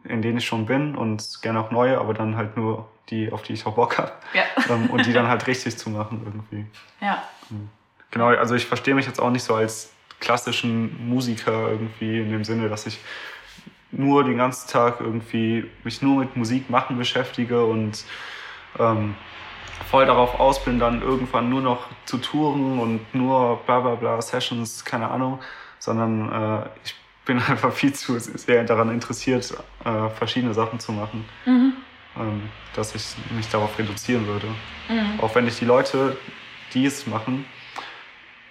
in 0.04 0.22
denen 0.22 0.40
ich 0.40 0.46
schon 0.46 0.66
bin 0.66 0.96
und 0.96 1.42
gerne 1.42 1.60
auch 1.60 1.72
neue, 1.72 2.00
aber 2.00 2.14
dann 2.14 2.36
halt 2.36 2.58
nur 2.58 2.90
die, 3.10 3.32
auf 3.32 3.44
die 3.44 3.54
ich 3.54 3.66
auch 3.66 3.76
Bock 3.76 3.98
habe. 4.00 4.12
Ja. 4.34 4.44
Ähm, 4.70 4.90
und 4.90 5.06
die 5.06 5.14
dann 5.14 5.28
halt 5.28 5.46
richtig 5.48 5.78
zu 5.78 5.90
machen 5.92 6.22
irgendwie. 6.26 6.66
Ja. 7.00 7.24
Hm. 7.50 7.70
Genau, 8.12 8.28
also 8.28 8.56
ich 8.56 8.66
verstehe 8.66 8.94
mich 8.94 9.08
jetzt 9.08 9.20
auch 9.20 9.30
nicht 9.32 9.44
so 9.44 9.56
als 9.56 9.92
klassischen 10.20 11.08
Musiker 11.08 11.70
irgendwie 11.70 12.20
in 12.20 12.32
dem 12.32 12.44
Sinne, 12.44 12.70
dass 12.70 12.86
ich 12.86 13.00
nur 13.92 14.24
den 14.24 14.38
ganzen 14.38 14.70
Tag 14.70 15.00
irgendwie 15.00 15.66
mich 15.84 16.02
nur 16.02 16.20
mit 16.20 16.38
Musik 16.38 16.70
machen 16.70 16.98
beschäftige 16.98 17.66
und 17.66 18.06
ähm, 18.80 19.16
voll 19.90 20.06
darauf 20.06 20.40
aus 20.40 20.64
bin, 20.64 20.80
dann 20.80 21.02
irgendwann 21.02 21.50
nur 21.50 21.62
noch 21.62 21.88
zu 22.06 22.18
touren 22.18 22.80
und 22.80 23.14
nur 23.14 23.58
bla 23.66 23.80
bla 23.82 23.96
bla 23.96 24.22
Sessions, 24.22 24.86
keine 24.86 25.10
Ahnung, 25.10 25.40
sondern 25.80 26.32
äh, 26.32 26.70
ich 26.84 26.96
bin 27.26 27.40
einfach 27.48 27.74
viel 27.74 27.94
zu 27.94 28.18
sehr 28.20 28.64
daran 28.64 28.90
interessiert, 28.92 29.54
äh, 29.84 30.10
verschiedene 30.10 30.54
Sachen 30.54 30.80
zu 30.80 30.92
machen, 30.92 31.26
mhm. 31.46 31.74
ähm, 32.18 32.50
dass 32.76 32.96
ich 32.96 33.16
mich 33.36 33.50
darauf 33.50 33.78
reduzieren 33.78 34.28
würde. 34.28 34.48
Mhm. 34.88 35.20
Auch 35.20 35.36
wenn 35.36 35.48
ich 35.48 35.60
die 35.60 35.66
Leute, 35.66 36.18
die 36.74 36.86
es 36.86 37.08
machen, 37.08 37.46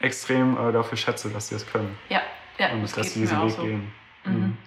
extrem 0.00 0.56
äh, 0.56 0.72
dafür 0.72 0.98
schätze, 0.98 1.30
dass 1.30 1.48
sie 1.48 1.54
es 1.56 1.70
können. 1.70 1.98
Ja, 2.08 2.22
ja. 2.58 2.72
Und 2.72 2.82
das 2.82 2.92
dass 2.92 3.14
sie 3.14 3.20
diesen 3.20 3.42
Weg 3.42 3.50
so. 3.52 3.62
gehen. 3.62 3.92
Mhm. 4.24 4.32
mhm. 4.32 4.58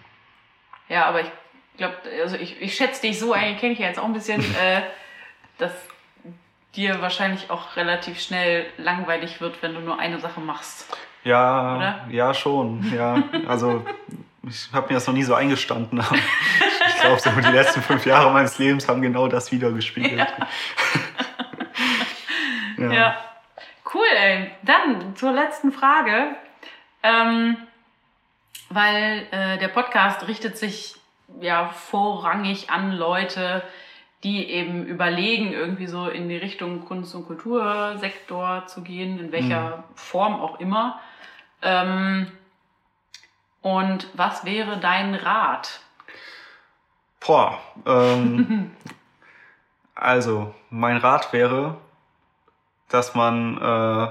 Ja, 0.90 1.06
aber 1.06 1.22
ich 1.22 1.32
glaube, 1.78 1.96
also 2.22 2.36
ich, 2.36 2.62
ich 2.62 2.76
schätze 2.76 3.02
dich 3.02 3.18
so, 3.18 3.34
eigentlich 3.34 3.60
kenne 3.60 3.74
ich 3.74 3.80
ja 3.80 3.88
jetzt 3.88 4.00
auch 4.00 4.06
ein 4.06 4.14
bisschen, 4.14 4.42
äh, 4.62 4.82
dass 5.58 5.72
dir 6.76 7.02
wahrscheinlich 7.02 7.50
auch 7.50 7.76
relativ 7.76 8.20
schnell 8.20 8.66
langweilig 8.78 9.42
wird, 9.42 9.62
wenn 9.62 9.74
du 9.74 9.80
nur 9.80 10.00
eine 10.00 10.20
Sache 10.20 10.40
machst. 10.40 10.96
Ja, 11.24 11.78
Oder? 11.78 12.08
ja 12.10 12.34
schon. 12.34 12.92
Ja, 12.94 13.24
also 13.48 13.86
ich 14.48 14.70
habe 14.74 14.88
mir 14.88 14.96
das 14.96 15.08
noch 15.08 15.14
nie 15.14 15.24
so 15.24 15.36
eingestanden. 15.36 16.02
Aber 16.02 16.16
ich 16.88 17.02
glaube, 17.02 17.20
so 17.20 17.30
die 17.30 17.56
letzten 17.56 17.82
fünf 17.82 18.06
Jahre 18.06 18.32
meines 18.32 18.58
Lebens 18.60 18.88
haben 18.88 19.02
genau 19.02 19.28
das 19.28 19.52
wieder 19.52 19.72
gespiegelt. 19.72 20.18
Ja. 20.18 20.48
ja. 22.86 22.92
ja. 22.92 23.16
Cool, 23.94 24.08
ey. 24.16 24.52
Dann 24.64 25.16
zur 25.16 25.32
letzten 25.32 25.72
Frage. 25.72 26.36
Ähm, 27.04 27.58
weil 28.70 29.28
äh, 29.32 29.58
der 29.60 29.68
Podcast 29.68 30.28
richtet 30.28 30.58
sich 30.58 30.96
ja 31.42 31.70
vorrangig 31.70 32.70
an 32.70 32.92
Leute, 32.92 33.62
die 34.24 34.50
eben 34.50 34.86
überlegen, 34.86 35.52
irgendwie 35.52 35.88
so 35.88 36.08
in 36.08 36.30
die 36.30 36.38
Richtung 36.38 36.86
Kunst- 36.86 37.14
und 37.14 37.28
Kultursektor 37.28 38.66
zu 38.68 38.82
gehen, 38.82 39.20
in 39.20 39.32
welcher 39.32 39.78
mhm. 39.78 39.84
Form 39.96 40.42
auch 40.42 40.60
immer. 40.60 41.00
Ähm, 41.62 42.32
und 43.62 44.08
was 44.14 44.46
wäre 44.46 44.78
dein 44.78 45.14
Rat? 45.16 45.82
Boah, 47.20 47.60
ähm, 47.86 48.72
also 49.96 50.54
mein 50.70 50.98
Rat 50.98 51.32
wäre, 51.32 51.78
dass 52.94 53.16
man 53.16 53.58
äh, 53.58 54.08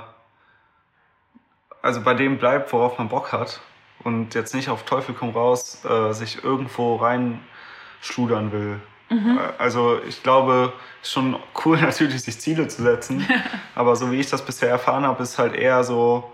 also 1.83 2.01
bei 2.01 2.15
dem 2.15 2.39
bleibt, 2.39 2.73
worauf 2.73 2.99
man 2.99 3.09
Bock 3.09 3.33
hat 3.33 3.61
und 4.03 4.35
jetzt 4.35 4.57
nicht 4.57 4.69
auf 4.69 4.83
Teufel 4.85 5.15
komm 5.15 5.31
raus 5.31 5.85
äh, 5.85 6.13
sich 6.13 6.43
irgendwo 6.43 6.97
reinschludern 6.97 8.51
will. 8.51 8.81
Mhm. 9.09 9.39
Äh, 9.39 9.53
also 9.59 10.01
ich 10.03 10.25
glaube, 10.25 10.73
es 11.01 11.09
ist 11.09 11.13
schon 11.13 11.37
cool 11.65 11.81
natürlich, 11.81 12.23
sich 12.23 12.41
Ziele 12.41 12.67
zu 12.67 12.83
setzen, 12.83 13.25
aber 13.77 13.95
so 13.95 14.11
wie 14.11 14.19
ich 14.19 14.29
das 14.29 14.45
bisher 14.45 14.71
erfahren 14.71 15.07
habe, 15.07 15.23
ist 15.23 15.39
halt 15.39 15.55
eher 15.55 15.85
so, 15.85 16.33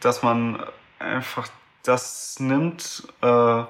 dass 0.00 0.24
man 0.24 0.60
einfach 0.98 1.46
das 1.84 2.40
nimmt. 2.40 3.06
Äh, 3.22 3.26
ah, 3.26 3.68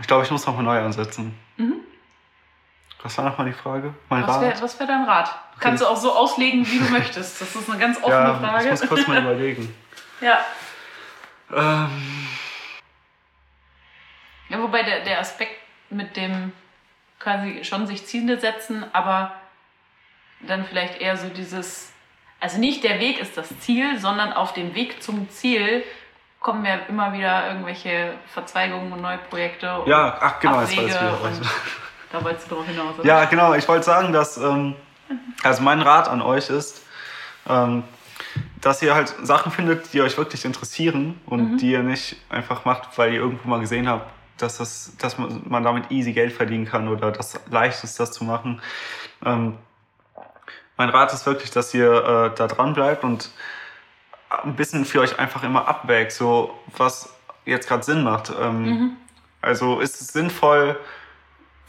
ich 0.00 0.06
glaube, 0.06 0.24
ich 0.24 0.30
muss 0.30 0.46
nochmal 0.46 0.64
neu 0.64 0.80
ansetzen. 0.80 1.38
Mhm. 1.58 1.80
Was 3.02 3.16
war 3.16 3.24
nochmal 3.24 3.46
die 3.46 3.54
Frage? 3.54 3.94
Mein 4.08 4.26
was 4.26 4.40
wäre 4.40 4.78
wär 4.78 4.86
dein 4.86 5.04
Rat? 5.04 5.28
Okay. 5.28 5.58
Kannst 5.60 5.82
du 5.82 5.86
auch 5.86 5.96
so 5.96 6.14
auslegen, 6.14 6.66
wie 6.66 6.78
du 6.78 6.84
möchtest. 6.90 7.40
Das 7.40 7.54
ist 7.54 7.70
eine 7.70 7.78
ganz 7.78 7.96
offene 7.98 8.12
ja, 8.12 8.34
Frage. 8.34 8.64
Ich 8.64 8.70
muss 8.70 8.88
kurz 8.88 9.06
mal 9.06 9.18
überlegen. 9.22 9.74
Ja. 10.20 10.38
Ähm. 11.54 12.28
Ja, 14.48 14.60
wobei 14.60 14.82
der, 14.82 15.04
der 15.04 15.20
Aspekt 15.20 15.54
mit 15.88 16.16
dem 16.16 16.52
quasi 17.18 17.64
schon 17.64 17.86
sich 17.86 18.06
Ziele 18.06 18.38
setzen, 18.38 18.84
aber 18.92 19.32
dann 20.40 20.64
vielleicht 20.64 21.00
eher 21.00 21.16
so 21.16 21.28
dieses, 21.28 21.92
also 22.40 22.58
nicht 22.58 22.82
der 22.82 22.98
Weg 22.98 23.20
ist 23.20 23.36
das 23.36 23.58
Ziel, 23.60 23.98
sondern 23.98 24.32
auf 24.32 24.52
dem 24.52 24.74
Weg 24.74 25.02
zum 25.02 25.28
Ziel 25.30 25.84
kommen 26.40 26.64
ja 26.64 26.76
immer 26.88 27.12
wieder 27.12 27.48
irgendwelche 27.48 28.14
Verzweigungen 28.32 28.92
und 28.92 29.02
neue 29.02 29.18
Projekte. 29.18 29.80
Und 29.80 29.88
ja, 29.88 30.16
ach 30.20 30.40
genau, 30.40 30.60
Abwege 30.60 30.82
jetzt 30.82 30.94
weiß 30.94 31.38
ich 31.38 31.40
wieder. 31.40 31.50
Da 32.12 32.22
wolltest 32.24 32.50
du 32.50 32.56
drauf 32.56 32.66
hinaus. 32.66 32.98
Oder? 32.98 33.06
Ja, 33.06 33.24
genau, 33.26 33.54
ich 33.54 33.68
wollte 33.68 33.84
sagen, 33.84 34.12
dass, 34.12 34.36
ähm, 34.36 34.74
also 35.42 35.62
mein 35.62 35.80
Rat 35.80 36.08
an 36.08 36.22
euch 36.22 36.50
ist, 36.50 36.82
ähm, 37.48 37.84
dass 38.60 38.82
ihr 38.82 38.94
halt 38.94 39.14
Sachen 39.22 39.52
findet, 39.52 39.92
die 39.92 40.02
euch 40.02 40.18
wirklich 40.18 40.44
interessieren 40.44 41.20
und 41.26 41.52
mhm. 41.52 41.58
die 41.58 41.70
ihr 41.70 41.82
nicht 41.82 42.16
einfach 42.28 42.64
macht, 42.64 42.98
weil 42.98 43.14
ihr 43.14 43.20
irgendwo 43.20 43.48
mal 43.48 43.60
gesehen 43.60 43.88
habt, 43.88 44.10
dass, 44.38 44.58
das, 44.58 44.96
dass 44.98 45.18
man 45.18 45.62
damit 45.62 45.90
easy 45.90 46.12
Geld 46.12 46.32
verdienen 46.32 46.66
kann 46.66 46.88
oder 46.88 47.10
das 47.10 47.40
leicht 47.50 47.82
ist, 47.84 48.00
das 48.00 48.12
zu 48.12 48.24
machen. 48.24 48.60
Ähm, 49.24 49.56
mein 50.76 50.88
Rat 50.88 51.12
ist 51.12 51.26
wirklich, 51.26 51.50
dass 51.50 51.74
ihr 51.74 51.92
äh, 51.92 52.36
da 52.36 52.46
dran 52.46 52.74
bleibt 52.74 53.04
und 53.04 53.30
ein 54.30 54.56
bisschen 54.56 54.84
für 54.84 55.00
euch 55.00 55.18
einfach 55.18 55.42
immer 55.42 55.68
abwägt, 55.68 56.12
so 56.12 56.54
was 56.76 57.12
jetzt 57.44 57.68
gerade 57.68 57.82
Sinn 57.82 58.02
macht. 58.02 58.32
Ähm, 58.40 58.62
mhm. 58.62 58.96
Also 59.42 59.80
ist 59.80 60.00
es 60.00 60.08
sinnvoll, 60.08 60.78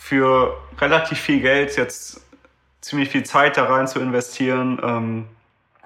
für 0.02 0.58
relativ 0.80 1.20
viel 1.20 1.41
Geld 1.41 1.78
jetzt 1.78 2.22
ziemlich 2.82 3.10
viel 3.10 3.24
Zeit 3.24 3.56
da 3.56 3.66
rein 3.66 3.88
zu 3.88 3.99
investieren, 3.99 4.82
ähm, 4.84 5.28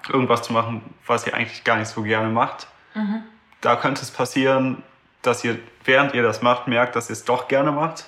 irgendwas 0.08 0.40
zu 0.40 0.54
machen, 0.54 0.82
was 1.06 1.26
ihr 1.26 1.34
eigentlich 1.34 1.64
gar 1.64 1.76
nicht 1.76 1.88
so 1.88 2.02
gerne 2.02 2.30
macht. 2.30 2.66
Mhm. 2.94 3.22
Da 3.60 3.76
könnte 3.76 4.00
es 4.00 4.10
passieren, 4.10 4.82
dass 5.20 5.44
ihr, 5.44 5.58
während 5.84 6.14
ihr 6.14 6.22
das 6.22 6.40
macht, 6.40 6.66
merkt, 6.66 6.96
dass 6.96 7.10
ihr 7.10 7.12
es 7.12 7.24
doch 7.24 7.46
gerne 7.46 7.72
macht. 7.72 8.06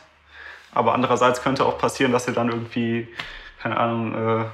Aber 0.72 0.94
andererseits 0.94 1.42
könnte 1.42 1.66
auch 1.66 1.76
passieren, 1.76 2.10
dass 2.10 2.26
ihr 2.26 2.32
dann 2.34 2.48
irgendwie, 2.48 3.06
keine 3.62 3.76
Ahnung, 3.76 4.14
äh, 4.14 4.44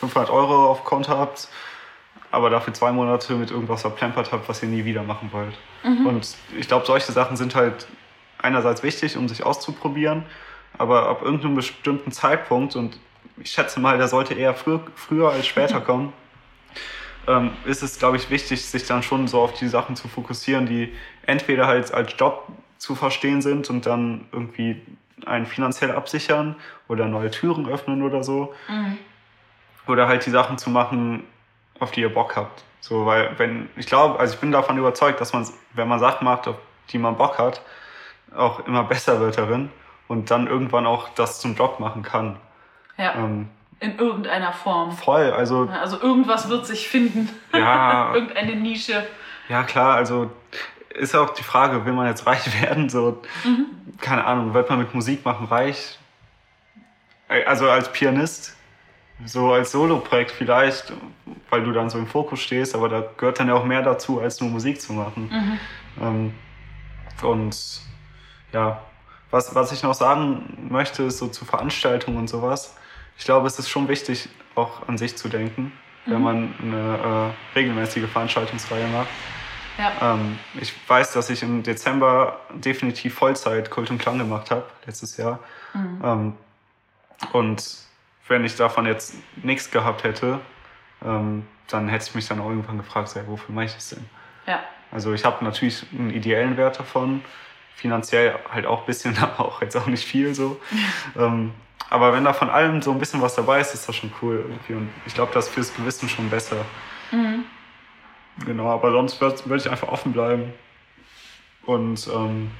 500 0.00 0.30
Euro 0.30 0.68
auf 0.68 0.84
Konto 0.84 1.16
habt, 1.16 1.48
aber 2.32 2.50
dafür 2.50 2.74
zwei 2.74 2.90
Monate 2.90 3.34
mit 3.34 3.52
irgendwas 3.52 3.82
verplempert 3.82 4.32
habt, 4.32 4.48
was 4.48 4.62
ihr 4.64 4.68
nie 4.68 4.84
wieder 4.84 5.04
machen 5.04 5.30
wollt. 5.32 5.54
Mhm. 5.84 6.06
Und 6.06 6.36
ich 6.58 6.66
glaube, 6.66 6.86
solche 6.86 7.12
Sachen 7.12 7.36
sind 7.36 7.54
halt 7.54 7.86
einerseits 8.38 8.82
wichtig, 8.82 9.16
um 9.16 9.28
sich 9.28 9.44
auszuprobieren, 9.44 10.24
aber 10.78 11.08
ab 11.08 11.22
irgendeinem 11.22 11.54
bestimmten 11.54 12.12
Zeitpunkt, 12.12 12.76
und 12.76 12.98
ich 13.36 13.50
schätze 13.50 13.80
mal, 13.80 13.98
der 13.98 14.08
sollte 14.08 14.34
eher 14.34 14.54
früher, 14.54 14.80
früher 14.94 15.30
als 15.30 15.46
später 15.46 15.80
kommen, 15.80 16.12
ähm, 17.26 17.52
ist 17.64 17.82
es, 17.82 17.98
glaube 17.98 18.16
ich, 18.16 18.30
wichtig, 18.30 18.64
sich 18.64 18.86
dann 18.86 19.02
schon 19.02 19.28
so 19.28 19.40
auf 19.40 19.54
die 19.54 19.68
Sachen 19.68 19.96
zu 19.96 20.08
fokussieren, 20.08 20.66
die 20.66 20.92
entweder 21.26 21.66
halt 21.66 21.92
als 21.92 22.14
Job 22.18 22.48
zu 22.76 22.94
verstehen 22.94 23.40
sind 23.40 23.70
und 23.70 23.86
dann 23.86 24.26
irgendwie 24.32 24.82
einen 25.24 25.46
finanziell 25.46 25.92
absichern 25.92 26.56
oder 26.88 27.06
neue 27.06 27.30
Türen 27.30 27.66
öffnen 27.68 28.02
oder 28.02 28.22
so. 28.22 28.54
Mhm. 28.68 28.98
Oder 29.86 30.06
halt 30.06 30.26
die 30.26 30.30
Sachen 30.30 30.58
zu 30.58 30.70
machen, 30.70 31.24
auf 31.78 31.92
die 31.92 32.00
ihr 32.00 32.12
Bock 32.12 32.36
habt. 32.36 32.62
So, 32.80 33.06
weil 33.06 33.30
wenn, 33.38 33.70
ich 33.76 33.86
glaube, 33.86 34.18
also 34.18 34.34
ich 34.34 34.40
bin 34.40 34.52
davon 34.52 34.76
überzeugt, 34.76 35.20
dass 35.20 35.32
man, 35.32 35.46
wenn 35.72 35.88
man 35.88 35.98
Sachen 35.98 36.24
macht, 36.24 36.46
auf 36.48 36.56
die 36.90 36.98
man 36.98 37.16
Bock 37.16 37.38
hat, 37.38 37.62
auch 38.34 38.66
immer 38.66 38.84
besser 38.84 39.20
wird 39.20 39.38
darin 39.38 39.70
und 40.08 40.30
dann 40.30 40.46
irgendwann 40.46 40.86
auch 40.86 41.08
das 41.10 41.40
zum 41.40 41.54
Job 41.54 41.80
machen 41.80 42.02
kann. 42.02 42.36
Ja. 42.96 43.14
Ähm, 43.14 43.48
in 43.80 43.98
irgendeiner 43.98 44.52
Form. 44.52 44.92
Voll, 44.92 45.32
also. 45.32 45.68
Also 45.68 46.00
irgendwas 46.00 46.48
wird 46.48 46.66
sich 46.66 46.88
finden. 46.88 47.28
Ja. 47.52 48.12
Irgendeine 48.14 48.56
Nische. 48.56 49.06
Ja, 49.48 49.62
klar, 49.62 49.96
also 49.96 50.30
ist 50.94 51.14
auch 51.14 51.30
die 51.30 51.42
Frage, 51.42 51.84
will 51.84 51.92
man 51.92 52.06
jetzt 52.06 52.26
reich 52.26 52.62
werden? 52.62 52.88
So, 52.88 53.22
mhm. 53.44 53.66
keine 54.00 54.24
Ahnung, 54.24 54.54
wird 54.54 54.70
man 54.70 54.78
mit 54.78 54.94
Musik 54.94 55.24
machen 55.24 55.46
reich? 55.46 55.98
Also 57.46 57.68
als 57.68 57.90
Pianist, 57.90 58.56
so 59.24 59.52
als 59.52 59.72
Solo-Projekt 59.72 60.30
vielleicht, 60.30 60.92
weil 61.50 61.64
du 61.64 61.72
dann 61.72 61.90
so 61.90 61.98
im 61.98 62.06
Fokus 62.06 62.40
stehst, 62.40 62.74
aber 62.74 62.88
da 62.88 63.04
gehört 63.16 63.40
dann 63.40 63.48
ja 63.48 63.54
auch 63.54 63.64
mehr 63.64 63.82
dazu, 63.82 64.20
als 64.20 64.40
nur 64.40 64.50
Musik 64.50 64.80
zu 64.80 64.92
machen. 64.92 65.30
Mhm. 65.30 65.58
Ähm, 66.02 66.34
und 67.22 67.80
ja, 68.52 68.82
was, 69.34 69.52
was 69.52 69.72
ich 69.72 69.82
noch 69.82 69.94
sagen 69.94 70.68
möchte, 70.70 71.02
ist 71.02 71.18
so 71.18 71.26
zu 71.26 71.44
Veranstaltungen 71.44 72.18
und 72.18 72.28
sowas. 72.28 72.76
Ich 73.18 73.24
glaube, 73.24 73.48
es 73.48 73.58
ist 73.58 73.68
schon 73.68 73.88
wichtig, 73.88 74.28
auch 74.54 74.86
an 74.88 74.96
sich 74.96 75.16
zu 75.16 75.28
denken, 75.28 75.72
mhm. 76.06 76.12
wenn 76.12 76.22
man 76.22 76.54
eine 76.62 77.34
äh, 77.34 77.58
regelmäßige 77.58 78.08
Veranstaltungsreihe 78.08 78.86
macht. 78.86 79.08
Ja. 79.76 80.14
Ähm, 80.14 80.38
ich 80.60 80.72
weiß, 80.88 81.14
dass 81.14 81.30
ich 81.30 81.42
im 81.42 81.64
Dezember 81.64 82.38
definitiv 82.54 83.14
Vollzeit 83.14 83.70
Kult 83.70 83.90
und 83.90 83.98
Klang 83.98 84.18
gemacht 84.18 84.52
habe, 84.52 84.66
letztes 84.86 85.16
Jahr. 85.16 85.40
Mhm. 85.72 86.00
Ähm, 86.04 86.32
und 87.32 87.76
wenn 88.28 88.44
ich 88.44 88.54
davon 88.54 88.86
jetzt 88.86 89.16
nichts 89.42 89.68
gehabt 89.68 90.04
hätte, 90.04 90.38
ähm, 91.04 91.44
dann 91.66 91.88
hätte 91.88 92.06
ich 92.08 92.14
mich 92.14 92.28
dann 92.28 92.40
auch 92.40 92.50
irgendwann 92.50 92.78
gefragt, 92.78 93.08
so, 93.08 93.20
wofür 93.26 93.52
mache 93.52 93.64
ich 93.64 93.74
das 93.74 93.88
denn? 93.88 94.04
Ja. 94.46 94.60
Also 94.92 95.12
ich 95.12 95.24
habe 95.24 95.44
natürlich 95.44 95.84
einen 95.92 96.10
ideellen 96.10 96.56
Wert 96.56 96.78
davon, 96.78 97.24
finanziell 97.74 98.34
halt 98.52 98.66
auch 98.66 98.80
ein 98.80 98.86
bisschen, 98.86 99.16
aber 99.20 99.40
auch 99.44 99.62
jetzt 99.62 99.76
auch 99.76 99.86
nicht 99.86 100.04
viel 100.04 100.34
so. 100.34 100.60
ähm, 101.18 101.52
aber 101.90 102.12
wenn 102.12 102.24
da 102.24 102.32
von 102.32 102.50
allem 102.50 102.82
so 102.82 102.90
ein 102.90 102.98
bisschen 102.98 103.20
was 103.22 103.34
dabei 103.34 103.60
ist, 103.60 103.74
ist 103.74 103.88
das 103.88 103.94
schon 103.94 104.12
cool 104.20 104.44
irgendwie. 104.48 104.72
Und 104.72 104.88
ich 105.06 105.14
glaube, 105.14 105.32
das 105.34 105.46
ist 105.46 105.54
fürs 105.54 105.74
Gewissen 105.74 106.08
schon 106.08 106.28
besser. 106.28 106.64
Mhm. 107.12 107.44
Genau, 108.44 108.68
aber 108.70 108.90
sonst 108.90 109.20
würde 109.20 109.56
ich 109.56 109.70
einfach 109.70 109.88
offen 109.88 110.12
bleiben 110.12 110.52
und 111.66 112.08
ähm, 112.08 112.50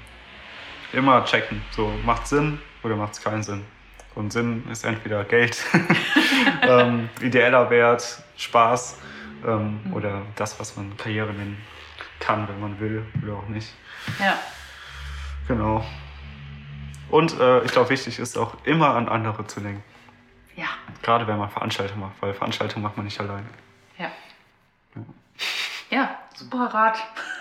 immer 0.93 1.25
checken. 1.25 1.63
So, 1.73 1.93
macht 2.05 2.29
Sinn 2.29 2.61
oder 2.83 2.95
macht 2.95 3.15
es 3.15 3.23
keinen 3.23 3.43
Sinn? 3.43 3.65
Und 4.15 4.33
Sinn 4.33 4.63
ist 4.71 4.85
entweder 4.85 5.25
Geld, 5.25 5.65
ähm, 6.63 7.09
ideeller 7.21 7.69
Wert, 7.71 8.23
Spaß 8.37 8.99
ähm, 9.47 9.81
mhm. 9.85 9.93
oder 9.95 10.23
das, 10.37 10.61
was 10.61 10.77
man 10.77 10.97
Karriere 10.97 11.33
nennen 11.33 11.61
kann, 12.21 12.47
wenn 12.49 12.61
man 12.61 12.79
will 12.79 13.05
oder 13.23 13.35
auch 13.35 13.49
nicht. 13.49 13.73
Ja. 14.21 14.39
Genau. 15.49 15.85
Und 17.11 17.39
äh, 17.39 17.63
ich 17.65 17.73
glaube, 17.73 17.91
wichtig 17.91 18.19
ist 18.19 18.37
auch 18.37 18.57
immer 18.65 18.95
an 18.95 19.09
andere 19.09 19.47
zu 19.47 19.61
denken. 19.61 19.83
Ja. 20.57 20.67
Gerade 21.03 21.27
wenn 21.27 21.39
man 21.39 21.51
Veranstaltungen 21.51 22.01
macht, 22.01 22.21
weil 22.21 22.35
Veranstaltungen 22.35 22.83
macht 22.83 22.97
man 22.97 23.05
nicht 23.05 23.21
alleine. 23.21 23.47
Ja. 23.99 24.11
Ja, 24.95 25.03
ja 25.91 26.19
super 26.35 26.67
Rat. 26.67 26.99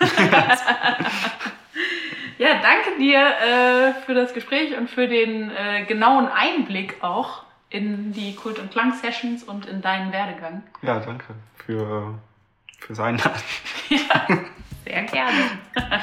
ja, 2.38 2.60
danke 2.60 2.98
dir 2.98 3.20
äh, 3.20 3.94
für 4.04 4.14
das 4.14 4.34
Gespräch 4.34 4.76
und 4.76 4.90
für 4.90 5.08
den 5.08 5.50
äh, 5.50 5.84
genauen 5.84 6.28
Einblick 6.28 7.02
auch 7.02 7.44
in 7.70 8.12
die 8.12 8.36
Kult- 8.36 8.58
und 8.58 8.70
Klang-Sessions 8.70 9.44
und 9.44 9.66
in 9.66 9.82
deinen 9.82 10.12
Werdegang. 10.12 10.62
Ja, 10.82 11.00
danke 11.00 11.34
für, 11.56 12.14
fürs 12.78 13.00
Einladen. 13.00 13.42
ja, 13.88 14.26
sehr 14.84 15.02
gerne. 15.04 15.50